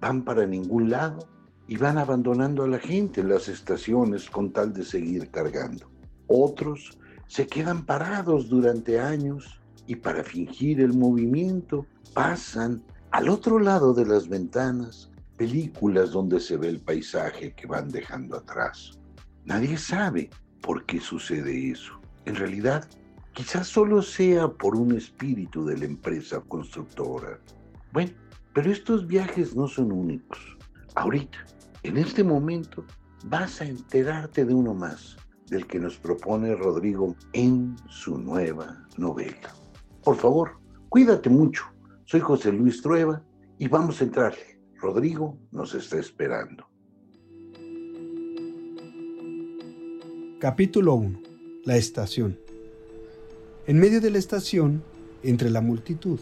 van 0.00 0.24
para 0.24 0.44
ningún 0.44 0.90
lado 0.90 1.26
y 1.70 1.76
van 1.76 1.98
abandonando 1.98 2.64
a 2.64 2.66
la 2.66 2.80
gente 2.80 3.20
en 3.20 3.28
las 3.28 3.46
estaciones 3.46 4.28
con 4.28 4.50
tal 4.50 4.72
de 4.72 4.84
seguir 4.84 5.30
cargando. 5.30 5.88
Otros 6.26 6.98
se 7.28 7.46
quedan 7.46 7.86
parados 7.86 8.48
durante 8.48 8.98
años 8.98 9.60
y 9.86 9.94
para 9.94 10.24
fingir 10.24 10.80
el 10.80 10.94
movimiento 10.94 11.86
pasan 12.12 12.82
al 13.12 13.28
otro 13.28 13.60
lado 13.60 13.94
de 13.94 14.04
las 14.04 14.28
ventanas 14.28 15.12
películas 15.36 16.10
donde 16.10 16.40
se 16.40 16.56
ve 16.56 16.66
el 16.70 16.80
paisaje 16.80 17.52
que 17.54 17.68
van 17.68 17.88
dejando 17.88 18.38
atrás. 18.38 18.98
Nadie 19.44 19.78
sabe 19.78 20.28
por 20.62 20.84
qué 20.86 20.98
sucede 20.98 21.70
eso. 21.70 22.00
En 22.24 22.34
realidad, 22.34 22.84
quizás 23.32 23.68
solo 23.68 24.02
sea 24.02 24.48
por 24.48 24.74
un 24.74 24.96
espíritu 24.96 25.64
de 25.64 25.78
la 25.78 25.84
empresa 25.84 26.40
constructora. 26.40 27.38
Bueno, 27.92 28.10
Pero 28.54 28.72
estos 28.72 29.06
viajes 29.06 29.54
no 29.54 29.68
son 29.68 29.92
únicos. 29.92 30.58
Ahorita, 30.96 31.38
en 31.82 31.96
este 31.96 32.22
momento, 32.22 32.84
vas 33.24 33.60
a 33.60 33.64
enterarte 33.64 34.44
de 34.44 34.54
uno 34.54 34.74
más, 34.74 35.16
del 35.48 35.66
que 35.66 35.78
nos 35.78 35.96
propone 35.96 36.54
Rodrigo 36.54 37.16
en 37.32 37.76
su 37.88 38.18
nueva 38.18 38.86
novela. 38.96 39.54
Por 40.04 40.16
favor, 40.16 40.58
cuídate 40.88 41.30
mucho. 41.30 41.64
Soy 42.04 42.20
José 42.20 42.52
Luis 42.52 42.82
Trueba 42.82 43.22
y 43.58 43.68
vamos 43.68 44.00
a 44.00 44.04
entrarle. 44.04 44.60
Rodrigo 44.76 45.38
nos 45.52 45.74
está 45.74 45.98
esperando. 45.98 46.66
Capítulo 50.38 50.94
1. 50.94 51.20
La 51.64 51.76
estación. 51.76 52.38
En 53.66 53.78
medio 53.78 54.00
de 54.00 54.10
la 54.10 54.18
estación, 54.18 54.82
entre 55.22 55.50
la 55.50 55.60
multitud, 55.60 56.18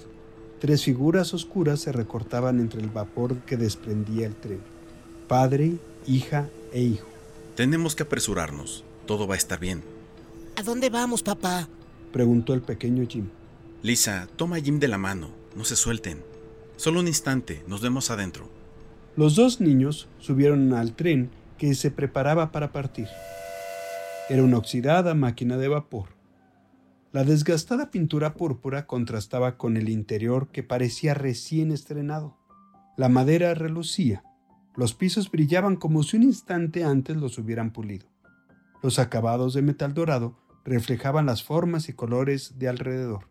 tres 0.58 0.84
figuras 0.84 1.34
oscuras 1.34 1.80
se 1.80 1.92
recortaban 1.92 2.58
entre 2.58 2.80
el 2.80 2.90
vapor 2.90 3.36
que 3.42 3.56
desprendía 3.56 4.26
el 4.26 4.34
tren. 4.34 4.77
Padre, 5.28 5.74
hija 6.06 6.48
e 6.72 6.80
hijo. 6.80 7.06
Tenemos 7.54 7.94
que 7.94 8.04
apresurarnos. 8.04 8.82
Todo 9.06 9.26
va 9.26 9.34
a 9.34 9.36
estar 9.36 9.60
bien. 9.60 9.82
¿A 10.56 10.62
dónde 10.62 10.88
vamos, 10.88 11.22
papá? 11.22 11.68
Preguntó 12.12 12.54
el 12.54 12.62
pequeño 12.62 13.06
Jim. 13.06 13.28
Lisa, 13.82 14.26
toma 14.36 14.56
a 14.56 14.60
Jim 14.60 14.80
de 14.80 14.88
la 14.88 14.96
mano. 14.96 15.28
No 15.54 15.64
se 15.64 15.76
suelten. 15.76 16.22
Solo 16.76 17.00
un 17.00 17.08
instante. 17.08 17.62
Nos 17.66 17.82
vemos 17.82 18.10
adentro. 18.10 18.48
Los 19.16 19.36
dos 19.36 19.60
niños 19.60 20.08
subieron 20.18 20.72
al 20.72 20.94
tren 20.94 21.30
que 21.58 21.74
se 21.74 21.90
preparaba 21.90 22.50
para 22.50 22.72
partir. 22.72 23.08
Era 24.30 24.42
una 24.42 24.56
oxidada 24.56 25.12
máquina 25.12 25.58
de 25.58 25.68
vapor. 25.68 26.08
La 27.12 27.24
desgastada 27.24 27.90
pintura 27.90 28.32
púrpura 28.32 28.86
contrastaba 28.86 29.58
con 29.58 29.76
el 29.76 29.90
interior 29.90 30.48
que 30.48 30.62
parecía 30.62 31.12
recién 31.12 31.70
estrenado. 31.70 32.38
La 32.96 33.10
madera 33.10 33.52
relucía. 33.54 34.22
Los 34.78 34.94
pisos 34.94 35.28
brillaban 35.28 35.74
como 35.74 36.04
si 36.04 36.18
un 36.18 36.22
instante 36.22 36.84
antes 36.84 37.16
los 37.16 37.36
hubieran 37.36 37.72
pulido. 37.72 38.06
Los 38.80 39.00
acabados 39.00 39.52
de 39.52 39.60
metal 39.60 39.92
dorado 39.92 40.38
reflejaban 40.64 41.26
las 41.26 41.42
formas 41.42 41.88
y 41.88 41.94
colores 41.94 42.60
de 42.60 42.68
alrededor. 42.68 43.28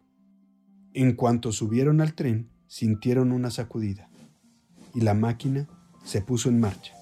En 0.93 1.13
cuanto 1.13 1.53
subieron 1.53 2.01
al 2.01 2.15
tren, 2.15 2.49
sintieron 2.67 3.31
una 3.31 3.49
sacudida 3.49 4.10
y 4.93 4.99
la 4.99 5.13
máquina 5.13 5.69
se 6.03 6.19
puso 6.19 6.49
en 6.49 6.60
marcha. 6.60 6.93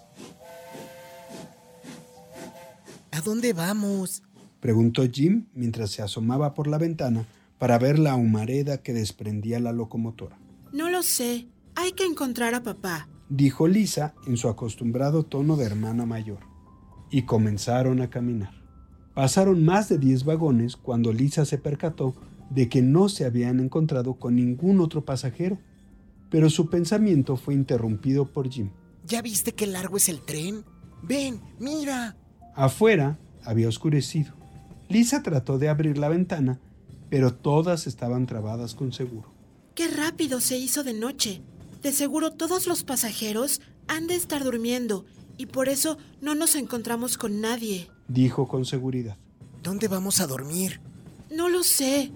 ¿A 3.13 3.21
dónde 3.21 3.51
vamos? 3.53 4.21
preguntó 4.60 5.01
Jim 5.12 5.47
mientras 5.55 5.89
se 5.89 6.03
asomaba 6.03 6.53
por 6.53 6.67
la 6.67 6.77
ventana 6.77 7.25
para 7.58 7.79
ver 7.79 7.97
la 7.97 8.13
humareda 8.13 8.77
que 8.84 8.93
desprendía 8.93 9.60
la 9.60 9.71
locomotora. 9.71 10.38
No 10.71 10.91
lo 10.91 11.01
sé. 11.01 11.47
Hay 11.73 11.93
que 11.93 12.05
encontrar 12.05 12.53
a 12.53 12.62
papá, 12.62 13.10
dijo 13.29 13.67
Lisa 13.67 14.13
en 14.27 14.38
su 14.38 14.49
acostumbrado 14.49 15.23
tono 15.23 15.55
de 15.55 15.65
hermana 15.65 16.05
mayor. 16.05 16.39
Y 17.09 17.23
comenzaron 17.23 18.01
a 18.01 18.09
caminar. 18.09 18.51
Pasaron 19.13 19.63
más 19.63 19.88
de 19.89 19.97
diez 19.97 20.25
vagones 20.25 20.75
cuando 20.75 21.13
Lisa 21.13 21.45
se 21.45 21.57
percató 21.57 22.15
de 22.49 22.69
que 22.69 22.81
no 22.81 23.09
se 23.09 23.25
habían 23.25 23.59
encontrado 23.59 24.15
con 24.15 24.35
ningún 24.35 24.81
otro 24.81 25.05
pasajero, 25.05 25.57
pero 26.29 26.49
su 26.49 26.69
pensamiento 26.69 27.38
fue 27.38 27.53
interrumpido 27.53 28.25
por 28.25 28.49
Jim. 28.49 28.71
¿Ya 29.05 29.21
viste 29.21 29.53
qué 29.53 29.67
largo 29.67 29.97
es 29.97 30.09
el 30.09 30.21
tren? 30.21 30.65
Ven, 31.01 31.39
mira. 31.59 32.17
Afuera 32.55 33.19
había 33.43 33.69
oscurecido. 33.69 34.33
Lisa 34.89 35.23
trató 35.23 35.57
de 35.57 35.69
abrir 35.69 35.97
la 35.97 36.09
ventana, 36.09 36.59
pero 37.09 37.33
todas 37.33 37.88
estaban 37.88 38.25
trabadas 38.25 38.75
con 38.75 38.91
seguro. 38.91 39.33
¡Qué 39.75 39.88
rápido 39.88 40.41
se 40.41 40.57
hizo 40.57 40.83
de 40.83 40.93
noche! 40.93 41.41
De 41.86 41.91
seguro 41.91 42.32
todos 42.32 42.65
los 42.65 42.84
pasajeros 42.84 43.62
han 43.88 44.08
de 44.08 44.15
estar 44.15 44.43
durmiendo 44.43 45.06
y 45.38 45.45
por 45.45 45.69
eso 45.69 46.00
no 46.19 46.34
nos 46.34 46.56
encontramos 46.56 47.15
con 47.15 47.41
nadie, 47.41 47.91
dijo 48.08 48.48
con 48.48 48.65
seguridad. 48.65 49.19
¿Dónde 49.62 49.88
vamos 49.88 50.19
a 50.19 50.26
dormir? 50.26 50.82
No 51.30 51.48
lo 51.48 51.62
sé. 51.62 52.12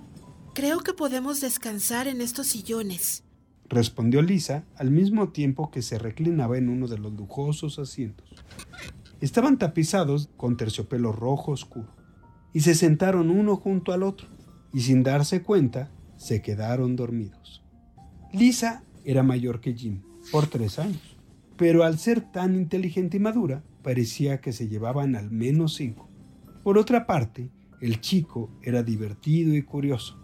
Creo 0.55 0.79
que 0.79 0.93
podemos 0.93 1.39
descansar 1.39 2.07
en 2.07 2.19
estos 2.21 2.47
sillones, 2.47 3.23
respondió 3.69 4.23
Lisa 4.23 4.65
al 4.75 4.89
mismo 4.89 5.29
tiempo 5.29 5.69
que 5.69 5.83
se 5.83 5.99
reclinaba 5.99 6.57
en 6.57 6.67
uno 6.67 6.87
de 6.87 6.97
los 6.97 7.13
lujosos 7.13 7.77
asientos. 7.77 8.27
Estaban 9.21 9.59
tapizados 9.59 10.31
con 10.35 10.57
terciopelo 10.57 11.11
rojo 11.11 11.51
oscuro 11.51 11.95
y 12.53 12.61
se 12.61 12.73
sentaron 12.73 13.29
uno 13.29 13.55
junto 13.55 13.91
al 13.91 14.01
otro 14.01 14.29
y 14.73 14.81
sin 14.81 15.03
darse 15.03 15.43
cuenta 15.43 15.91
se 16.17 16.41
quedaron 16.41 16.95
dormidos. 16.95 17.63
Lisa 18.33 18.83
era 19.09 19.23
mayor 19.23 19.59
que 19.59 19.73
Jim 19.73 20.03
por 20.31 20.45
tres 20.45 20.77
años, 20.77 21.17
pero 21.57 21.83
al 21.83 21.97
ser 21.97 22.21
tan 22.31 22.53
inteligente 22.53 23.17
y 23.17 23.19
madura 23.19 23.63
parecía 23.81 24.39
que 24.39 24.53
se 24.53 24.67
llevaban 24.67 25.15
al 25.15 25.31
menos 25.31 25.73
cinco. 25.73 26.07
Por 26.63 26.77
otra 26.77 27.07
parte, 27.07 27.49
el 27.81 28.01
chico 28.01 28.51
era 28.61 28.83
divertido 28.83 29.55
y 29.55 29.63
curioso, 29.63 30.19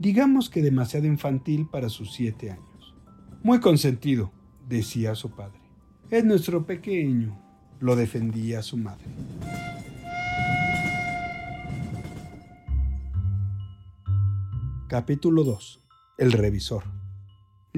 digamos 0.00 0.50
que 0.50 0.62
demasiado 0.62 1.06
infantil 1.06 1.68
para 1.70 1.88
sus 1.88 2.12
siete 2.12 2.50
años. 2.50 2.96
Muy 3.44 3.60
consentido, 3.60 4.32
decía 4.68 5.14
su 5.14 5.30
padre. 5.30 5.60
Es 6.10 6.24
nuestro 6.24 6.66
pequeño, 6.66 7.40
lo 7.78 7.94
defendía 7.94 8.62
su 8.62 8.78
madre. 8.78 9.06
Capítulo 14.88 15.44
2. 15.44 15.84
El 16.18 16.32
revisor. 16.32 16.97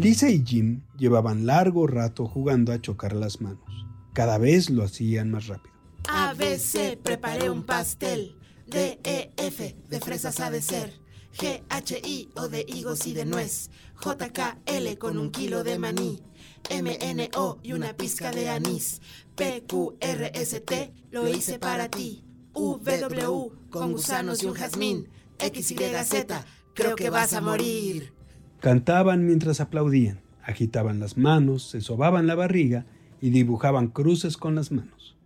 Lisa 0.01 0.31
y 0.31 0.43
Jim 0.43 0.81
llevaban 0.97 1.45
largo 1.45 1.87
rato 1.87 2.25
jugando 2.27 2.73
a 2.73 2.81
chocar 2.81 3.13
las 3.15 3.43
manos. 3.43 3.87
Cada 4.15 4.39
vez 4.39 4.71
lo 4.71 4.83
hacían 4.83 5.31
más 5.31 5.47
rápido. 5.47 5.75
A, 6.09 6.33
B, 6.33 6.59
C, 6.59 6.99
preparé 7.03 7.51
un 7.51 7.65
pastel. 7.65 8.35
D, 8.67 8.99
E, 9.05 9.31
F, 9.37 9.77
de 9.91 10.01
fresas 10.01 10.41
ha 10.41 10.51
de 10.51 10.63
ser. 10.63 10.99
G, 11.37 11.63
H, 11.69 12.01
I, 12.03 12.31
O 12.35 12.49
de 12.49 12.65
higos 12.67 13.07
y 13.07 13.13
de 13.13 13.27
nuez. 13.27 13.69
J, 13.95 14.33
K, 14.33 14.59
L 14.65 14.97
con 14.97 15.19
un 15.19 15.31
kilo 15.31 15.65
de 15.65 15.79
maní. 15.79 16.23
M, 16.71 16.97
N, 16.99 17.31
O 17.37 17.59
y 17.63 17.75
una 17.75 17.95
pizca 17.95 18.31
de 18.31 18.49
anís. 18.49 19.03
P, 19.37 19.65
Q, 19.69 19.99
R, 20.01 20.33
S, 20.35 20.61
T, 20.61 20.95
lo 21.11 21.29
hice 21.29 21.59
para 21.59 21.91
ti. 21.91 22.25
U, 22.55 22.77
V, 22.77 23.01
W, 23.01 23.51
con 23.69 23.93
gusanos 23.93 24.43
y 24.43 24.47
un 24.47 24.55
jazmín. 24.55 25.11
X, 25.39 25.73
Y, 25.73 25.77
Z, 26.05 26.47
creo 26.73 26.97
que 26.97 27.11
vas 27.11 27.35
a 27.35 27.43
morir. 27.43 28.15
Cantaban 28.61 29.27
mientras 29.27 29.61
aplaudían, 29.61 30.20
agitaban 30.42 31.01
las 31.01 31.16
manos, 31.16 31.62
se 31.70 31.81
sobaban 31.81 32.27
la 32.27 32.35
barriga 32.35 32.85
y 33.20 33.31
dibujaban 33.31 33.88
cruces 33.88 34.37
con 34.37 34.55
las 34.55 34.70
manos. 34.70 35.16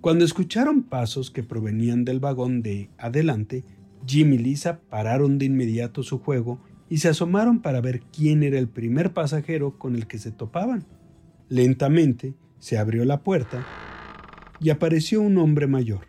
Cuando 0.00 0.24
escucharon 0.24 0.82
pasos 0.82 1.30
que 1.30 1.42
provenían 1.42 2.04
del 2.04 2.18
vagón 2.18 2.62
de 2.62 2.90
adelante, 2.98 3.64
Jim 4.06 4.32
y 4.32 4.38
Lisa 4.38 4.80
pararon 4.88 5.38
de 5.38 5.44
inmediato 5.44 6.02
su 6.02 6.18
juego 6.18 6.58
y 6.88 6.98
se 6.98 7.08
asomaron 7.08 7.60
para 7.60 7.80
ver 7.80 8.00
quién 8.12 8.42
era 8.42 8.58
el 8.58 8.68
primer 8.68 9.12
pasajero 9.12 9.78
con 9.78 9.94
el 9.94 10.08
que 10.08 10.18
se 10.18 10.32
topaban. 10.32 10.84
Lentamente 11.48 12.34
se 12.58 12.76
abrió 12.76 13.04
la 13.04 13.22
puerta 13.22 13.64
y 14.58 14.70
apareció 14.70 15.20
un 15.20 15.38
hombre 15.38 15.66
mayor, 15.68 16.08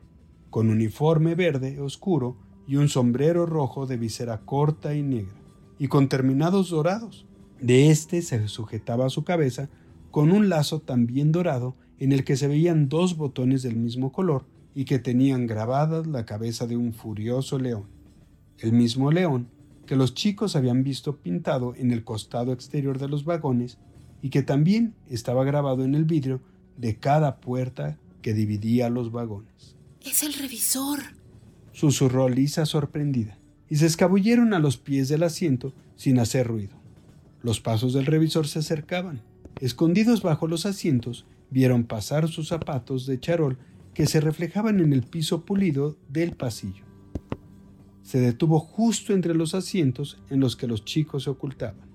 con 0.50 0.70
uniforme 0.70 1.36
verde 1.36 1.80
oscuro 1.80 2.38
y 2.68 2.78
un 2.78 2.90
sombrero 2.90 3.46
rojo 3.46 3.86
de 3.86 3.98
visera 3.98 4.40
corta 4.40 4.96
y 4.96 5.04
negra, 5.04 5.36
y 5.82 5.88
con 5.88 6.10
terminados 6.10 6.70
dorados. 6.70 7.26
De 7.60 7.90
este 7.90 8.22
se 8.22 8.48
sujetaba 8.48 9.08
a 9.08 9.10
su 9.10 9.24
cabeza 9.24 9.68
con 10.12 10.32
un 10.32 10.48
lazo 10.48 10.80
también 10.80 11.32
dorado 11.32 11.76
en 11.98 12.12
el 12.12 12.24
que 12.24 12.38
se 12.38 12.48
veían 12.48 12.88
dos 12.88 13.18
botones 13.18 13.64
del 13.64 13.78
mismo 13.78 14.12
color 14.12 14.46
y 14.76 14.86
que 14.86 15.00
tenían 15.00 15.48
grabadas 15.48 16.06
la 16.06 16.24
cabeza 16.24 16.68
de 16.68 16.78
un 16.78 16.94
furioso 16.94 17.58
león. 17.58 17.88
El 18.60 18.74
mismo 18.74 19.12
león 19.12 19.48
que 19.88 19.96
los 19.96 20.14
chicos 20.14 20.56
habían 20.56 20.84
visto 20.84 21.18
pintado 21.18 21.74
en 21.76 21.90
el 21.90 22.04
costado 22.04 22.54
exterior 22.54 23.00
de 23.00 23.08
los 23.08 23.26
vagones 23.26 23.80
y 24.22 24.30
que 24.30 24.44
también 24.44 24.94
estaba 25.10 25.44
grabado 25.46 25.84
en 25.84 25.96
el 25.96 26.06
vidrio 26.06 26.42
de 26.78 26.98
cada 26.98 27.38
puerta 27.38 27.98
que 28.22 28.36
dividía 28.36 28.92
los 28.92 29.12
vagones. 29.12 29.76
Es 30.06 30.22
el 30.22 30.34
revisor, 30.36 31.00
susurró 31.72 32.30
Lisa 32.30 32.68
sorprendida, 32.68 33.40
y 33.72 33.78
se 33.78 33.86
escabulleron 33.86 34.54
a 34.54 34.60
los 34.60 34.76
pies 34.76 35.08
del 35.08 35.24
asiento 35.24 35.74
sin 35.96 36.20
hacer 36.20 36.46
ruido. 36.46 36.76
Los 37.42 37.62
pasos 37.62 37.94
del 37.94 38.06
revisor 38.06 38.46
se 38.46 38.60
acercaban. 38.60 39.22
Escondidos 39.62 40.22
bajo 40.22 40.46
los 40.46 40.66
asientos, 40.66 41.26
vieron 41.50 41.86
pasar 41.86 42.28
sus 42.28 42.50
zapatos 42.50 43.06
de 43.06 43.18
charol 43.22 43.58
que 43.94 44.08
se 44.08 44.20
reflejaban 44.20 44.82
en 44.82 44.92
el 44.92 45.04
piso 45.04 45.46
pulido 45.46 45.96
del 46.10 46.36
pasillo. 46.36 46.84
Se 48.04 48.20
detuvo 48.20 48.60
justo 48.60 49.14
entre 49.14 49.36
los 49.36 49.56
asientos 49.56 50.22
en 50.30 50.42
los 50.42 50.58
que 50.58 50.68
los 50.68 50.84
chicos 50.84 51.24
se 51.24 51.30
ocultaban. 51.30 51.90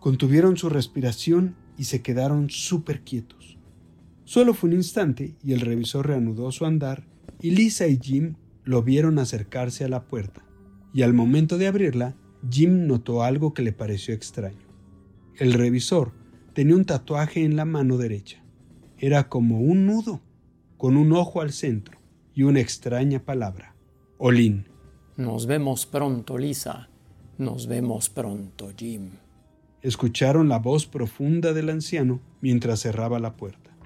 Contuvieron 0.00 0.56
su 0.56 0.68
respiración 0.68 1.54
y 1.78 1.84
se 1.84 2.02
quedaron 2.02 2.50
súper 2.50 3.02
quietos. 3.02 3.56
Solo 4.24 4.52
fue 4.52 4.70
un 4.70 4.76
instante 4.76 5.36
y 5.44 5.52
el 5.52 5.60
revisor 5.60 6.08
reanudó 6.08 6.50
su 6.50 6.66
andar 6.66 7.06
y 7.40 7.52
Lisa 7.52 7.86
y 7.86 8.00
Jim 8.02 8.34
lo 8.64 8.82
vieron 8.82 9.20
acercarse 9.20 9.84
a 9.84 9.88
la 9.88 10.02
puerta. 10.02 10.44
Y 10.94 11.02
al 11.02 11.12
momento 11.12 11.58
de 11.58 11.66
abrirla, 11.66 12.14
Jim 12.48 12.86
notó 12.86 13.24
algo 13.24 13.52
que 13.52 13.62
le 13.62 13.72
pareció 13.72 14.14
extraño. 14.14 14.66
El 15.36 15.52
revisor 15.52 16.12
tenía 16.52 16.76
un 16.76 16.84
tatuaje 16.84 17.44
en 17.44 17.56
la 17.56 17.64
mano 17.64 17.98
derecha. 17.98 18.42
Era 18.96 19.28
como 19.28 19.60
un 19.60 19.86
nudo, 19.86 20.22
con 20.78 20.96
un 20.96 21.12
ojo 21.12 21.40
al 21.40 21.52
centro 21.52 21.98
y 22.32 22.44
una 22.44 22.60
extraña 22.60 23.18
palabra, 23.18 23.74
Olin. 24.18 24.68
Nos 25.16 25.46
vemos 25.46 25.84
pronto, 25.84 26.38
Lisa. 26.38 26.88
Nos 27.38 27.66
vemos 27.66 28.08
pronto, 28.08 28.70
Jim. 28.76 29.10
Escucharon 29.82 30.48
la 30.48 30.58
voz 30.58 30.86
profunda 30.86 31.52
del 31.52 31.70
anciano 31.70 32.20
mientras 32.40 32.80
cerraba 32.80 33.18
la 33.18 33.36
puerta. 33.36 33.76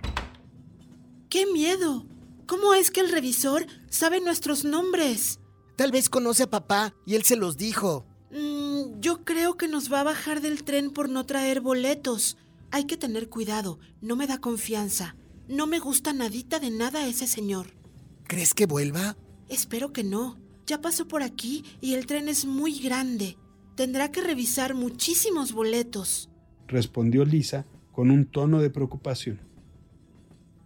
¡Qué 1.31 1.47
miedo! 1.53 2.07
¿Cómo 2.47 2.75
es 2.75 2.91
que 2.91 3.01
el 3.01 3.11
revisor 3.11 3.67
sabe 3.89 4.21
nuestros 4.21 4.65
nombres? 4.65 5.41
Tal 5.79 5.93
vez 5.93 6.11
conoce 6.11 6.43
a 6.43 6.51
papá 6.51 6.93
y 7.07 7.15
él 7.15 7.23
se 7.23 7.37
los 7.37 7.57
dijo. 7.57 8.05
Mm, 8.33 8.99
yo 8.99 9.25
creo 9.25 9.57
que 9.57 9.69
nos 9.69 9.93
va 9.93 10.01
a 10.01 10.05
bajar 10.05 10.41
del 10.41 10.65
tren 10.65 10.91
por 10.91 11.09
no 11.09 11.25
traer 11.25 11.61
boletos. 11.61 12.37
Hay 12.73 12.87
que 12.87 12.97
tener 12.97 13.29
cuidado. 13.29 13.79
No 14.01 14.17
me 14.17 14.27
da 14.27 14.39
confianza. 14.39 15.15
No 15.47 15.69
me 15.69 15.79
gusta 15.79 16.13
nadita 16.13 16.59
de 16.59 16.73
nada 16.73 17.07
ese 17.07 17.29
señor. 17.29 17.77
¿Crees 18.25 18.55
que 18.55 18.67
vuelva? 18.67 19.17
Espero 19.49 19.93
que 19.93 20.03
no. 20.03 20.41
Ya 20.67 20.81
pasó 20.81 21.07
por 21.07 21.23
aquí 21.23 21.63
y 21.81 21.95
el 21.95 22.07
tren 22.07 22.29
es 22.29 22.45
muy 22.45 22.81
grande. 22.81 23.39
Tendrá 23.77 24.11
que 24.11 24.21
revisar 24.21 24.75
muchísimos 24.75 25.53
boletos. 25.53 26.29
Respondió 26.67 27.25
Lisa 27.25 27.67
con 27.93 28.11
un 28.11 28.27
tono 28.27 28.61
de 28.61 28.71
preocupación. 28.71 29.39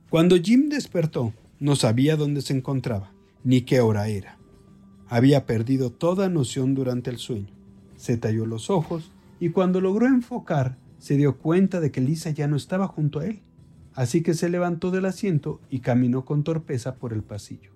Cuando 0.08 0.36
Jim 0.36 0.70
despertó, 0.70 1.34
no 1.60 1.76
sabía 1.76 2.16
dónde 2.16 2.40
se 2.40 2.54
encontraba, 2.54 3.12
ni 3.44 3.60
qué 3.60 3.82
hora 3.82 4.08
era. 4.08 4.38
Había 5.12 5.44
perdido 5.44 5.90
toda 5.92 6.30
noción 6.30 6.74
durante 6.74 7.10
el 7.10 7.18
sueño. 7.18 7.50
Se 7.96 8.16
talló 8.16 8.46
los 8.46 8.70
ojos 8.70 9.10
y 9.40 9.50
cuando 9.50 9.82
logró 9.82 10.06
enfocar, 10.06 10.78
se 10.98 11.18
dio 11.18 11.36
cuenta 11.36 11.80
de 11.80 11.90
que 11.90 12.00
Lisa 12.00 12.30
ya 12.30 12.48
no 12.48 12.56
estaba 12.56 12.88
junto 12.88 13.20
a 13.20 13.26
él. 13.26 13.42
Así 13.92 14.22
que 14.22 14.32
se 14.32 14.48
levantó 14.48 14.90
del 14.90 15.04
asiento 15.04 15.60
y 15.68 15.80
caminó 15.80 16.24
con 16.24 16.44
torpeza 16.44 16.94
por 16.94 17.12
el 17.12 17.22
pasillo. 17.22 17.72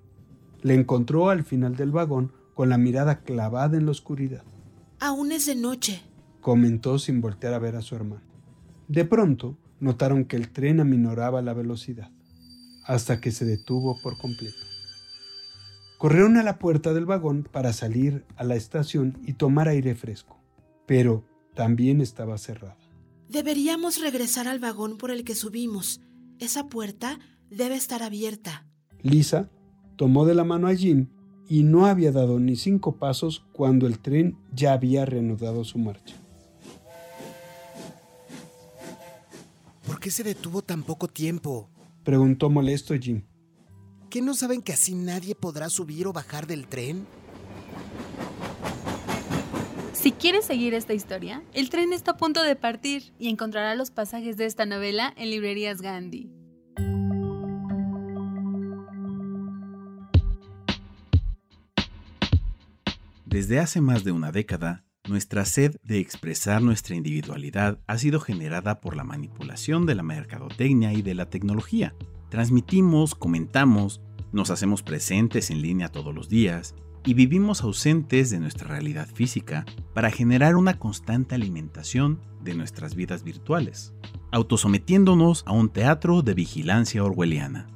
Le 0.62 0.72
encontró 0.72 1.28
al 1.28 1.44
final 1.44 1.76
del 1.76 1.90
vagón 1.90 2.32
con 2.54 2.70
la 2.70 2.78
mirada 2.78 3.18
clavada 3.18 3.76
en 3.76 3.84
la 3.84 3.90
oscuridad. 3.90 4.42
Aún 4.98 5.30
es 5.30 5.44
de 5.44 5.56
noche, 5.56 6.00
comentó 6.40 6.98
sin 6.98 7.20
voltear 7.20 7.52
a 7.52 7.58
ver 7.58 7.76
a 7.76 7.82
su 7.82 7.94
hermano. 7.96 8.22
De 8.88 9.04
pronto 9.04 9.58
notaron 9.78 10.24
que 10.24 10.36
el 10.36 10.48
tren 10.48 10.80
aminoraba 10.80 11.42
la 11.42 11.52
velocidad, 11.52 12.10
hasta 12.86 13.20
que 13.20 13.30
se 13.30 13.44
detuvo 13.44 14.00
por 14.00 14.16
completo. 14.16 14.65
Corrieron 15.98 16.36
a 16.36 16.42
la 16.42 16.58
puerta 16.58 16.92
del 16.92 17.06
vagón 17.06 17.48
para 17.50 17.72
salir 17.72 18.24
a 18.36 18.44
la 18.44 18.54
estación 18.54 19.18
y 19.24 19.32
tomar 19.32 19.68
aire 19.68 19.94
fresco, 19.94 20.38
pero 20.86 21.24
también 21.54 22.00
estaba 22.02 22.36
cerrada. 22.36 22.76
Deberíamos 23.28 24.00
regresar 24.00 24.46
al 24.46 24.58
vagón 24.58 24.98
por 24.98 25.10
el 25.10 25.24
que 25.24 25.34
subimos. 25.34 26.00
Esa 26.38 26.68
puerta 26.68 27.18
debe 27.50 27.76
estar 27.76 28.02
abierta. 28.02 28.66
Lisa 29.02 29.50
tomó 29.96 30.26
de 30.26 30.34
la 30.34 30.44
mano 30.44 30.68
a 30.68 30.74
Jim 30.74 31.08
y 31.48 31.62
no 31.62 31.86
había 31.86 32.12
dado 32.12 32.38
ni 32.38 32.56
cinco 32.56 32.96
pasos 32.96 33.44
cuando 33.52 33.86
el 33.86 33.98
tren 33.98 34.36
ya 34.52 34.74
había 34.74 35.06
reanudado 35.06 35.64
su 35.64 35.78
marcha. 35.78 36.14
¿Por 39.86 39.98
qué 39.98 40.10
se 40.10 40.24
detuvo 40.24 40.62
tan 40.62 40.82
poco 40.82 41.08
tiempo? 41.08 41.70
Preguntó 42.04 42.50
molesto 42.50 42.94
Jim. 42.94 43.22
¿Qué 44.10 44.22
no 44.22 44.34
saben 44.34 44.62
que 44.62 44.72
así 44.72 44.94
nadie 44.94 45.34
podrá 45.34 45.68
subir 45.68 46.06
o 46.06 46.12
bajar 46.12 46.46
del 46.46 46.68
tren? 46.68 47.06
Si 49.92 50.12
quieres 50.12 50.44
seguir 50.44 50.74
esta 50.74 50.94
historia, 50.94 51.42
el 51.52 51.70
tren 51.70 51.92
está 51.92 52.12
a 52.12 52.16
punto 52.16 52.44
de 52.44 52.54
partir 52.54 53.12
y 53.18 53.28
encontrará 53.28 53.74
los 53.74 53.90
pasajes 53.90 54.36
de 54.36 54.46
esta 54.46 54.64
novela 54.64 55.12
en 55.16 55.30
librerías 55.30 55.82
Gandhi. 55.82 56.30
Desde 63.24 63.58
hace 63.58 63.80
más 63.80 64.04
de 64.04 64.12
una 64.12 64.30
década, 64.30 64.84
nuestra 65.08 65.44
sed 65.44 65.76
de 65.82 65.98
expresar 65.98 66.62
nuestra 66.62 66.94
individualidad 66.94 67.80
ha 67.88 67.98
sido 67.98 68.20
generada 68.20 68.80
por 68.80 68.96
la 68.96 69.04
manipulación 69.04 69.84
de 69.84 69.96
la 69.96 70.04
mercadotecnia 70.04 70.92
y 70.92 71.02
de 71.02 71.14
la 71.14 71.28
tecnología. 71.28 71.94
Transmitimos, 72.28 73.14
comentamos, 73.14 74.00
nos 74.32 74.50
hacemos 74.50 74.82
presentes 74.82 75.50
en 75.50 75.62
línea 75.62 75.88
todos 75.88 76.14
los 76.14 76.28
días 76.28 76.74
y 77.04 77.14
vivimos 77.14 77.62
ausentes 77.62 78.30
de 78.30 78.40
nuestra 78.40 78.66
realidad 78.66 79.08
física 79.08 79.64
para 79.94 80.10
generar 80.10 80.56
una 80.56 80.78
constante 80.78 81.36
alimentación 81.36 82.20
de 82.42 82.54
nuestras 82.54 82.96
vidas 82.96 83.22
virtuales, 83.22 83.94
autosometiéndonos 84.32 85.44
a 85.46 85.52
un 85.52 85.68
teatro 85.68 86.22
de 86.22 86.34
vigilancia 86.34 87.04
orwelliana. 87.04 87.68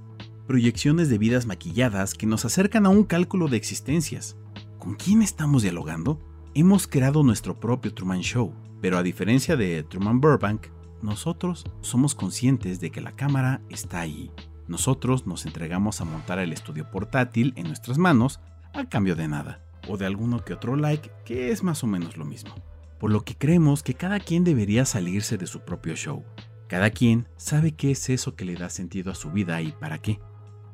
Proyecciones 0.48 1.08
de 1.08 1.18
vidas 1.18 1.46
maquilladas 1.46 2.14
que 2.14 2.26
nos 2.26 2.44
acercan 2.44 2.86
a 2.86 2.88
un 2.88 3.04
cálculo 3.04 3.46
de 3.46 3.56
existencias. 3.56 4.36
¿Con 4.80 4.96
quién 4.96 5.22
estamos 5.22 5.62
dialogando? 5.62 6.18
Hemos 6.54 6.88
creado 6.88 7.22
nuestro 7.22 7.60
propio 7.60 7.94
Truman 7.94 8.22
Show, 8.22 8.52
pero 8.80 8.98
a 8.98 9.04
diferencia 9.04 9.56
de 9.56 9.84
Truman 9.84 10.20
Burbank, 10.20 10.66
nosotros 11.02 11.64
somos 11.80 12.14
conscientes 12.14 12.80
de 12.80 12.90
que 12.90 13.00
la 13.00 13.12
cámara 13.12 13.60
está 13.68 14.00
ahí. 14.00 14.30
Nosotros 14.68 15.26
nos 15.26 15.46
entregamos 15.46 16.00
a 16.00 16.04
montar 16.04 16.38
el 16.38 16.52
estudio 16.52 16.90
portátil 16.90 17.52
en 17.56 17.66
nuestras 17.66 17.98
manos 17.98 18.40
al 18.72 18.88
cambio 18.88 19.16
de 19.16 19.26
nada, 19.26 19.62
o 19.88 19.96
de 19.96 20.06
alguno 20.06 20.44
que 20.44 20.54
otro 20.54 20.76
like, 20.76 21.10
que 21.24 21.50
es 21.50 21.62
más 21.62 21.82
o 21.82 21.86
menos 21.86 22.16
lo 22.16 22.24
mismo. 22.24 22.54
Por 22.98 23.10
lo 23.10 23.24
que 23.24 23.34
creemos 23.34 23.82
que 23.82 23.94
cada 23.94 24.20
quien 24.20 24.44
debería 24.44 24.84
salirse 24.84 25.38
de 25.38 25.46
su 25.46 25.60
propio 25.60 25.96
show. 25.96 26.24
Cada 26.68 26.90
quien 26.90 27.26
sabe 27.36 27.72
qué 27.72 27.90
es 27.90 28.10
eso 28.10 28.36
que 28.36 28.44
le 28.44 28.54
da 28.54 28.70
sentido 28.70 29.10
a 29.10 29.16
su 29.16 29.30
vida 29.30 29.60
y 29.62 29.72
para 29.72 29.98
qué. 29.98 30.20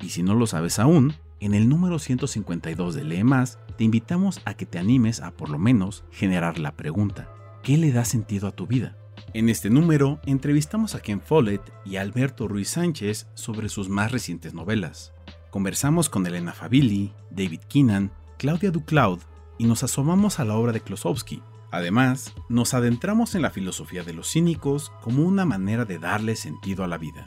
Y 0.01 0.11
si 0.11 0.23
no 0.23 0.35
lo 0.35 0.47
sabes 0.47 0.79
aún, 0.79 1.15
en 1.41 1.55
el 1.55 1.69
número 1.69 1.99
152 1.99 2.95
de 2.95 3.05
Lee 3.05 3.25
Más, 3.25 3.59
te 3.79 3.85
invitamos 3.85 4.41
a 4.45 4.55
que 4.55 4.67
te 4.67 4.79
animes 4.79 5.21
a 5.21 5.31
por 5.31 5.49
lo 5.49 5.59
menos 5.59 6.05
generar 6.11 6.59
la 6.59 6.77
pregunta, 6.77 7.31
¿qué 7.63 7.79
le 7.79 7.93
da 7.93 8.05
sentido 8.05 8.49
a 8.49 8.53
tu 8.53 8.67
vida? 8.67 8.97
En 9.35 9.49
este 9.49 9.71
número 9.71 10.21
entrevistamos 10.25 10.95
a 10.95 11.01
Ken 11.01 11.21
Follett 11.21 11.63
y 11.85 11.97
Alberto 11.97 12.49
Ruiz 12.49 12.71
Sánchez 12.71 13.27
sobre 13.35 13.69
sus 13.69 13.89
más 13.89 14.13
recientes 14.13 14.55
novelas. 14.55 15.13
Conversamos 15.51 16.09
con 16.09 16.27
Elena 16.27 16.53
Favilli, 16.53 17.13
David 17.31 17.61
Keenan, 17.69 18.13
Claudia 18.39 18.71
Ducloud 18.71 19.21
y 19.59 19.67
nos 19.67 19.83
asomamos 19.83 20.39
a 20.39 20.45
la 20.45 20.57
obra 20.57 20.73
de 20.73 20.81
Klosowski. 20.81 21.43
Además, 21.71 22.33
nos 22.49 22.75
adentramos 22.75 23.35
en 23.35 23.43
la 23.43 23.51
filosofía 23.51 24.03
de 24.03 24.13
los 24.13 24.31
cínicos 24.31 24.93
como 25.03 25.25
una 25.25 25.45
manera 25.45 25.85
de 25.85 25.99
darle 25.99 26.37
sentido 26.37 26.85
a 26.85 26.89
la 26.89 26.99
vida. 26.99 27.27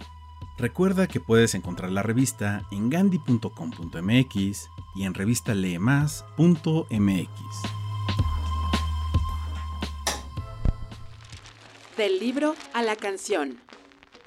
Recuerda 0.57 1.07
que 1.07 1.19
puedes 1.19 1.55
encontrar 1.55 1.91
la 1.91 2.03
revista 2.03 2.65
en 2.71 2.89
gandhi.com.mx 2.89 4.69
y 4.95 5.03
en 5.03 5.13
revistaleemas.mx. 5.13 7.78
Del 11.99 12.17
libro 12.17 12.55
a 12.71 12.81
la 12.81 12.95
canción. 12.95 13.59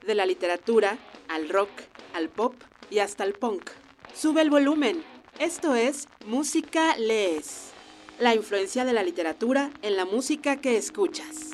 De 0.06 0.14
la 0.14 0.26
literatura 0.26 0.98
al 1.26 1.48
rock, 1.48 1.70
al 2.12 2.28
pop 2.28 2.54
y 2.90 2.98
hasta 2.98 3.24
al 3.24 3.32
punk. 3.32 3.70
Sube 4.14 4.42
el 4.42 4.50
volumen. 4.50 5.02
Esto 5.38 5.74
es 5.74 6.06
Música 6.26 6.94
Lees. 6.98 7.70
La 8.18 8.35
influencia 8.35 8.85
de 8.85 8.92
la 8.92 9.02
literatura 9.02 9.70
en 9.80 9.96
la 9.96 10.04
música 10.04 10.61
que 10.61 10.76
escuchas. 10.76 11.51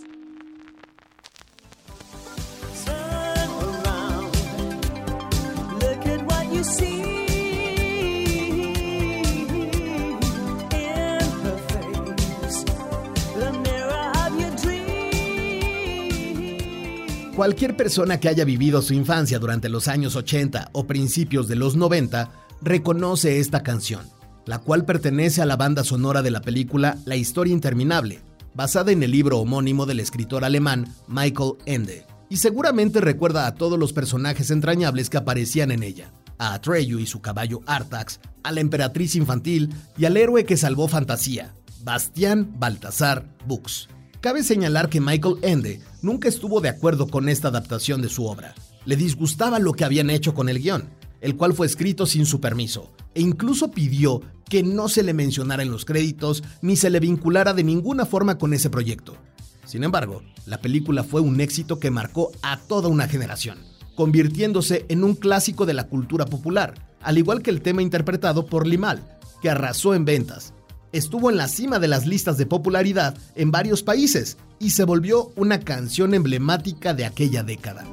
Cualquier 17.39 17.77
persona 17.77 18.19
que 18.19 18.29
haya 18.29 18.45
vivido 18.45 18.83
su 18.83 18.95
infancia 18.95 19.39
durante 19.39 19.69
los 19.69 19.87
años 19.87 20.17
80 20.17 20.71
o 20.73 20.89
principios 20.89 21.47
de 21.47 21.55
los 21.55 21.77
90 21.77 22.33
reconoce 22.63 23.39
esta 23.39 23.63
canción, 23.63 24.01
la 24.45 24.59
cual 24.59 24.85
pertenece 24.85 25.41
a 25.41 25.47
la 25.47 25.55
banda 25.55 25.85
sonora 25.85 26.23
de 26.23 26.33
la 26.33 26.41
película 26.41 26.99
La 27.05 27.15
historia 27.15 27.53
interminable, 27.53 28.19
basada 28.55 28.91
en 28.91 29.05
el 29.05 29.13
libro 29.13 29.39
homónimo 29.39 29.87
del 29.87 30.01
escritor 30.01 30.45
alemán 30.45 30.93
Michael 31.07 31.53
Ende, 31.65 32.05
y 32.29 32.39
seguramente 32.39 33.01
recuerda 33.01 33.47
a 33.47 33.55
todos 33.55 33.79
los 33.79 33.93
personajes 33.93 34.51
entrañables 34.51 35.09
que 35.09 35.19
aparecían 35.19 35.71
en 35.71 35.85
ella, 35.85 36.11
a 36.39 36.55
Atreyu 36.55 36.99
y 36.99 37.07
su 37.07 37.21
caballo 37.21 37.61
Artax, 37.67 38.19
a 38.43 38.51
la 38.51 38.63
emperatriz 38.63 39.15
infantil 39.15 39.73
y 39.97 40.07
al 40.07 40.17
héroe 40.17 40.45
que 40.45 40.57
salvó 40.57 40.89
Fantasía, 40.89 41.55
Bastián 41.85 42.53
Baltasar 42.59 43.29
Bux. 43.47 43.89
Cabe 44.21 44.43
señalar 44.43 44.89
que 44.89 45.01
Michael 45.01 45.37
Ende 45.43 45.81
nunca 46.03 46.29
estuvo 46.29 46.61
de 46.61 46.69
acuerdo 46.69 47.07
con 47.07 47.29
esta 47.29 47.49
adaptación 47.49 48.03
de 48.03 48.09
su 48.09 48.27
obra. 48.27 48.53
Le 48.85 48.97
disgustaba 48.97 49.61
lo 49.61 49.75
que 49.75 49.85
habían 49.85 50.11
hecho 50.11 50.35
con 50.35 50.49
el 50.49 50.59
guion, 50.59 50.89
el 51.21 51.37
cual 51.37 51.55
fue 51.55 51.67
escrito 51.67 52.05
sin 52.05 52.27
su 52.27 52.41
permiso, 52.41 52.93
e 53.15 53.21
incluso 53.21 53.71
pidió 53.71 54.21
que 54.49 54.65
no 54.65 54.89
se 54.89 55.05
le 55.05 55.15
mencionara 55.15 55.63
en 55.63 55.71
los 55.71 55.85
créditos 55.85 56.43
ni 56.63 56.75
se 56.75 56.91
le 56.91 56.99
vinculara 56.99 57.55
de 57.55 57.63
ninguna 57.63 58.07
forma 58.07 58.39
con 58.39 58.55
ese 58.55 58.71
proyecto. 58.71 59.15
Sin 59.65 59.85
embargo, 59.85 60.23
la 60.47 60.61
película 60.61 61.05
fue 61.05 61.21
un 61.21 61.41
éxito 61.41 61.79
que 61.79 61.93
marcó 61.93 62.33
a 62.43 62.59
toda 62.59 62.89
una 62.89 63.07
generación, 63.07 63.59
convirtiéndose 63.95 64.85
en 64.89 65.05
un 65.05 65.15
clásico 65.15 65.65
de 65.65 65.75
la 65.75 65.87
cultura 65.87 66.25
popular, 66.25 66.75
al 67.03 67.19
igual 67.19 67.41
que 67.41 67.51
el 67.51 67.63
tema 67.63 67.83
interpretado 67.83 68.47
por 68.47 68.67
Limal, 68.67 69.01
que 69.41 69.51
arrasó 69.51 69.95
en 69.95 70.05
ventas. 70.05 70.55
Estuvo 70.93 71.31
en 71.31 71.37
la 71.37 71.49
cima 71.49 71.79
de 71.79 71.89
las 71.89 72.07
listas 72.07 72.39
de 72.39 72.47
popularidad 72.47 73.17
en 73.35 73.51
varios 73.51 73.83
países 73.83 74.39
y 74.59 74.71
se 74.71 74.85
volvió 74.85 75.33
una 75.37 75.61
canción 75.61 76.15
emblemática 76.15 76.95
de 76.95 77.05
aquella 77.05 77.43
década. 77.43 77.85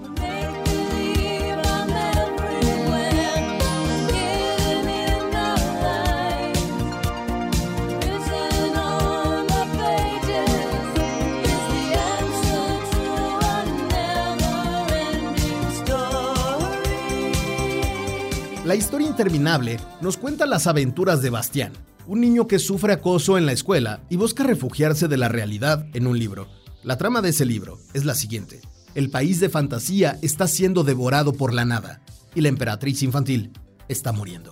La 18.66 18.74
historia 18.74 19.08
interminable 19.08 19.80
nos 20.02 20.18
cuenta 20.18 20.48
las 20.48 20.66
aventuras 20.66 21.22
de 21.22 21.30
Bastián, 21.30 21.74
un 22.08 22.22
niño 22.22 22.48
que 22.48 22.60
sufre 22.60 22.94
acoso 22.94 23.38
en 23.38 23.46
la 23.46 23.52
escuela 23.52 24.02
y 24.10 24.18
busca 24.18 24.44
refugiarse 24.44 25.08
de 25.08 25.18
la 25.18 25.30
realidad 25.30 25.88
en 25.94 26.08
un 26.08 26.20
libro. 26.20 26.48
La 26.84 26.98
trama 26.98 27.22
de 27.22 27.30
ese 27.30 27.46
libro 27.46 27.80
es 27.94 28.06
la 28.06 28.16
siguiente. 28.16 28.62
El 28.94 29.10
país 29.10 29.40
de 29.40 29.50
fantasía 29.50 30.20
está 30.22 30.48
siendo 30.48 30.84
devorado 30.84 31.34
por 31.34 31.54
la 31.54 31.66
nada 31.66 32.02
y 32.34 32.42
la 32.42 32.50
emperatriz 32.50 33.02
infantil 33.04 33.52
está 33.88 34.12
muriendo. 34.12 34.52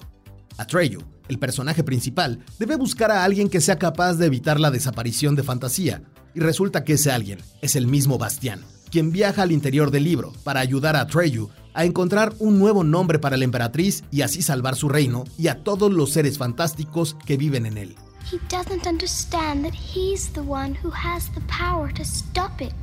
Atreyu, 0.58 1.02
el 1.28 1.40
personaje 1.40 1.84
principal, 1.84 2.44
debe 2.60 2.76
buscar 2.76 3.12
a 3.12 3.24
alguien 3.24 3.50
que 3.50 3.62
sea 3.62 3.78
capaz 3.78 4.16
de 4.16 4.26
evitar 4.26 4.60
la 4.60 4.72
desaparición 4.72 5.36
de 5.36 5.44
fantasía 5.44 6.04
y 6.34 6.40
resulta 6.40 6.84
que 6.84 6.94
ese 6.94 7.12
alguien 7.12 7.40
es 7.62 7.76
el 7.76 7.88
mismo 7.88 8.18
Bastián, 8.18 8.62
quien 8.90 9.12
viaja 9.12 9.44
al 9.44 9.52
interior 9.52 9.92
del 9.92 10.04
libro 10.04 10.34
para 10.44 10.60
ayudar 10.60 10.96
a 10.96 11.02
Atreyu 11.02 11.50
a 11.74 11.86
encontrar 11.86 12.34
un 12.40 12.60
nuevo 12.60 12.84
nombre 12.84 13.20
para 13.20 13.38
la 13.38 13.44
emperatriz 13.44 14.04
y 14.12 14.22
así 14.22 14.42
salvar 14.42 14.76
su 14.76 14.90
reino 14.90 15.24
y 15.38 15.48
a 15.48 15.64
todos 15.64 15.92
los 15.92 16.12
seres 16.12 16.38
fantásticos 16.38 17.16
que 17.26 17.38
viven 17.38 17.66
en 17.66 17.78
él. 17.78 17.96
He 18.32 18.40
doesn't 18.50 18.88
understand 18.88 19.64
that 19.66 19.74
he's 19.74 20.32
the 20.34 20.42
one 20.42 20.76
who 20.84 20.92
has 20.92 21.30
the 21.34 21.42
power 21.42 21.94
to 21.94 22.04
stop 22.04 22.62
it. 22.62 22.74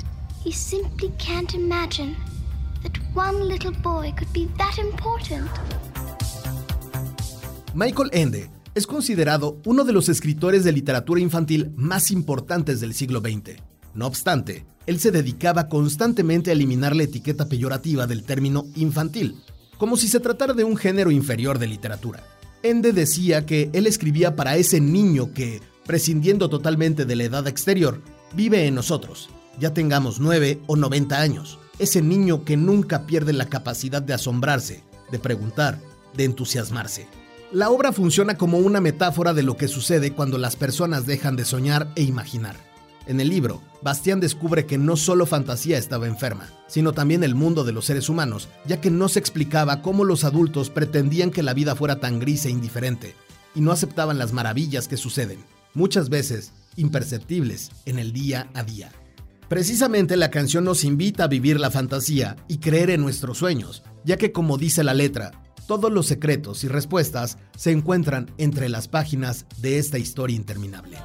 He 0.45 0.53
simply 0.53 1.11
can't 1.19 1.55
imagine 1.55 2.17
that 2.83 2.93
one 3.15 3.49
little 3.49 3.73
boy 3.83 4.13
could 4.17 4.33
be 4.33 4.49
that 4.59 4.79
important. 4.79 5.51
Michael 7.75 8.11
Ende 8.13 8.51
es 8.75 8.87
considerado 8.87 9.59
uno 9.65 9.85
de 9.85 9.93
los 9.93 10.09
escritores 10.09 10.65
de 10.65 10.73
literatura 10.73 11.21
infantil 11.21 11.73
más 11.77 12.11
importantes 12.11 12.81
del 12.81 12.95
siglo 12.95 13.21
XX. 13.21 13.70
No 13.95 14.07
obstante, 14.07 14.65
él 14.87 15.01
se 15.01 15.11
dedicaba 15.11 15.69
constantemente 15.69 16.51
a 16.51 16.53
eliminar 16.53 16.97
la 16.97 17.05
etiqueta 17.05 17.49
peyorativa 17.49 18.07
del 18.07 18.25
término 18.25 18.67
infantil, 18.77 19.37
como 19.79 19.97
si 19.97 20.09
se 20.09 20.21
tratara 20.21 20.55
de 20.55 20.65
un 20.65 20.77
género 20.77 21.11
inferior 21.11 21.59
de 21.59 21.67
literatura. 21.67 22.25
Ende 22.63 22.93
decía 22.93 23.47
que 23.47 23.71
él 23.73 23.87
escribía 23.87 24.37
para 24.37 24.57
ese 24.57 24.81
niño 24.81 25.33
que, 25.33 25.63
prescindiendo 25.87 26.49
totalmente 26.49 27.05
de 27.05 27.17
la 27.17 27.25
edad 27.25 27.49
exterior, 27.49 28.03
vive 28.35 28.67
en 28.67 28.75
nosotros, 28.75 29.31
ya 29.59 29.73
tengamos 29.73 30.21
9 30.21 30.61
o 30.67 30.77
90 30.77 31.21
años. 31.21 31.59
Ese 31.79 32.03
niño 32.03 32.45
que 32.45 32.57
nunca 32.57 33.07
pierde 33.07 33.33
la 33.33 33.47
capacidad 33.47 34.03
de 34.03 34.13
asombrarse, 34.13 34.85
de 35.11 35.19
preguntar, 35.19 35.79
de 36.15 36.25
entusiasmarse. 36.25 37.07
La 37.53 37.71
obra 37.71 37.93
funciona 37.93 38.37
como 38.37 38.59
una 38.59 38.81
metáfora 38.81 39.33
de 39.33 39.43
lo 39.43 39.57
que 39.57 39.67
sucede 39.67 40.13
cuando 40.13 40.39
las 40.39 40.57
personas 40.57 41.07
dejan 41.07 41.37
de 41.37 41.45
soñar 41.45 41.91
e 41.97 42.03
imaginar. 42.03 42.70
En 43.07 43.21
el 43.21 43.29
libro, 43.29 43.63
Bastián 43.83 44.21
descubre 44.21 44.67
que 44.67 44.79
no 44.79 44.97
solo 44.97 45.27
fantasía 45.27 45.79
estaba 45.79 46.07
enferma, 46.07 46.49
sino 46.67 46.93
también 46.93 47.25
el 47.25 47.35
mundo 47.35 47.65
de 47.65 47.73
los 47.73 47.87
seres 47.87 48.09
humanos, 48.09 48.49
ya 48.67 48.81
que 48.81 48.91
no 48.91 49.09
se 49.09 49.19
explicaba 49.19 49.83
cómo 49.83 50.05
los 50.05 50.25
adultos 50.25 50.71
pretendían 50.71 51.31
que 51.31 51.43
la 51.43 51.55
vida 51.55 51.75
fuera 51.75 51.99
tan 51.99 52.21
gris 52.21 52.45
e 52.45 52.51
indiferente, 52.51 53.15
y 53.55 53.63
no 53.63 53.73
aceptaban 53.73 54.19
las 54.19 54.33
maravillas 54.33 54.87
que 54.87 54.97
suceden, 54.97 55.39
muchas 55.75 56.09
veces 56.09 56.53
imperceptibles, 56.77 57.71
en 57.87 57.99
el 57.99 58.13
día 58.13 58.51
a 58.55 58.63
día. 58.63 58.93
Precisamente 59.49 60.17
la 60.17 60.31
canción 60.31 60.65
nos 60.65 60.85
invita 60.85 61.25
a 61.25 61.29
vivir 61.29 61.59
la 61.59 61.71
fantasía 61.71 62.37
y 62.47 62.59
creer 62.59 62.91
en 62.91 63.01
nuestros 63.01 63.39
sueños, 63.39 63.83
ya 64.05 64.17
que 64.17 64.31
como 64.31 64.59
dice 64.59 64.85
la 64.85 64.95
letra, 64.95 65.33
todos 65.67 65.91
los 65.91 66.07
secretos 66.07 66.63
y 66.65 66.69
respuestas 66.69 67.39
se 67.57 67.73
encuentran 67.73 68.31
entre 68.39 68.69
las 68.69 68.89
páginas 68.89 69.47
de 69.59 69.79
esta 69.79 69.99
historia 69.99 70.37
interminable. 70.37 70.99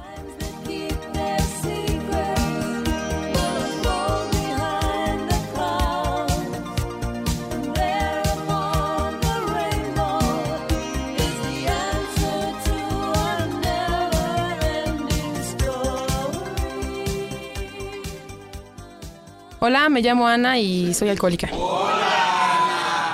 Hola, 19.66 19.88
me 19.88 20.00
llamo 20.00 20.28
Ana 20.28 20.60
y 20.60 20.94
soy 20.94 21.08
alcohólica. 21.08 21.50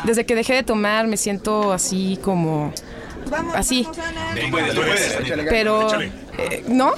Desde 0.04 0.26
que 0.26 0.34
dejé 0.34 0.52
de 0.52 0.62
tomar 0.62 1.06
me 1.06 1.16
siento 1.16 1.72
así 1.72 2.18
como... 2.22 2.74
Así. 3.54 3.88
Pero... 5.48 5.88
eh, 6.36 6.62
¿No? 6.68 6.92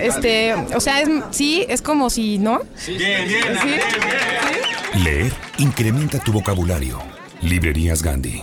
Este, 0.00 0.54
o 0.54 0.80
sea, 0.80 1.02
es, 1.02 1.08
sí, 1.32 1.66
es 1.68 1.82
como 1.82 2.08
si, 2.08 2.38
¿no? 2.38 2.62
Bien, 2.86 3.28
bien, 3.28 3.44
Sí. 3.60 5.00
Leer 5.00 5.32
incrementa 5.58 6.18
tu 6.18 6.32
vocabulario. 6.32 6.98
Librerías 7.42 8.02
Gandhi. 8.02 8.42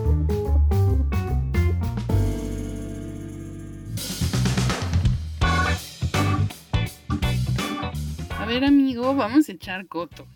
Vamos 9.15 9.49
a 9.49 9.51
echar 9.51 9.87
coto. 9.87 10.27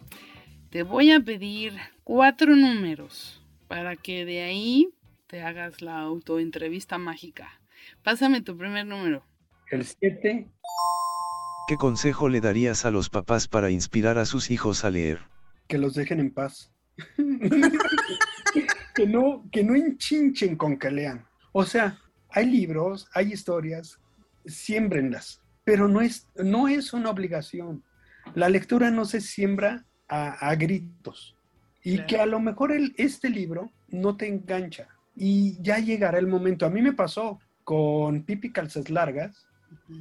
Te 0.70 0.84
voy 0.84 1.12
a 1.12 1.20
pedir 1.20 1.74
cuatro 2.04 2.56
números 2.56 3.42
para 3.68 3.96
que 3.96 4.26
de 4.26 4.44
ahí 4.44 4.90
te 5.28 5.42
hagas 5.42 5.82
la 5.82 6.00
autoentrevista 6.00 6.98
mágica. 6.98 7.60
Pásame 8.04 8.42
tu 8.42 8.58
primer 8.58 8.86
número. 8.86 9.24
El 9.72 9.86
7, 9.86 10.48
¿Qué 11.68 11.76
consejo 11.78 12.30
le 12.30 12.42
darías 12.42 12.86
a 12.86 12.92
los 12.92 13.10
papás 13.10 13.48
para 13.48 13.72
inspirar 13.72 14.18
a 14.18 14.26
sus 14.26 14.52
hijos 14.52 14.86
a 14.86 14.92
leer? 14.92 15.20
que 15.68 15.78
los 15.78 15.94
dejen 15.96 16.20
en 16.20 16.32
paz. 16.32 16.72
que, 18.96 19.08
no, 19.08 19.48
que 19.52 19.64
no 19.64 19.76
enchinchen 19.76 20.56
con 20.56 20.78
que 20.78 20.92
lean. 20.92 21.26
O 21.52 21.66
sea, 21.66 22.00
hay 22.30 22.46
libros, 22.46 23.08
hay 23.14 23.34
historias, 23.34 24.00
siémbrenlas, 24.46 25.42
pero 25.64 25.88
no 25.88 26.02
es, 26.02 26.28
no 26.36 26.68
es 26.68 26.94
una 26.94 27.10
obligación. 27.10 27.84
La 28.36 28.50
lectura 28.50 28.92
no 28.92 29.06
se 29.06 29.22
siembra 29.22 29.86
a, 30.08 30.50
a 30.50 30.56
gritos. 30.56 31.36
Y 31.84 32.00
que 32.06 32.18
a 32.18 32.26
lo 32.26 32.40
mejor 32.40 32.72
el, 32.72 32.94
este 32.98 33.30
libro 33.30 33.72
no 33.90 34.18
te 34.18 34.28
engancha. 34.28 34.88
Y 35.16 35.62
ya 35.62 35.80
llegará 35.80 36.18
el 36.20 36.28
momento. 36.28 36.66
A 36.66 36.70
mí 36.70 36.82
me 36.82 36.94
pasó 36.94 37.40
con 37.64 38.24
Pipi 38.24 38.52
Calzas 38.52 38.90
Largas, 38.90 39.48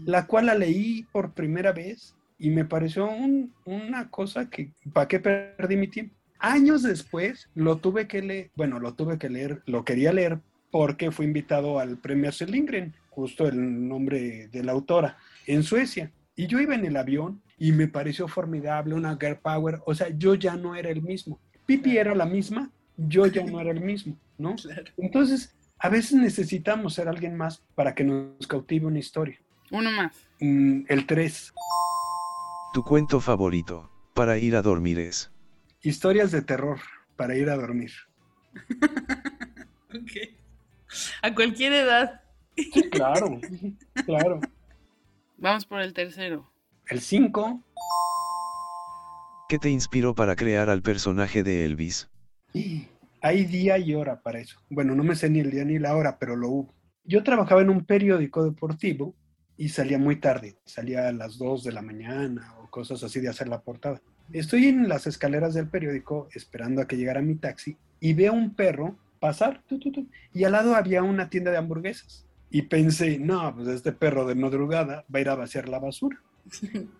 la 0.06 0.26
cual 0.26 0.46
la 0.46 0.54
leí 0.54 1.06
por 1.12 1.32
primera 1.32 1.72
vez 1.72 2.14
y 2.38 2.50
me 2.50 2.64
pareció 2.64 3.06
un- 3.10 3.52
una 3.64 4.10
cosa 4.10 4.48
que, 4.50 4.72
¿para 4.92 5.08
qué 5.08 5.20
perdí 5.20 5.76
mi 5.76 5.88
tiempo? 5.88 6.14
Años 6.38 6.82
después 6.82 7.48
lo 7.54 7.76
tuve 7.78 8.06
que 8.06 8.20
leer, 8.22 8.50
bueno, 8.56 8.78
lo 8.80 8.94
tuve 8.94 9.18
que 9.18 9.30
leer, 9.30 9.62
lo 9.66 9.84
quería 9.84 10.12
leer 10.12 10.40
porque 10.70 11.10
fui 11.10 11.26
invitado 11.26 11.78
al 11.78 11.98
premio 11.98 12.28
Astrid 12.28 12.48
Lindgren, 12.50 12.94
justo 13.10 13.46
el 13.46 13.88
nombre 13.88 14.48
de 14.48 14.64
la 14.64 14.72
autora, 14.72 15.16
en 15.46 15.62
Suecia. 15.62 16.10
Y 16.36 16.46
yo 16.48 16.60
iba 16.60 16.74
en 16.74 16.84
el 16.84 16.96
avión 16.96 17.40
y 17.58 17.72
me 17.72 17.88
pareció 17.88 18.28
formidable, 18.28 18.94
una 18.94 19.16
girl 19.16 19.38
power, 19.38 19.80
o 19.86 19.94
sea, 19.94 20.08
yo 20.16 20.34
ya 20.34 20.56
no 20.56 20.74
era 20.74 20.90
el 20.90 21.02
mismo. 21.02 21.38
Pipi 21.66 21.96
era 21.96 22.14
la 22.14 22.26
misma, 22.26 22.70
yo 22.96 23.26
ya 23.26 23.44
no 23.44 23.60
era 23.60 23.70
el 23.70 23.80
mismo, 23.84 24.16
¿no? 24.38 24.56
Entonces, 24.96 25.54
a 25.78 25.88
veces 25.88 26.14
necesitamos 26.14 26.94
ser 26.94 27.08
alguien 27.08 27.36
más 27.36 27.62
para 27.74 27.94
que 27.94 28.04
nos 28.04 28.46
cautive 28.46 28.86
una 28.86 28.98
historia. 28.98 29.38
Uno 29.70 29.90
más. 29.90 30.26
Mm, 30.40 30.84
el 30.88 31.06
3. 31.06 31.52
Tu 32.74 32.82
cuento 32.82 33.20
favorito 33.20 33.90
para 34.14 34.38
ir 34.38 34.56
a 34.56 34.62
dormir 34.62 34.98
es. 34.98 35.30
Historias 35.82 36.32
de 36.32 36.42
terror 36.42 36.80
para 37.16 37.36
ir 37.36 37.50
a 37.50 37.56
dormir. 37.56 37.92
ok. 39.90 40.34
A 41.22 41.34
cualquier 41.34 41.72
edad. 41.72 42.22
Sí, 42.56 42.88
claro, 42.90 43.40
claro. 44.06 44.40
Vamos 45.36 45.66
por 45.66 45.80
el 45.80 45.92
tercero. 45.92 46.50
El 46.88 47.00
5. 47.00 47.62
¿Qué 49.48 49.58
te 49.58 49.70
inspiró 49.70 50.14
para 50.14 50.36
crear 50.36 50.68
al 50.68 50.82
personaje 50.82 51.42
de 51.42 51.64
Elvis? 51.64 52.10
Hay 53.22 53.44
día 53.46 53.78
y 53.78 53.94
hora 53.94 54.20
para 54.20 54.40
eso. 54.40 54.58
Bueno, 54.68 54.94
no 54.94 55.02
me 55.02 55.16
sé 55.16 55.30
ni 55.30 55.40
el 55.40 55.50
día 55.50 55.64
ni 55.64 55.78
la 55.78 55.96
hora, 55.96 56.18
pero 56.18 56.36
lo 56.36 56.50
hubo. 56.50 56.74
Yo 57.04 57.22
trabajaba 57.22 57.62
en 57.62 57.70
un 57.70 57.86
periódico 57.86 58.44
deportivo 58.44 59.14
y 59.56 59.70
salía 59.70 59.96
muy 59.96 60.16
tarde. 60.16 60.56
Salía 60.66 61.08
a 61.08 61.12
las 61.12 61.38
2 61.38 61.64
de 61.64 61.72
la 61.72 61.80
mañana 61.80 62.54
o 62.58 62.68
cosas 62.68 63.02
así 63.02 63.18
de 63.20 63.30
hacer 63.30 63.48
la 63.48 63.62
portada. 63.62 64.02
Estoy 64.32 64.66
en 64.66 64.86
las 64.86 65.06
escaleras 65.06 65.54
del 65.54 65.68
periódico 65.68 66.28
esperando 66.34 66.82
a 66.82 66.86
que 66.86 66.98
llegara 66.98 67.22
mi 67.22 67.36
taxi 67.36 67.78
y 67.98 68.12
veo 68.12 68.34
un 68.34 68.54
perro 68.54 68.98
pasar 69.20 69.62
y 70.34 70.44
al 70.44 70.52
lado 70.52 70.74
había 70.74 71.02
una 71.02 71.30
tienda 71.30 71.50
de 71.50 71.56
hamburguesas. 71.56 72.26
Y 72.50 72.62
pensé, 72.62 73.18
no, 73.18 73.54
pues 73.54 73.68
este 73.68 73.92
perro 73.92 74.26
de 74.26 74.34
madrugada 74.34 75.06
va 75.12 75.18
a 75.18 75.20
ir 75.22 75.28
a 75.30 75.34
vaciar 75.34 75.68
la 75.68 75.78
basura. 75.78 76.22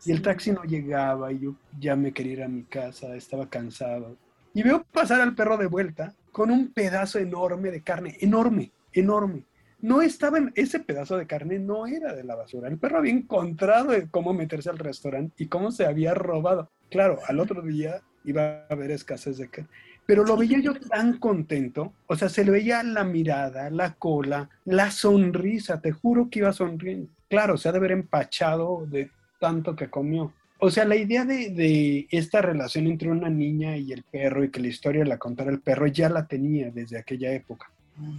Y 0.05 0.11
el 0.11 0.23
taxi 0.23 0.53
no 0.53 0.65
llegaba 0.65 1.33
y 1.33 1.41
yo 1.41 1.55
ya 1.79 1.97
me 1.97 2.13
quería 2.13 2.33
ir 2.33 2.43
a 2.43 2.49
mi 2.49 2.65
casa, 2.65 3.15
estaba 3.15 3.49
cansado. 3.49 4.17
Y 4.55 4.63
veo 4.63 4.85
pasar 4.85 5.21
al 5.21 5.35
perro 5.35 5.57
de 5.57 5.67
vuelta 5.67 6.15
con 6.33 6.51
un 6.51 6.73
pedazo 6.73 7.19
enorme 7.19 7.71
de 7.71 7.83
carne, 7.83 8.17
enorme, 8.21 8.73
enorme. 8.93 9.45
No 9.81 10.01
estaba 10.01 10.39
en 10.39 10.53
ese 10.55 10.81
pedazo 10.81 11.17
de 11.17 11.27
carne, 11.27 11.59
no 11.59 11.87
era 11.87 12.15
de 12.15 12.25
la 12.25 12.37
basura. 12.37 12.69
El 12.69 12.79
perro 12.79 12.99
había 12.99 13.13
encontrado 13.13 13.93
cómo 14.11 14.33
meterse 14.33 14.71
al 14.71 14.79
restaurante 14.79 15.45
y 15.45 15.49
cómo 15.49 15.71
se 15.71 15.85
había 15.85 16.15
robado. 16.15 16.71
Claro, 16.91 17.19
al 17.29 17.39
otro 17.41 17.61
día 17.63 18.01
iba 18.25 18.43
a 18.43 18.67
haber 18.71 18.93
escasez 18.93 19.37
de 19.37 19.49
carne. 19.49 19.69
Pero 20.07 20.25
lo 20.25 20.37
veía 20.37 20.59
yo 20.61 20.75
tan 20.75 21.19
contento, 21.19 21.95
o 22.07 22.17
sea, 22.17 22.29
se 22.29 22.45
le 22.45 22.51
veía 22.51 22.83
la 22.83 23.05
mirada, 23.05 23.71
la 23.71 23.95
cola, 23.95 24.51
la 24.65 24.91
sonrisa, 24.91 25.81
te 25.81 25.93
juro 25.93 26.29
que 26.31 26.41
iba 26.41 26.53
sonriendo. 26.53 27.11
Claro, 27.29 27.57
se 27.57 27.69
ha 27.69 27.73
de 27.73 27.79
haber 27.79 27.93
empachado 27.93 28.87
de 28.87 29.11
tanto 29.45 29.77
que 29.77 29.91
comió. 29.91 30.33
O 30.59 30.71
sea, 30.71 30.87
la 30.87 30.97
idea 30.97 31.27
de, 31.27 31.51
de, 31.51 32.07
esta 32.11 32.41
relación 32.41 32.87
entre 32.87 33.11
una 33.11 33.29
niña 33.29 33.77
y 33.77 33.93
el 33.93 34.03
perro 34.03 34.43
y 34.43 34.49
que 34.49 34.61
la 34.61 34.69
historia 34.69 35.05
la 35.05 35.19
contara 35.19 35.51
el 35.51 35.61
perro 35.61 35.87
ya 35.87 36.09
la 36.09 36.27
tenía 36.27 36.71
desde 36.71 36.97
aquella 36.97 37.31
época. 37.31 37.71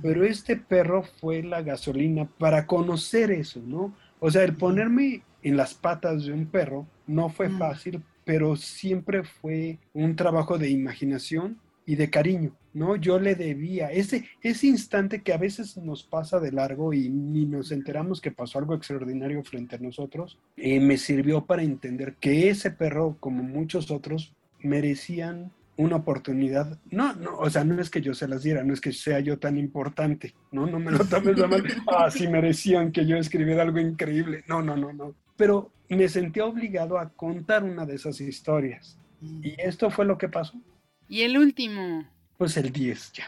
Pero 0.04 0.24
este 0.24 0.56
perro 0.56 1.02
fue 1.02 1.42
la 1.42 1.64
gasolina 1.64 2.26
para 2.38 2.68
conocer 2.68 3.32
eso, 3.32 3.60
¿no? 3.66 3.96
O 4.20 4.30
sea, 4.30 4.44
el 4.44 4.56
ponerme 4.56 5.24
en 5.42 5.58
las 5.58 5.74
patas 5.74 6.26
de 6.26 6.34
un 6.34 6.46
perro 6.46 6.86
no 7.08 7.30
fue 7.30 7.50
fácil, 7.50 8.04
pero 8.24 8.56
siempre 8.56 9.24
fue 9.24 9.80
un 9.94 10.16
trabajo 10.16 10.60
de 10.60 10.70
imaginación 10.70 11.58
y 11.86 11.96
de 11.96 12.10
cariño, 12.10 12.56
¿no? 12.74 12.96
Yo 12.96 13.20
le 13.20 13.36
debía 13.36 13.92
ese, 13.92 14.26
ese 14.42 14.68
instante 14.68 15.22
que 15.22 15.34
a 15.34 15.38
veces 15.38 15.78
nos 15.78 16.04
pasa 16.04 16.40
de 16.40 16.52
largo 16.52 16.94
y 16.94 17.10
ni 17.10 17.46
nos 17.46 17.72
enteramos 17.72 18.22
que 18.22 18.32
pasó 18.32 18.60
algo 18.60 18.74
extraordinario 18.74 19.44
frente 19.44 19.76
a 19.76 19.80
nosotros, 19.80 20.40
eh, 20.58 20.80
me 20.80 20.98
sirvió 20.98 21.46
para 21.46 21.64
entender 21.64 22.16
que 22.16 22.50
ese 22.50 22.72
perro, 22.72 23.18
como 23.20 23.44
muchos 23.44 23.92
otros, 23.92 24.34
merecían 24.60 25.52
una 25.78 25.98
oportunidad. 25.98 26.80
No, 26.90 27.14
no, 27.14 27.38
o 27.38 27.50
sea, 27.50 27.64
no 27.64 27.80
es 27.82 27.90
que 27.90 28.02
yo 28.02 28.14
se 28.14 28.28
las 28.28 28.44
diera, 28.44 28.64
no 28.64 28.74
es 28.74 28.82
que 28.82 28.94
sea 28.94 29.20
yo 29.20 29.38
tan 29.38 29.58
importante, 29.58 30.34
¿no? 30.52 30.66
No 30.66 30.80
me 30.80 30.92
lo 30.92 31.06
tomes 31.06 31.38
mal. 31.38 31.64
Ah, 31.88 32.10
sí 32.10 32.28
merecían 32.28 32.92
que 32.92 33.06
yo 33.06 33.18
escribiera 33.18 33.64
algo 33.64 33.80
increíble. 33.80 34.44
No, 34.48 34.62
no, 34.62 34.76
no, 34.76 34.94
no. 34.94 35.14
Pero 35.36 35.72
me 35.90 36.08
sentí 36.08 36.40
obligado 36.40 36.98
a 36.98 37.10
contar 37.10 37.64
una 37.64 37.86
de 37.86 37.96
esas 37.96 38.22
historias. 38.22 38.98
Y 39.22 39.56
esto 39.60 39.90
fue 39.90 40.06
lo 40.06 40.18
que 40.18 40.30
pasó. 40.30 40.60
Y 41.08 41.22
el 41.22 41.38
último. 41.38 42.06
Pues 42.38 42.58
el 42.58 42.72
10 42.72 43.14
ya. 43.14 43.26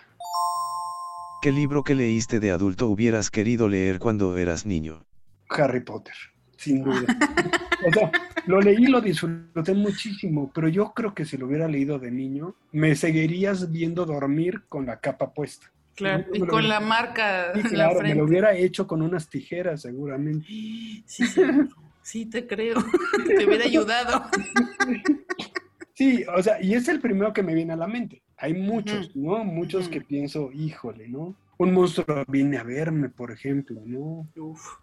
¿Qué 1.42 1.52
libro 1.52 1.84
que 1.84 1.96
leíste 1.96 2.40
de 2.40 2.52
adulto 2.52 2.88
hubieras 2.88 3.30
querido 3.30 3.70
leer 3.70 4.00
cuando 4.00 4.36
eras 4.38 4.66
niño? 4.66 5.06
Harry 5.50 5.82
Potter, 5.82 6.16
sin 6.58 6.84
duda. 6.84 7.06
o 7.88 7.94
sea, 7.94 8.12
lo 8.48 8.60
leí, 8.60 8.88
lo 8.88 9.00
disfruté 9.00 9.74
muchísimo, 9.74 10.52
pero 10.54 10.68
yo 10.68 10.94
creo 10.94 11.14
que 11.14 11.26
si 11.26 11.38
lo 11.38 11.46
hubiera 11.46 11.68
leído 11.68 12.00
de 12.00 12.12
niño, 12.12 12.56
me 12.72 12.96
seguirías 12.96 13.72
viendo 13.72 14.06
dormir 14.06 14.64
con 14.68 14.88
la 14.88 15.00
capa 15.00 15.32
puesta. 15.32 15.72
Claro, 15.96 16.26
y 16.34 16.40
con 16.42 16.68
la 16.68 16.80
marca. 16.80 17.54
Sí, 17.56 17.64
claro, 17.64 18.02
me 18.02 18.14
lo 18.14 18.26
hubiera 18.26 18.56
hecho 18.56 18.88
con 18.88 19.02
unas 19.02 19.30
tijeras, 19.30 19.82
seguramente. 19.82 20.46
Sí, 21.06 21.26
sí, 21.26 21.42
sí 22.02 22.26
te 22.26 22.48
creo. 22.48 22.84
te 23.26 23.46
hubiera 23.46 23.66
ayudado. 23.66 24.26
Sí, 25.98 26.24
o 26.32 26.43
sea, 26.43 26.62
y 26.62 26.76
es 26.76 26.88
el 26.89 27.00
primero 27.00 27.34
que 27.34 27.41
me 27.41 27.56
viene 27.56 27.74
a 27.74 27.76
la 27.76 27.88
mente. 27.88 28.22
Hay 28.38 28.54
muchos, 28.54 29.16
¿no? 29.16 29.43
Muchos 29.43 29.89
que 29.89 30.00
pienso, 30.00 30.52
híjole, 30.54 31.08
¿no? 31.08 31.36
Un 31.58 31.74
monstruo 31.74 32.24
viene 32.28 32.60
a 32.60 32.64
verme, 32.64 33.10
por 33.10 33.32
ejemplo, 33.32 33.82
¿no? 33.84 34.30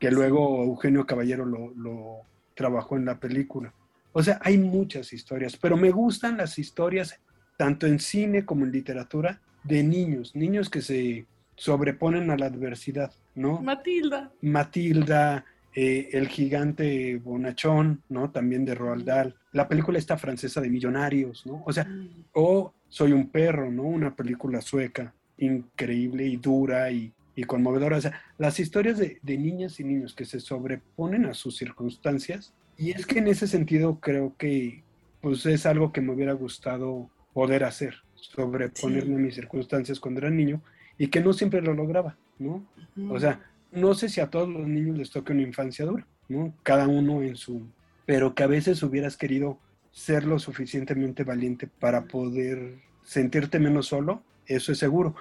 que 0.01 0.11
luego 0.11 0.65
Eugenio 0.65 1.07
Caballero 1.07 1.45
lo, 1.45 1.73
lo 1.77 2.23
trabajó 2.57 2.97
en 2.97 3.05
la 3.05 3.21
película. 3.21 3.73
O 4.11 4.25
sea, 4.25 4.41
hay 4.43 4.59
muchas 4.59 5.13
historias, 5.13 5.57
pero 5.57 5.77
me 5.77 5.93
gustan 5.93 6.37
las 6.37 6.59
historias, 6.59 7.21
tanto 7.57 7.87
en 7.87 8.01
cine 8.01 8.45
como 8.45 8.65
en 8.65 8.73
literatura, 8.73 9.41
de 9.63 9.85
niños, 9.85 10.35
niños 10.35 10.69
que 10.69 10.83
se 10.83 11.27
sobreponen 11.55 12.29
a 12.33 12.37
la 12.37 12.47
adversidad, 12.47 13.13
¿no? 13.37 13.63
Matilda. 13.63 14.33
Matilda, 14.41 15.45
eh, 15.77 16.09
El 16.13 16.27
gigante 16.27 17.19
bonachón, 17.19 18.03
¿no? 18.09 18.33
También 18.33 18.65
de 18.65 18.75
Roald 18.75 19.05
Dahl. 19.05 19.37
La 19.55 19.67
película 19.67 19.99
esta 19.99 20.19
francesa 20.19 20.61
de 20.61 20.69
Millonarios, 20.69 21.47
¿no? 21.47 21.63
O 21.65 21.73
sea, 21.73 21.89
o 22.33 22.73
Soy 22.89 23.13
un 23.13 23.29
perro, 23.29 23.73
¿no? 23.73 23.83
Una 23.83 24.15
película 24.15 24.61
sueca 24.61 25.15
increíble 25.39 26.27
y 26.27 26.37
dura 26.37 26.91
y, 26.93 27.13
y 27.35 27.43
conmovedora. 27.45 27.97
O 27.97 28.01
sea, 28.01 28.21
las 28.39 28.61
historias 28.61 28.99
de, 28.99 29.19
de, 29.21 29.39
niñas 29.39 29.81
y 29.81 29.85
niños 29.85 30.15
que 30.15 30.25
se 30.25 30.39
sobreponen 30.39 31.25
a 31.25 31.35
sus 31.35 31.57
circunstancias. 31.57 32.53
Y 32.77 32.93
es 32.93 33.07
que 33.07 33.19
en 33.19 33.27
ese 33.27 33.49
sentido 33.49 33.99
creo 34.01 34.35
que 34.37 34.83
pues 35.21 35.47
es 35.47 35.65
algo 35.65 35.91
que 35.91 36.03
me 36.03 36.13
hubiera 36.13 36.35
gustado 36.35 37.09
poder 37.33 37.65
hacer, 37.65 37.97
sobreponerme 38.15 39.15
sí. 39.15 39.15
a 39.15 39.19
mis 39.19 39.35
circunstancias 39.35 39.99
cuando 39.99 40.21
era 40.21 40.31
niño 40.31 40.61
y 40.99 41.09
que 41.09 41.21
no 41.21 41.33
siempre 41.33 41.63
lo 41.63 41.75
lograba, 41.75 42.17
¿no? 42.39 42.67
Uh 42.97 43.01
-huh. 43.01 43.17
O 43.17 43.19
sea, 43.19 43.41
no 43.73 43.95
sé 43.95 44.09
si 44.09 44.21
a 44.21 44.31
todos 44.31 44.49
los 44.49 44.69
niños 44.69 44.97
les 44.97 45.11
toca 45.11 45.33
una 45.33 45.43
infancia 45.43 45.85
dura, 45.85 46.07
¿no? 46.29 46.55
Cada 46.63 46.87
uno 46.87 47.23
en 47.23 47.37
su... 47.37 47.67
Pero 48.07 48.35
que 48.35 48.43
a 48.43 48.49
veces 48.49 48.83
hubieras 48.83 49.17
querido 49.17 49.59
ser 49.91 50.25
lo 50.25 50.39
suficientemente 50.39 51.25
valiente 51.25 51.67
para 51.67 52.05
poder 52.05 52.79
sentirte 53.05 53.59
menos 53.59 53.87
solo, 53.87 54.23
eso 54.47 54.73
es 54.73 54.79
seguro. 54.79 55.15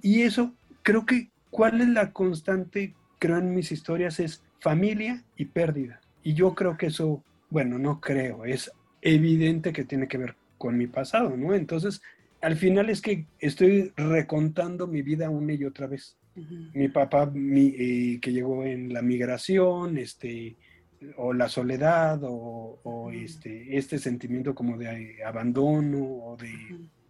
Y 0.00 0.22
eso, 0.22 0.54
creo 0.82 1.04
que, 1.06 1.30
¿cuál 1.50 1.80
es 1.80 1.88
la 1.88 2.12
constante, 2.12 2.94
creo 3.18 3.38
en 3.38 3.54
mis 3.54 3.72
historias? 3.72 4.20
Es 4.20 4.42
familia 4.60 5.24
y 5.36 5.46
pérdida. 5.46 6.00
Y 6.22 6.34
yo 6.34 6.54
creo 6.54 6.76
que 6.76 6.86
eso, 6.86 7.22
bueno, 7.50 7.78
no 7.78 8.00
creo, 8.00 8.44
es 8.44 8.70
evidente 9.00 9.72
que 9.72 9.84
tiene 9.84 10.06
que 10.06 10.18
ver 10.18 10.36
con 10.56 10.78
mi 10.78 10.86
pasado, 10.86 11.36
¿no? 11.36 11.54
Entonces, 11.54 12.00
al 12.40 12.56
final 12.56 12.88
es 12.90 13.02
que 13.02 13.26
estoy 13.40 13.92
recontando 13.96 14.86
mi 14.86 15.02
vida 15.02 15.28
una 15.28 15.52
y 15.52 15.64
otra 15.64 15.88
vez. 15.88 16.16
Uh 16.36 16.40
-huh. 16.40 16.70
Mi 16.74 16.88
papá 16.88 17.26
mi, 17.26 17.74
eh, 17.76 18.18
que 18.20 18.32
llegó 18.32 18.64
en 18.64 18.92
la 18.92 19.02
migración, 19.02 19.98
este, 19.98 20.56
o 21.16 21.32
la 21.32 21.48
soledad, 21.48 22.20
o, 22.22 23.10
este, 23.12 23.76
este 23.76 23.98
sentimiento 23.98 24.54
como 24.54 24.76
de 24.76 25.22
abandono 25.24 25.98
o 25.98 26.36
de 26.36 26.52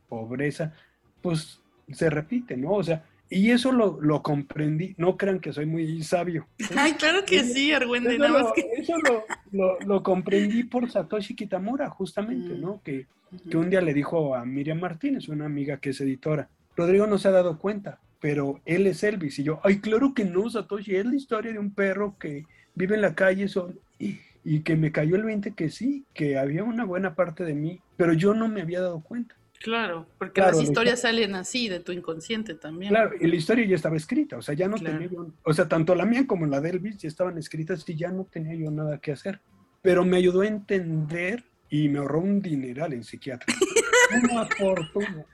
pobreza, 0.08 0.74
pues 1.20 1.60
se 1.90 2.10
repite, 2.10 2.56
¿no? 2.56 2.72
O 2.72 2.82
sea, 2.82 3.04
y 3.30 3.50
eso 3.50 3.72
lo, 3.72 3.98
lo, 4.00 4.22
comprendí. 4.22 4.94
No 4.98 5.16
crean 5.16 5.40
que 5.40 5.52
soy 5.52 5.64
muy 5.64 6.02
sabio. 6.02 6.46
Ay, 6.76 6.92
claro 6.92 7.24
que 7.24 7.44
sí, 7.44 7.72
Argüende, 7.72 8.18
nada 8.18 8.42
más 8.42 8.52
que... 8.52 8.68
Eso 8.76 8.94
lo, 8.98 9.24
lo, 9.52 9.80
lo, 9.80 10.02
comprendí 10.02 10.64
por 10.64 10.90
Satoshi 10.90 11.34
Kitamura, 11.34 11.88
justamente, 11.88 12.54
¿no? 12.54 12.82
Que, 12.82 13.06
que 13.48 13.56
un 13.56 13.70
día 13.70 13.80
le 13.80 13.94
dijo 13.94 14.34
a 14.34 14.44
Miriam 14.44 14.80
Martínez, 14.80 15.28
una 15.28 15.46
amiga 15.46 15.78
que 15.78 15.90
es 15.90 16.00
editora, 16.02 16.50
Rodrigo 16.76 17.06
no 17.06 17.18
se 17.18 17.28
ha 17.28 17.32
dado 17.32 17.58
cuenta, 17.58 18.00
pero 18.20 18.60
él 18.64 18.86
es 18.86 19.02
Elvis. 19.02 19.38
Y 19.38 19.44
yo, 19.44 19.60
ay, 19.64 19.80
claro 19.80 20.12
que 20.14 20.24
no, 20.24 20.48
Satoshi, 20.48 20.96
es 20.96 21.06
la 21.06 21.16
historia 21.16 21.52
de 21.52 21.58
un 21.58 21.74
perro 21.74 22.16
que 22.18 22.44
vive 22.74 22.94
en 22.94 23.02
la 23.02 23.14
calle 23.14 23.48
solo. 23.48 23.74
Y, 23.98 24.60
que 24.64 24.74
me 24.74 24.90
cayó 24.90 25.14
el 25.14 25.22
20 25.22 25.54
que 25.54 25.70
sí, 25.70 26.04
que 26.12 26.36
había 26.36 26.64
una 26.64 26.84
buena 26.84 27.14
parte 27.14 27.44
de 27.44 27.54
mí, 27.54 27.80
pero 27.96 28.12
yo 28.12 28.34
no 28.34 28.48
me 28.48 28.62
había 28.62 28.80
dado 28.80 29.00
cuenta. 29.00 29.36
Claro, 29.62 30.08
porque 30.18 30.40
claro, 30.40 30.56
las 30.56 30.62
historias 30.66 31.02
salen 31.02 31.36
así, 31.36 31.68
de 31.68 31.78
tu 31.78 31.92
inconsciente 31.92 32.54
también. 32.54 32.90
Claro, 32.90 33.12
y 33.20 33.28
la 33.28 33.36
historia 33.36 33.64
ya 33.64 33.76
estaba 33.76 33.96
escrita, 33.96 34.36
o 34.36 34.42
sea, 34.42 34.56
ya 34.56 34.66
no 34.66 34.76
claro. 34.76 34.98
tenía 34.98 35.12
yo, 35.12 35.28
o 35.44 35.52
sea, 35.52 35.68
tanto 35.68 35.94
la 35.94 36.04
mía 36.04 36.26
como 36.26 36.46
la 36.46 36.60
de 36.60 36.70
Elvis 36.70 36.98
ya 36.98 37.06
estaban 37.06 37.38
escritas 37.38 37.88
y 37.88 37.94
ya 37.94 38.10
no 38.10 38.24
tenía 38.24 38.56
yo 38.56 38.72
nada 38.72 38.98
que 38.98 39.12
hacer. 39.12 39.40
Pero 39.80 40.04
me 40.04 40.16
ayudó 40.16 40.40
a 40.40 40.48
entender 40.48 41.44
y 41.70 41.88
me 41.88 42.00
ahorró 42.00 42.20
un 42.20 42.42
dineral 42.42 42.92
en 42.92 43.04
psiquiatra. 43.04 43.46
Una 44.32 44.46
fortuna. 44.46 45.24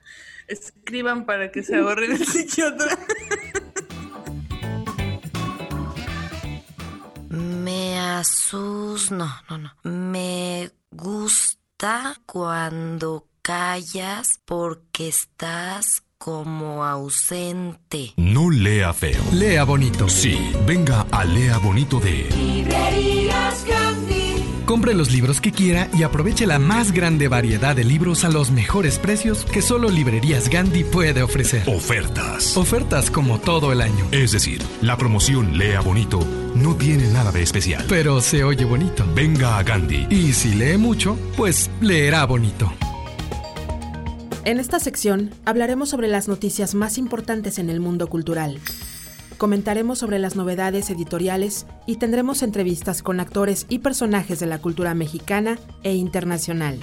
Escriban 0.47 1.27
para 1.27 1.51
que 1.51 1.63
se 1.63 1.77
ahorren 1.77 2.13
el 2.13 2.25
psiquiatra. 2.25 2.99
Me 8.19 8.23
asus... 8.23 9.13
No, 9.13 9.31
no, 9.49 9.59
no. 9.59 9.71
Me 9.85 10.73
gusta 10.91 12.17
cuando 12.27 13.29
callas 13.43 14.41
porque 14.45 15.07
estás 15.07 16.03
como 16.19 16.85
ausente. 16.85 18.15
No 18.17 18.51
lea 18.51 18.93
feo. 18.93 19.23
Lea 19.33 19.63
bonito. 19.63 20.09
Sí, 20.09 20.37
venga 20.67 21.07
a 21.13 21.25
Lea 21.25 21.59
Bonito 21.59 22.01
de 22.01 22.29
Librerías 22.37 23.65
Gandhi. 23.65 24.35
Compre 24.67 24.95
los 24.95 25.13
libros 25.13 25.41
que 25.41 25.53
quiera 25.53 25.89
y 25.95 26.03
aproveche 26.03 26.45
la 26.45 26.59
más 26.59 26.91
grande 26.91 27.29
variedad 27.29 27.77
de 27.77 27.85
libros 27.85 28.25
a 28.25 28.31
los 28.31 28.51
mejores 28.51 28.99
precios 28.99 29.45
que 29.45 29.63
solo 29.63 29.91
Librerías 29.91 30.49
Gandhi 30.49 30.83
puede 30.83 31.23
ofrecer. 31.23 31.63
Ofertas. 31.69 32.57
Ofertas 32.57 33.13
como 33.13 33.39
todo 33.39 33.71
el 33.71 33.81
año. 33.81 34.09
Es 34.11 34.33
decir, 34.33 34.61
la 34.83 34.97
promoción 34.97 35.57
Lea 35.57 35.81
Bonito 35.81 36.19
no 36.63 36.77
tiene 36.77 37.09
nada 37.09 37.33
de 37.33 37.43
especial. 37.43 37.85
Pero 37.89 38.21
se 38.21 38.45
oye 38.45 38.65
bonito. 38.65 39.05
Venga 39.15 39.59
a 39.59 39.63
Gandhi. 39.63 40.07
Y 40.11 40.33
si 40.33 40.55
lee 40.55 40.77
mucho, 40.77 41.17
pues 41.37 41.71
leerá 41.81 42.25
bonito. 42.27 42.73
En 44.45 44.59
esta 44.59 44.81
sección 44.81 45.31
hablaremos 45.45 45.91
sobre 45.91 46.09
las 46.09 46.27
noticias 46.27 46.75
más 46.75 46.99
importantes 46.99 47.59
en 47.59 47.71
el 47.71 47.81
mundo 47.81 48.09
cultural. 48.09 48.59
Comentaremos 49.37 49.99
sobre 49.99 50.19
las 50.19 50.37
novedades 50.37 50.91
editoriales 50.91 51.67
y 51.87 51.97
tendremos 51.97 52.43
entrevistas 52.43 53.03
con 53.03 53.21
actores 53.21 53.67
y 53.69 53.81
personajes 53.81 54.41
de 54.41 54.47
la 54.47 54.59
cultura 54.59 54.95
mexicana 54.95 55.59
e 55.85 55.95
internacional. 55.95 56.79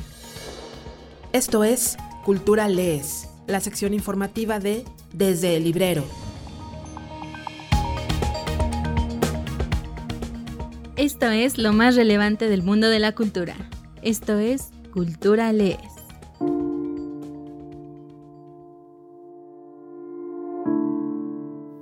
Esto 1.34 1.66
es 1.66 1.98
Cultura 2.24 2.70
Lees, 2.70 3.28
la 3.48 3.60
sección 3.60 3.94
informativa 3.94 4.60
de 4.60 4.86
Desde 5.12 5.58
el 5.58 5.66
Librero. 5.66 6.06
Esto 10.98 11.30
es 11.30 11.58
lo 11.58 11.74
más 11.74 11.98
relevante 11.98 12.48
del 12.48 12.64
mundo 12.64 12.90
de 12.90 13.00
la 13.00 13.12
cultura. 13.14 13.54
Esto 14.02 14.40
es 14.40 14.72
Cultura 14.94 15.52
Lees. 15.52 15.95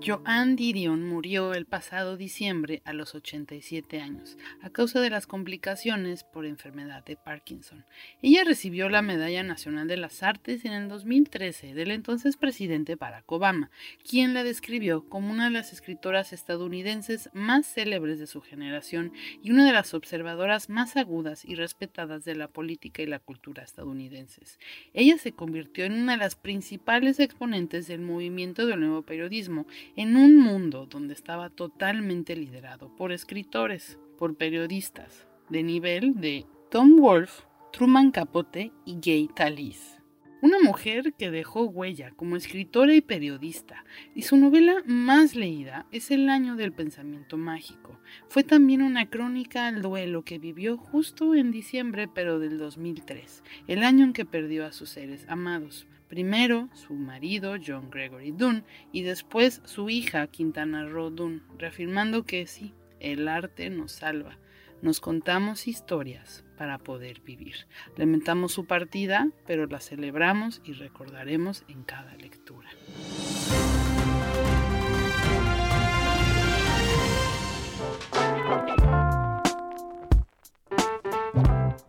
Joan 0.06 0.58
Didion 0.58 1.08
murió 1.08 1.54
el 1.54 1.66
pasado 1.66 2.18
diciembre 2.18 2.82
a 2.84 2.92
los 2.92 3.16
87 3.16 4.02
años 4.02 4.38
a 4.62 4.70
causa 4.70 5.00
de 5.00 5.10
las 5.10 5.28
complicaciones 5.28 6.26
por 6.26 6.46
enfermedad 6.46 7.06
de 7.06 7.16
Parkinson. 7.16 7.86
Ella 8.22 8.44
recibió 8.44 8.90
la 8.90 9.02
Medalla 9.02 9.44
Nacional 9.44 9.88
de 9.88 9.96
las 9.96 10.22
Artes 10.22 10.66
en 10.66 10.74
el 10.74 10.90
2013 10.90 11.74
del 11.74 11.92
entonces 11.92 12.36
presidente 12.36 12.96
Barack 12.96 13.32
Obama, 13.32 13.72
quien 14.06 14.34
la 14.34 14.44
describió 14.44 15.08
como 15.08 15.32
una 15.32 15.46
de 15.46 15.52
las 15.52 15.72
escritoras 15.72 16.34
estadounidenses 16.34 17.30
más 17.32 17.66
célebres 17.66 18.20
de 18.20 18.28
su 18.28 18.42
generación 18.42 19.14
y 19.42 19.52
una 19.52 19.66
de 19.66 19.72
las 19.72 19.94
observadoras 19.94 20.70
más 20.70 20.98
agudas 20.98 21.46
y 21.46 21.56
respetadas 21.56 22.26
de 22.26 22.36
la 22.36 22.50
política 22.50 23.02
y 23.02 23.06
la 23.06 23.20
cultura 23.20 23.64
estadounidenses. 23.64 24.60
Ella 24.94 25.18
se 25.18 25.32
convirtió 25.32 25.86
en 25.86 25.94
una 25.94 26.14
de 26.14 26.18
las 26.18 26.36
principales 26.36 27.22
exponentes 27.22 27.88
del 27.88 28.02
movimiento 28.02 28.66
del 28.66 28.82
nuevo 28.82 29.04
periodismo 29.04 29.66
en 29.96 30.16
un 30.18 30.38
mundo 30.38 30.88
donde 30.88 31.14
estaba 31.14 31.50
totalmente 31.50 32.36
liderado 32.36 32.96
por 32.96 33.12
escritores, 33.12 34.00
por 34.18 34.36
periodistas, 34.36 35.28
de 35.50 35.64
nivel 35.64 36.20
de 36.20 36.46
Tom 36.70 36.98
Wolfe, 36.98 37.44
Truman 37.72 38.12
Capote 38.12 38.72
y 38.86 39.00
Gay 39.00 39.30
Talese. 39.36 40.04
Una 40.44 40.60
mujer 40.60 41.14
que 41.14 41.32
dejó 41.32 41.64
huella 41.64 42.12
como 42.18 42.36
escritora 42.36 42.94
y 42.94 43.00
periodista, 43.00 43.86
y 44.14 44.24
su 44.24 44.36
novela 44.36 44.84
más 44.86 45.36
leída 45.36 45.86
es 45.92 46.12
El 46.12 46.28
año 46.28 46.58
del 46.58 46.74
pensamiento 46.74 47.38
mágico. 47.38 47.98
Fue 48.28 48.44
también 48.44 48.82
una 48.82 49.10
crónica 49.10 49.68
al 49.68 49.82
duelo 49.82 50.26
que 50.26 50.40
vivió 50.40 50.76
justo 50.76 51.34
en 51.34 51.52
diciembre 51.52 52.10
pero 52.14 52.40
del 52.40 52.58
2003, 52.58 53.42
el 53.68 53.84
año 53.84 54.04
en 54.04 54.12
que 54.12 54.26
perdió 54.26 54.66
a 54.66 54.74
sus 54.74 54.90
seres 54.90 55.26
amados. 55.30 55.88
Primero 56.14 56.70
su 56.76 56.94
marido 56.94 57.56
John 57.66 57.90
Gregory 57.90 58.30
Dunn 58.30 58.64
y 58.92 59.02
después 59.02 59.64
su 59.66 59.90
hija 59.90 60.28
Quintana 60.28 60.86
Roo 60.86 61.10
Dunn, 61.10 61.42
reafirmando 61.58 62.24
que 62.24 62.46
sí, 62.46 62.76
el 63.00 63.28
arte 63.28 63.72
nos 63.72 63.94
salva. 63.94 64.38
Nos 64.84 65.00
contamos 65.00 65.68
historias 65.68 66.46
para 66.56 66.78
poder 66.78 67.22
vivir. 67.22 67.56
Lamentamos 67.98 68.52
su 68.52 68.68
partida, 68.68 69.28
pero 69.48 69.66
la 69.66 69.80
celebramos 69.80 70.62
y 70.64 70.74
recordaremos 70.74 71.64
en 71.68 71.82
cada 71.82 72.16
lectura. 72.18 72.70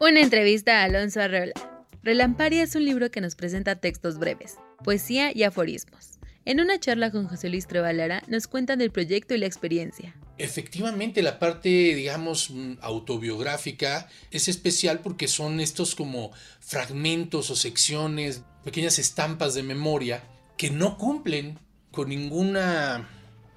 Una 0.00 0.20
entrevista 0.22 0.80
a 0.80 0.84
Alonso 0.84 1.20
Arreola. 1.20 1.73
Relamparia 2.04 2.62
es 2.62 2.74
un 2.74 2.84
libro 2.84 3.10
que 3.10 3.22
nos 3.22 3.34
presenta 3.34 3.76
textos 3.76 4.18
breves, 4.18 4.56
poesía 4.84 5.34
y 5.34 5.42
aforismos. 5.42 6.18
En 6.44 6.60
una 6.60 6.78
charla 6.78 7.10
con 7.10 7.26
José 7.26 7.48
Luis 7.48 7.66
Trevalara 7.66 8.22
nos 8.28 8.46
cuentan 8.46 8.78
del 8.78 8.90
proyecto 8.90 9.34
y 9.34 9.38
la 9.38 9.46
experiencia. 9.46 10.14
Efectivamente, 10.36 11.22
la 11.22 11.38
parte, 11.38 11.70
digamos, 11.94 12.50
mm, 12.50 12.74
autobiográfica 12.82 14.06
es 14.30 14.48
especial 14.48 15.00
porque 15.00 15.28
son 15.28 15.60
estos 15.60 15.94
como 15.94 16.30
fragmentos 16.60 17.48
o 17.50 17.56
secciones, 17.56 18.42
pequeñas 18.64 18.98
estampas 18.98 19.54
de 19.54 19.62
memoria 19.62 20.22
que 20.58 20.68
no 20.68 20.98
cumplen 20.98 21.58
con 21.90 22.10
ninguna 22.10 23.08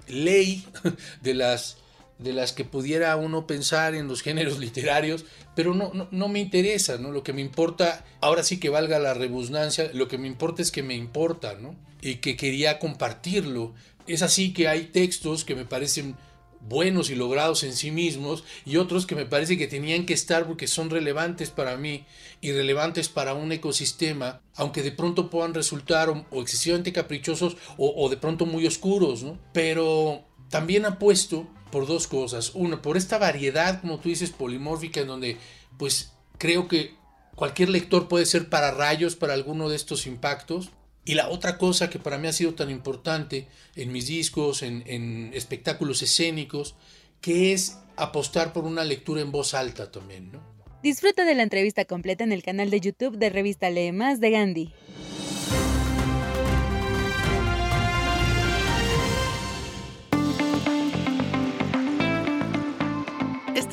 ley 0.06 0.64
de 1.20 1.34
las 1.34 1.76
de 2.18 2.32
las 2.32 2.52
que 2.52 2.64
pudiera 2.64 3.16
uno 3.16 3.46
pensar 3.46 3.94
en 3.94 4.08
los 4.08 4.22
géneros 4.22 4.58
literarios, 4.60 5.24
pero 5.54 5.74
no, 5.74 6.08
no, 6.10 6.28
me 6.28 6.40
interesa, 6.40 6.98
¿no? 6.98 7.10
Lo 7.12 7.22
que 7.22 7.32
me 7.32 7.40
importa, 7.40 8.04
ahora 8.20 8.42
sí 8.42 8.58
que 8.58 8.68
valga 8.68 8.98
la 8.98 9.14
rebusnancia, 9.14 9.90
lo 9.92 10.08
que 10.08 10.18
me 10.18 10.26
importa 10.26 10.62
es 10.62 10.70
que 10.70 10.82
me 10.82 10.94
importa, 10.94 11.54
¿no? 11.54 11.76
Y 12.00 12.16
que 12.16 12.36
quería 12.36 12.78
compartirlo. 12.78 13.74
Es 14.06 14.22
así 14.22 14.52
que 14.52 14.68
hay 14.68 14.86
textos 14.86 15.44
que 15.44 15.54
me 15.54 15.64
parecen 15.64 16.16
buenos 16.60 17.08
y 17.10 17.14
logrados 17.14 17.62
en 17.62 17.74
sí 17.74 17.90
mismos 17.90 18.44
y 18.64 18.76
otros 18.76 19.06
que 19.06 19.14
me 19.14 19.26
parece 19.26 19.56
que 19.56 19.68
tenían 19.68 20.06
que 20.06 20.12
estar 20.12 20.46
porque 20.46 20.66
son 20.66 20.90
relevantes 20.90 21.50
para 21.50 21.76
mí 21.76 22.04
y 22.40 22.52
relevantes 22.52 23.08
para 23.08 23.34
un 23.34 23.52
ecosistema, 23.52 24.40
aunque 24.54 24.82
de 24.82 24.92
pronto 24.92 25.30
puedan 25.30 25.54
resultar 25.54 26.08
o, 26.08 26.26
o 26.30 26.42
excesivamente 26.42 26.92
caprichosos 26.92 27.56
o, 27.76 27.94
o 27.96 28.08
de 28.08 28.16
pronto 28.16 28.44
muy 28.44 28.66
oscuros, 28.66 29.22
¿no? 29.22 29.38
Pero 29.52 30.24
también 30.50 30.86
apuesto 30.86 31.46
por 31.70 31.86
dos 31.86 32.06
cosas. 32.06 32.52
Una, 32.54 32.82
por 32.82 32.96
esta 32.96 33.18
variedad, 33.18 33.80
como 33.80 33.98
tú 33.98 34.08
dices, 34.08 34.30
polimórfica, 34.30 35.00
en 35.00 35.06
donde 35.06 35.36
pues 35.76 36.12
creo 36.38 36.68
que 36.68 36.94
cualquier 37.34 37.68
lector 37.68 38.08
puede 38.08 38.26
ser 38.26 38.48
para 38.48 38.70
rayos 38.70 39.16
para 39.16 39.34
alguno 39.34 39.68
de 39.68 39.76
estos 39.76 40.06
impactos. 40.06 40.70
Y 41.04 41.14
la 41.14 41.28
otra 41.28 41.56
cosa 41.56 41.88
que 41.88 41.98
para 41.98 42.18
mí 42.18 42.28
ha 42.28 42.32
sido 42.32 42.54
tan 42.54 42.70
importante 42.70 43.48
en 43.76 43.92
mis 43.92 44.06
discos, 44.08 44.62
en, 44.62 44.82
en 44.86 45.30
espectáculos 45.32 46.02
escénicos, 46.02 46.74
que 47.20 47.52
es 47.52 47.78
apostar 47.96 48.52
por 48.52 48.64
una 48.64 48.84
lectura 48.84 49.22
en 49.22 49.32
voz 49.32 49.54
alta 49.54 49.90
también, 49.90 50.30
¿no? 50.32 50.40
Disfruta 50.82 51.24
de 51.24 51.34
la 51.34 51.42
entrevista 51.42 51.84
completa 51.86 52.24
en 52.24 52.32
el 52.32 52.42
canal 52.42 52.70
de 52.70 52.80
YouTube 52.80 53.16
de 53.16 53.30
Revista 53.30 53.68
Lee 53.70 53.90
Más 53.90 54.20
de 54.20 54.30
Gandhi. 54.30 54.72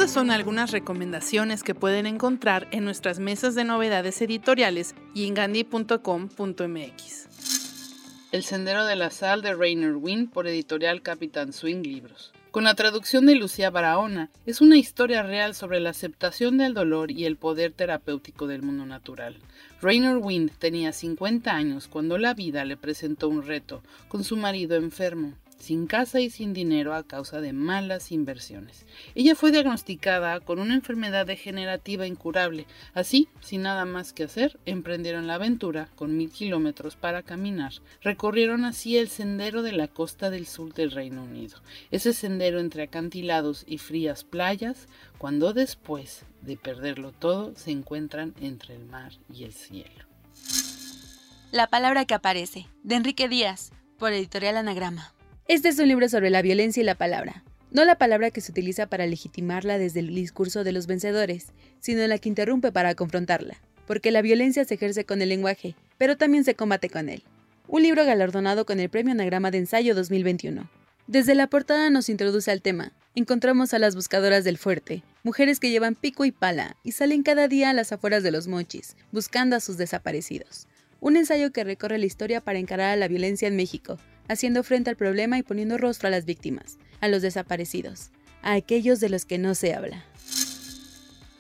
Estas 0.05 0.21
son 0.21 0.29
algunas 0.29 0.69
recomendaciones 0.69 1.63
que 1.63 1.73
pueden 1.73 2.05
encontrar 2.05 2.67
en 2.69 2.85
nuestras 2.85 3.17
mesas 3.17 3.55
de 3.55 3.63
novedades 3.63 4.21
editoriales 4.21 4.93
y 5.15 5.25
en 5.25 5.33
gandhi.com.mx. 5.33 5.97
El 8.31 8.43
Sendero 8.43 8.85
de 8.85 8.95
la 8.95 9.09
Sal 9.09 9.41
de 9.41 9.55
Rainer 9.55 9.95
Wynn 9.95 10.27
por 10.27 10.45
editorial 10.45 11.01
Capitán 11.01 11.53
Swing 11.53 11.81
Libros. 11.81 12.33
Con 12.51 12.65
la 12.65 12.75
traducción 12.75 13.25
de 13.25 13.33
Lucía 13.33 13.71
Barahona, 13.71 14.29
es 14.45 14.61
una 14.61 14.77
historia 14.77 15.23
real 15.23 15.55
sobre 15.55 15.79
la 15.79 15.89
aceptación 15.89 16.59
del 16.59 16.75
dolor 16.75 17.09
y 17.09 17.25
el 17.25 17.35
poder 17.35 17.71
terapéutico 17.71 18.45
del 18.45 18.61
mundo 18.61 18.85
natural. 18.85 19.39
Rainer 19.81 20.17
Wynn 20.17 20.51
tenía 20.59 20.93
50 20.93 21.51
años 21.51 21.87
cuando 21.87 22.19
la 22.19 22.35
vida 22.35 22.63
le 22.63 22.77
presentó 22.77 23.27
un 23.27 23.41
reto 23.41 23.81
con 24.07 24.23
su 24.23 24.37
marido 24.37 24.75
enfermo 24.75 25.33
sin 25.57 25.87
casa 25.87 26.19
y 26.19 26.29
sin 26.29 26.53
dinero 26.53 26.93
a 26.93 27.03
causa 27.03 27.41
de 27.41 27.53
malas 27.53 28.11
inversiones. 28.11 28.85
Ella 29.15 29.35
fue 29.35 29.51
diagnosticada 29.51 30.39
con 30.39 30.59
una 30.59 30.75
enfermedad 30.75 31.25
degenerativa 31.25 32.07
incurable. 32.07 32.67
Así, 32.93 33.29
sin 33.41 33.63
nada 33.63 33.85
más 33.85 34.13
que 34.13 34.23
hacer, 34.23 34.59
emprendieron 34.65 35.27
la 35.27 35.35
aventura 35.35 35.89
con 35.95 36.17
mil 36.17 36.31
kilómetros 36.31 36.95
para 36.95 37.23
caminar. 37.23 37.73
Recorrieron 38.01 38.65
así 38.65 38.97
el 38.97 39.09
sendero 39.09 39.61
de 39.61 39.71
la 39.71 39.87
costa 39.87 40.29
del 40.29 40.45
sur 40.45 40.73
del 40.73 40.91
Reino 40.91 41.23
Unido. 41.23 41.59
Ese 41.91 42.13
sendero 42.13 42.59
entre 42.59 42.83
acantilados 42.83 43.63
y 43.67 43.77
frías 43.77 44.23
playas, 44.23 44.87
cuando 45.17 45.53
después 45.53 46.25
de 46.41 46.57
perderlo 46.57 47.11
todo 47.11 47.55
se 47.55 47.71
encuentran 47.71 48.33
entre 48.39 48.75
el 48.75 48.85
mar 48.85 49.13
y 49.33 49.43
el 49.43 49.53
cielo. 49.53 50.05
La 51.51 51.67
palabra 51.67 52.05
que 52.05 52.13
aparece, 52.13 52.67
de 52.83 52.95
Enrique 52.95 53.29
Díaz, 53.29 53.71
por 53.97 54.11
editorial 54.11 54.57
Anagrama. 54.57 55.14
Este 55.47 55.69
es 55.69 55.77
un 55.77 55.87
libro 55.87 56.09
sobre 56.09 56.31
la 56.31 56.41
violencia 56.41 56.81
y 56.81 56.83
la 56.83 56.95
palabra. 56.95 57.43
No 57.69 57.85
la 57.85 57.99
palabra 57.99 58.31
que 58.31 58.41
se 58.41 58.51
utiliza 58.51 58.87
para 58.87 59.05
legitimarla 59.05 59.77
desde 59.77 59.99
el 59.99 60.15
discurso 60.15 60.63
de 60.63 60.71
los 60.71 60.87
vencedores, 60.87 61.49
sino 61.79 62.05
la 62.07 62.17
que 62.17 62.29
interrumpe 62.29 62.71
para 62.71 62.95
confrontarla, 62.95 63.55
porque 63.85 64.09
la 64.09 64.23
violencia 64.23 64.65
se 64.65 64.73
ejerce 64.73 65.05
con 65.05 65.21
el 65.21 65.29
lenguaje, 65.29 65.75
pero 65.99 66.17
también 66.17 66.45
se 66.45 66.55
combate 66.55 66.89
con 66.89 67.09
él. 67.09 67.21
un 67.67 67.83
libro 67.83 68.05
galardonado 68.05 68.65
con 68.65 68.79
el 68.79 68.89
Premio 68.89 69.11
Anagrama 69.11 69.51
de 69.51 69.59
Ensayo 69.59 69.93
2021. 69.93 70.67
Desde 71.05 71.35
la 71.35 71.45
portada 71.45 71.91
nos 71.91 72.09
introduce 72.09 72.49
al 72.49 72.63
tema. 72.63 72.91
Encontramos 73.13 73.75
a 73.75 73.79
las 73.79 73.95
buscadoras 73.95 74.43
del 74.45 74.57
fuerte, 74.57 75.03
mujeres 75.21 75.59
que 75.59 75.69
llevan 75.69 75.93
pico 75.93 76.25
y 76.25 76.31
pala 76.31 76.75
y 76.83 76.93
salen 76.93 77.21
cada 77.21 77.47
día 77.47 77.69
a 77.69 77.73
las 77.73 77.91
afueras 77.91 78.23
de 78.23 78.31
los 78.31 78.47
mochis, 78.47 78.95
buscando 79.11 79.55
a 79.55 79.59
sus 79.59 79.77
desaparecidos. 79.77 80.65
Un 81.01 81.17
ensayo 81.17 81.51
que 81.51 81.63
recorre 81.63 81.99
la 81.99 82.07
historia 82.07 82.41
para 82.41 82.57
encarar 82.57 82.91
a 82.91 82.95
la 82.95 83.07
violencia 83.07 83.47
en 83.47 83.55
México, 83.55 83.99
haciendo 84.27 84.63
frente 84.63 84.89
al 84.89 84.95
problema 84.95 85.37
y 85.37 85.43
poniendo 85.43 85.77
rostro 85.77 86.07
a 86.07 86.11
las 86.11 86.25
víctimas, 86.25 86.77
a 87.01 87.07
los 87.07 87.21
desaparecidos, 87.21 88.11
a 88.41 88.53
aquellos 88.53 88.99
de 88.99 89.09
los 89.09 89.25
que 89.25 89.37
no 89.37 89.55
se 89.55 89.73
habla. 89.73 90.03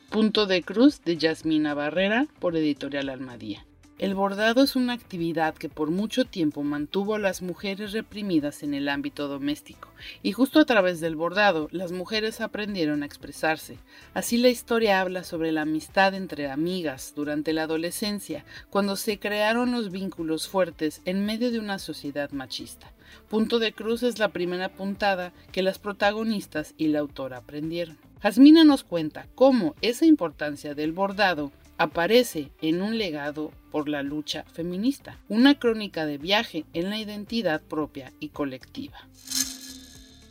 Punto 0.09 0.45
de 0.45 0.61
Cruz 0.63 1.01
de 1.03 1.17
Yasmina 1.17 1.73
Barrera 1.73 2.27
por 2.39 2.55
Editorial 2.55 3.09
Almadía. 3.09 3.65
El 3.97 4.13
bordado 4.13 4.61
es 4.61 4.75
una 4.75 4.91
actividad 4.91 5.55
que 5.55 5.69
por 5.69 5.89
mucho 5.89 6.25
tiempo 6.25 6.63
mantuvo 6.63 7.15
a 7.15 7.19
las 7.19 7.41
mujeres 7.41 7.93
reprimidas 7.93 8.61
en 8.61 8.73
el 8.73 8.89
ámbito 8.89 9.29
doméstico, 9.29 9.87
y 10.21 10.33
justo 10.33 10.59
a 10.59 10.65
través 10.65 10.99
del 10.99 11.15
bordado 11.15 11.69
las 11.71 11.93
mujeres 11.93 12.41
aprendieron 12.41 13.03
a 13.03 13.05
expresarse. 13.05 13.77
Así 14.13 14.35
la 14.35 14.49
historia 14.49 14.99
habla 14.99 15.23
sobre 15.23 15.53
la 15.53 15.61
amistad 15.61 16.13
entre 16.13 16.51
amigas 16.51 17.13
durante 17.15 17.53
la 17.53 17.63
adolescencia, 17.63 18.43
cuando 18.69 18.97
se 18.97 19.17
crearon 19.17 19.71
los 19.71 19.91
vínculos 19.91 20.49
fuertes 20.49 21.01
en 21.05 21.25
medio 21.25 21.49
de 21.49 21.59
una 21.59 21.79
sociedad 21.79 22.31
machista. 22.31 22.91
Punto 23.29 23.59
de 23.59 23.71
Cruz 23.71 24.03
es 24.03 24.19
la 24.19 24.27
primera 24.27 24.67
puntada 24.67 25.31
que 25.53 25.63
las 25.63 25.79
protagonistas 25.79 26.73
y 26.77 26.87
la 26.87 26.99
autora 26.99 27.37
aprendieron. 27.37 27.97
Jasmina 28.21 28.65
nos 28.65 28.83
cuenta 28.83 29.27
cómo 29.35 29.73
esa 29.81 30.05
importancia 30.05 30.75
del 30.75 30.91
bordado 30.91 31.53
aparece 31.77 32.51
en 32.61 32.81
un 32.81 32.97
legado 32.97 33.51
por 33.71 33.89
la 33.89 34.03
lucha 34.03 34.43
feminista, 34.43 35.17
una 35.27 35.59
crónica 35.59 36.05
de 36.05 36.17
viaje 36.17 36.65
en 36.73 36.89
la 36.89 36.97
identidad 36.97 37.61
propia 37.61 38.13
y 38.19 38.29
colectiva. 38.29 39.07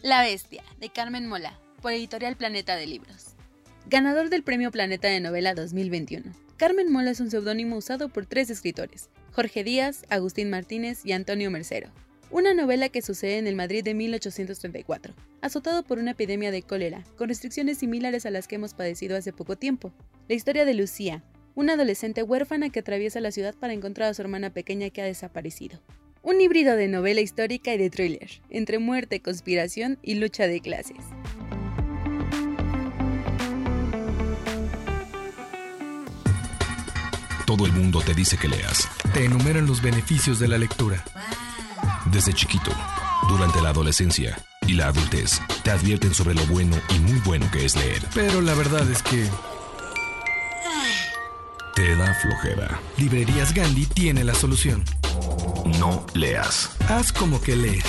La 0.03 0.22
Bestia, 0.22 0.62
de 0.80 0.88
Carmen 0.90 1.26
Mola, 1.26 1.59
por 1.82 1.92
Editorial 1.92 2.36
Planeta 2.36 2.76
de 2.76 2.86
Libros. 2.86 3.34
Ganador 3.86 4.30
del 4.30 4.42
Premio 4.42 4.70
Planeta 4.70 5.09
de 5.09 5.20
Novela 5.20 5.55
2021. 5.55 6.32
Carmen 6.57 6.90
Mola 6.90 7.11
es 7.11 7.20
un 7.20 7.30
seudónimo 7.30 7.76
usado 7.76 8.09
por 8.09 8.26
tres 8.26 8.49
escritores, 8.49 9.11
Jorge 9.32 9.64
Díaz, 9.64 10.05
Agustín 10.09 10.49
Martínez 10.49 11.05
y 11.05 11.12
Antonio 11.12 11.51
Mercero. 11.51 11.90
Una 12.30 12.55
novela 12.55 12.88
que 12.88 13.03
sucede 13.03 13.38
en 13.38 13.47
el 13.47 13.55
Madrid 13.55 13.84
de 13.84 13.95
1834, 13.95 15.14
azotado 15.40 15.82
por 15.82 15.99
una 15.99 16.12
epidemia 16.12 16.51
de 16.51 16.62
cólera, 16.62 17.05
con 17.16 17.28
restricciones 17.28 17.78
similares 17.78 18.26
a 18.26 18.30
las 18.30 18.49
que 18.49 18.57
hemos 18.57 18.74
padecido 18.74 19.16
hace 19.16 19.32
poco 19.32 19.57
tiempo. 19.57 19.92
La 20.28 20.34
historia 20.34 20.64
de 20.64 20.74
Lucía, 20.74 21.22
una 21.55 21.74
adolescente 21.74 22.22
huérfana 22.22 22.70
que 22.70 22.80
atraviesa 22.80 23.20
la 23.20 23.30
ciudad 23.30 23.55
para 23.55 23.72
encontrar 23.72 24.11
a 24.11 24.14
su 24.14 24.22
hermana 24.22 24.50
pequeña 24.50 24.90
que 24.90 25.02
ha 25.02 25.05
desaparecido. 25.05 25.80
Un 26.22 26.40
híbrido 26.40 26.76
de 26.76 26.88
novela 26.88 27.20
histórica 27.20 27.74
y 27.74 27.78
de 27.78 27.90
thriller, 27.90 28.30
entre 28.50 28.78
muerte, 28.78 29.20
conspiración 29.20 29.98
y 30.02 30.14
lucha 30.14 30.46
de 30.46 30.61
clases. 30.61 30.96
Todo 37.46 37.66
el 37.66 37.72
mundo 37.72 38.00
te 38.00 38.14
dice 38.14 38.38
que 38.38 38.48
leas. 38.48 38.88
Te 39.12 39.26
enumeran 39.26 39.66
los 39.66 39.82
beneficios 39.82 40.40
de 40.40 40.48
la 40.48 40.57
lectura. 40.57 41.05
Desde 42.11 42.32
chiquito, 42.32 42.70
durante 43.28 43.61
la 43.61 43.68
adolescencia 43.68 44.36
y 44.66 44.72
la 44.72 44.88
adultez, 44.88 45.40
te 45.62 45.70
advierten 45.70 46.14
sobre 46.14 46.34
lo 46.34 46.44
bueno 46.46 46.74
y 46.96 46.98
muy 47.00 47.20
bueno 47.20 47.48
que 47.52 47.66
es 47.66 47.76
leer. 47.76 48.02
Pero 48.14 48.40
la 48.40 48.55
verdad 48.55 48.90
es 48.90 49.02
que 49.02 49.28
te 51.75 51.97
da 51.97 52.14
flojera. 52.14 52.81
Librerías 52.97 53.53
Gandhi 53.53 53.87
tiene 53.87 54.25
la 54.25 54.35
solución. 54.35 54.85
No 55.79 56.07
leas. 56.14 56.70
Haz 56.89 57.12
como 57.12 57.41
que 57.41 57.57
lees. 57.57 57.85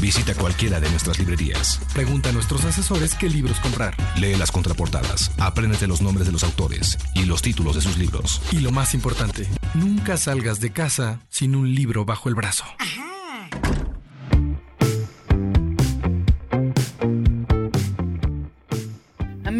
Visita 0.00 0.34
cualquiera 0.34 0.80
de 0.80 0.90
nuestras 0.90 1.18
librerías. 1.18 1.80
Pregunta 1.94 2.28
a 2.28 2.32
nuestros 2.32 2.64
asesores 2.64 3.14
qué 3.14 3.28
libros 3.28 3.58
comprar. 3.60 3.96
Lee 4.18 4.36
las 4.36 4.52
contraportadas. 4.52 5.32
Apréndete 5.38 5.86
los 5.86 6.00
nombres 6.00 6.26
de 6.26 6.32
los 6.32 6.44
autores 6.44 6.98
y 7.14 7.24
los 7.24 7.42
títulos 7.42 7.74
de 7.74 7.82
sus 7.82 7.98
libros. 7.98 8.40
Y 8.52 8.58
lo 8.58 8.70
más 8.70 8.94
importante, 8.94 9.48
nunca 9.74 10.16
salgas 10.16 10.60
de 10.60 10.70
casa 10.72 11.20
sin 11.28 11.56
un 11.56 11.74
libro 11.74 12.04
bajo 12.04 12.28
el 12.28 12.34
brazo. 12.34 12.64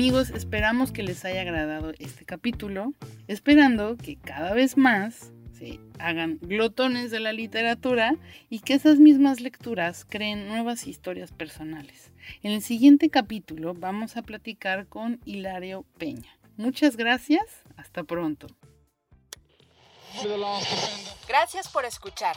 Amigos, 0.04 0.28
esperamos 0.28 0.92
que 0.92 1.02
les 1.02 1.24
haya 1.24 1.40
agradado 1.40 1.94
este 1.98 2.26
capítulo, 2.26 2.92
esperando 3.26 3.96
que 3.96 4.16
cada 4.16 4.52
vez 4.52 4.76
más 4.76 5.32
se 5.58 5.80
hagan 5.98 6.38
glotones 6.42 7.10
de 7.10 7.20
la 7.20 7.32
literatura 7.32 8.14
y 8.50 8.60
que 8.60 8.74
esas 8.74 8.98
mismas 8.98 9.40
lecturas 9.40 10.04
creen 10.04 10.46
nuevas 10.46 10.86
historias 10.86 11.32
personales. 11.32 12.12
En 12.42 12.52
el 12.52 12.60
siguiente 12.60 13.08
capítulo 13.08 13.72
vamos 13.72 14.18
a 14.18 14.22
platicar 14.22 14.88
con 14.88 15.22
Hilario 15.24 15.86
Peña. 15.96 16.38
Muchas 16.58 16.98
gracias, 16.98 17.62
hasta 17.78 18.04
pronto. 18.04 18.48
Gracias 21.26 21.68
por 21.68 21.86
escuchar. 21.86 22.36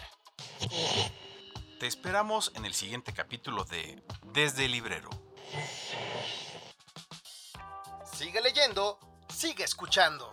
Te 1.81 1.85
esperamos 1.87 2.53
en 2.55 2.63
el 2.63 2.73
siguiente 2.73 3.11
capítulo 3.11 3.65
de 3.65 4.01
Desde 4.31 4.63
el 4.63 4.71
Librero. 4.71 5.09
Sigue 8.17 8.41
leyendo, 8.41 8.97
sigue 9.31 9.63
escuchando. 9.63 10.31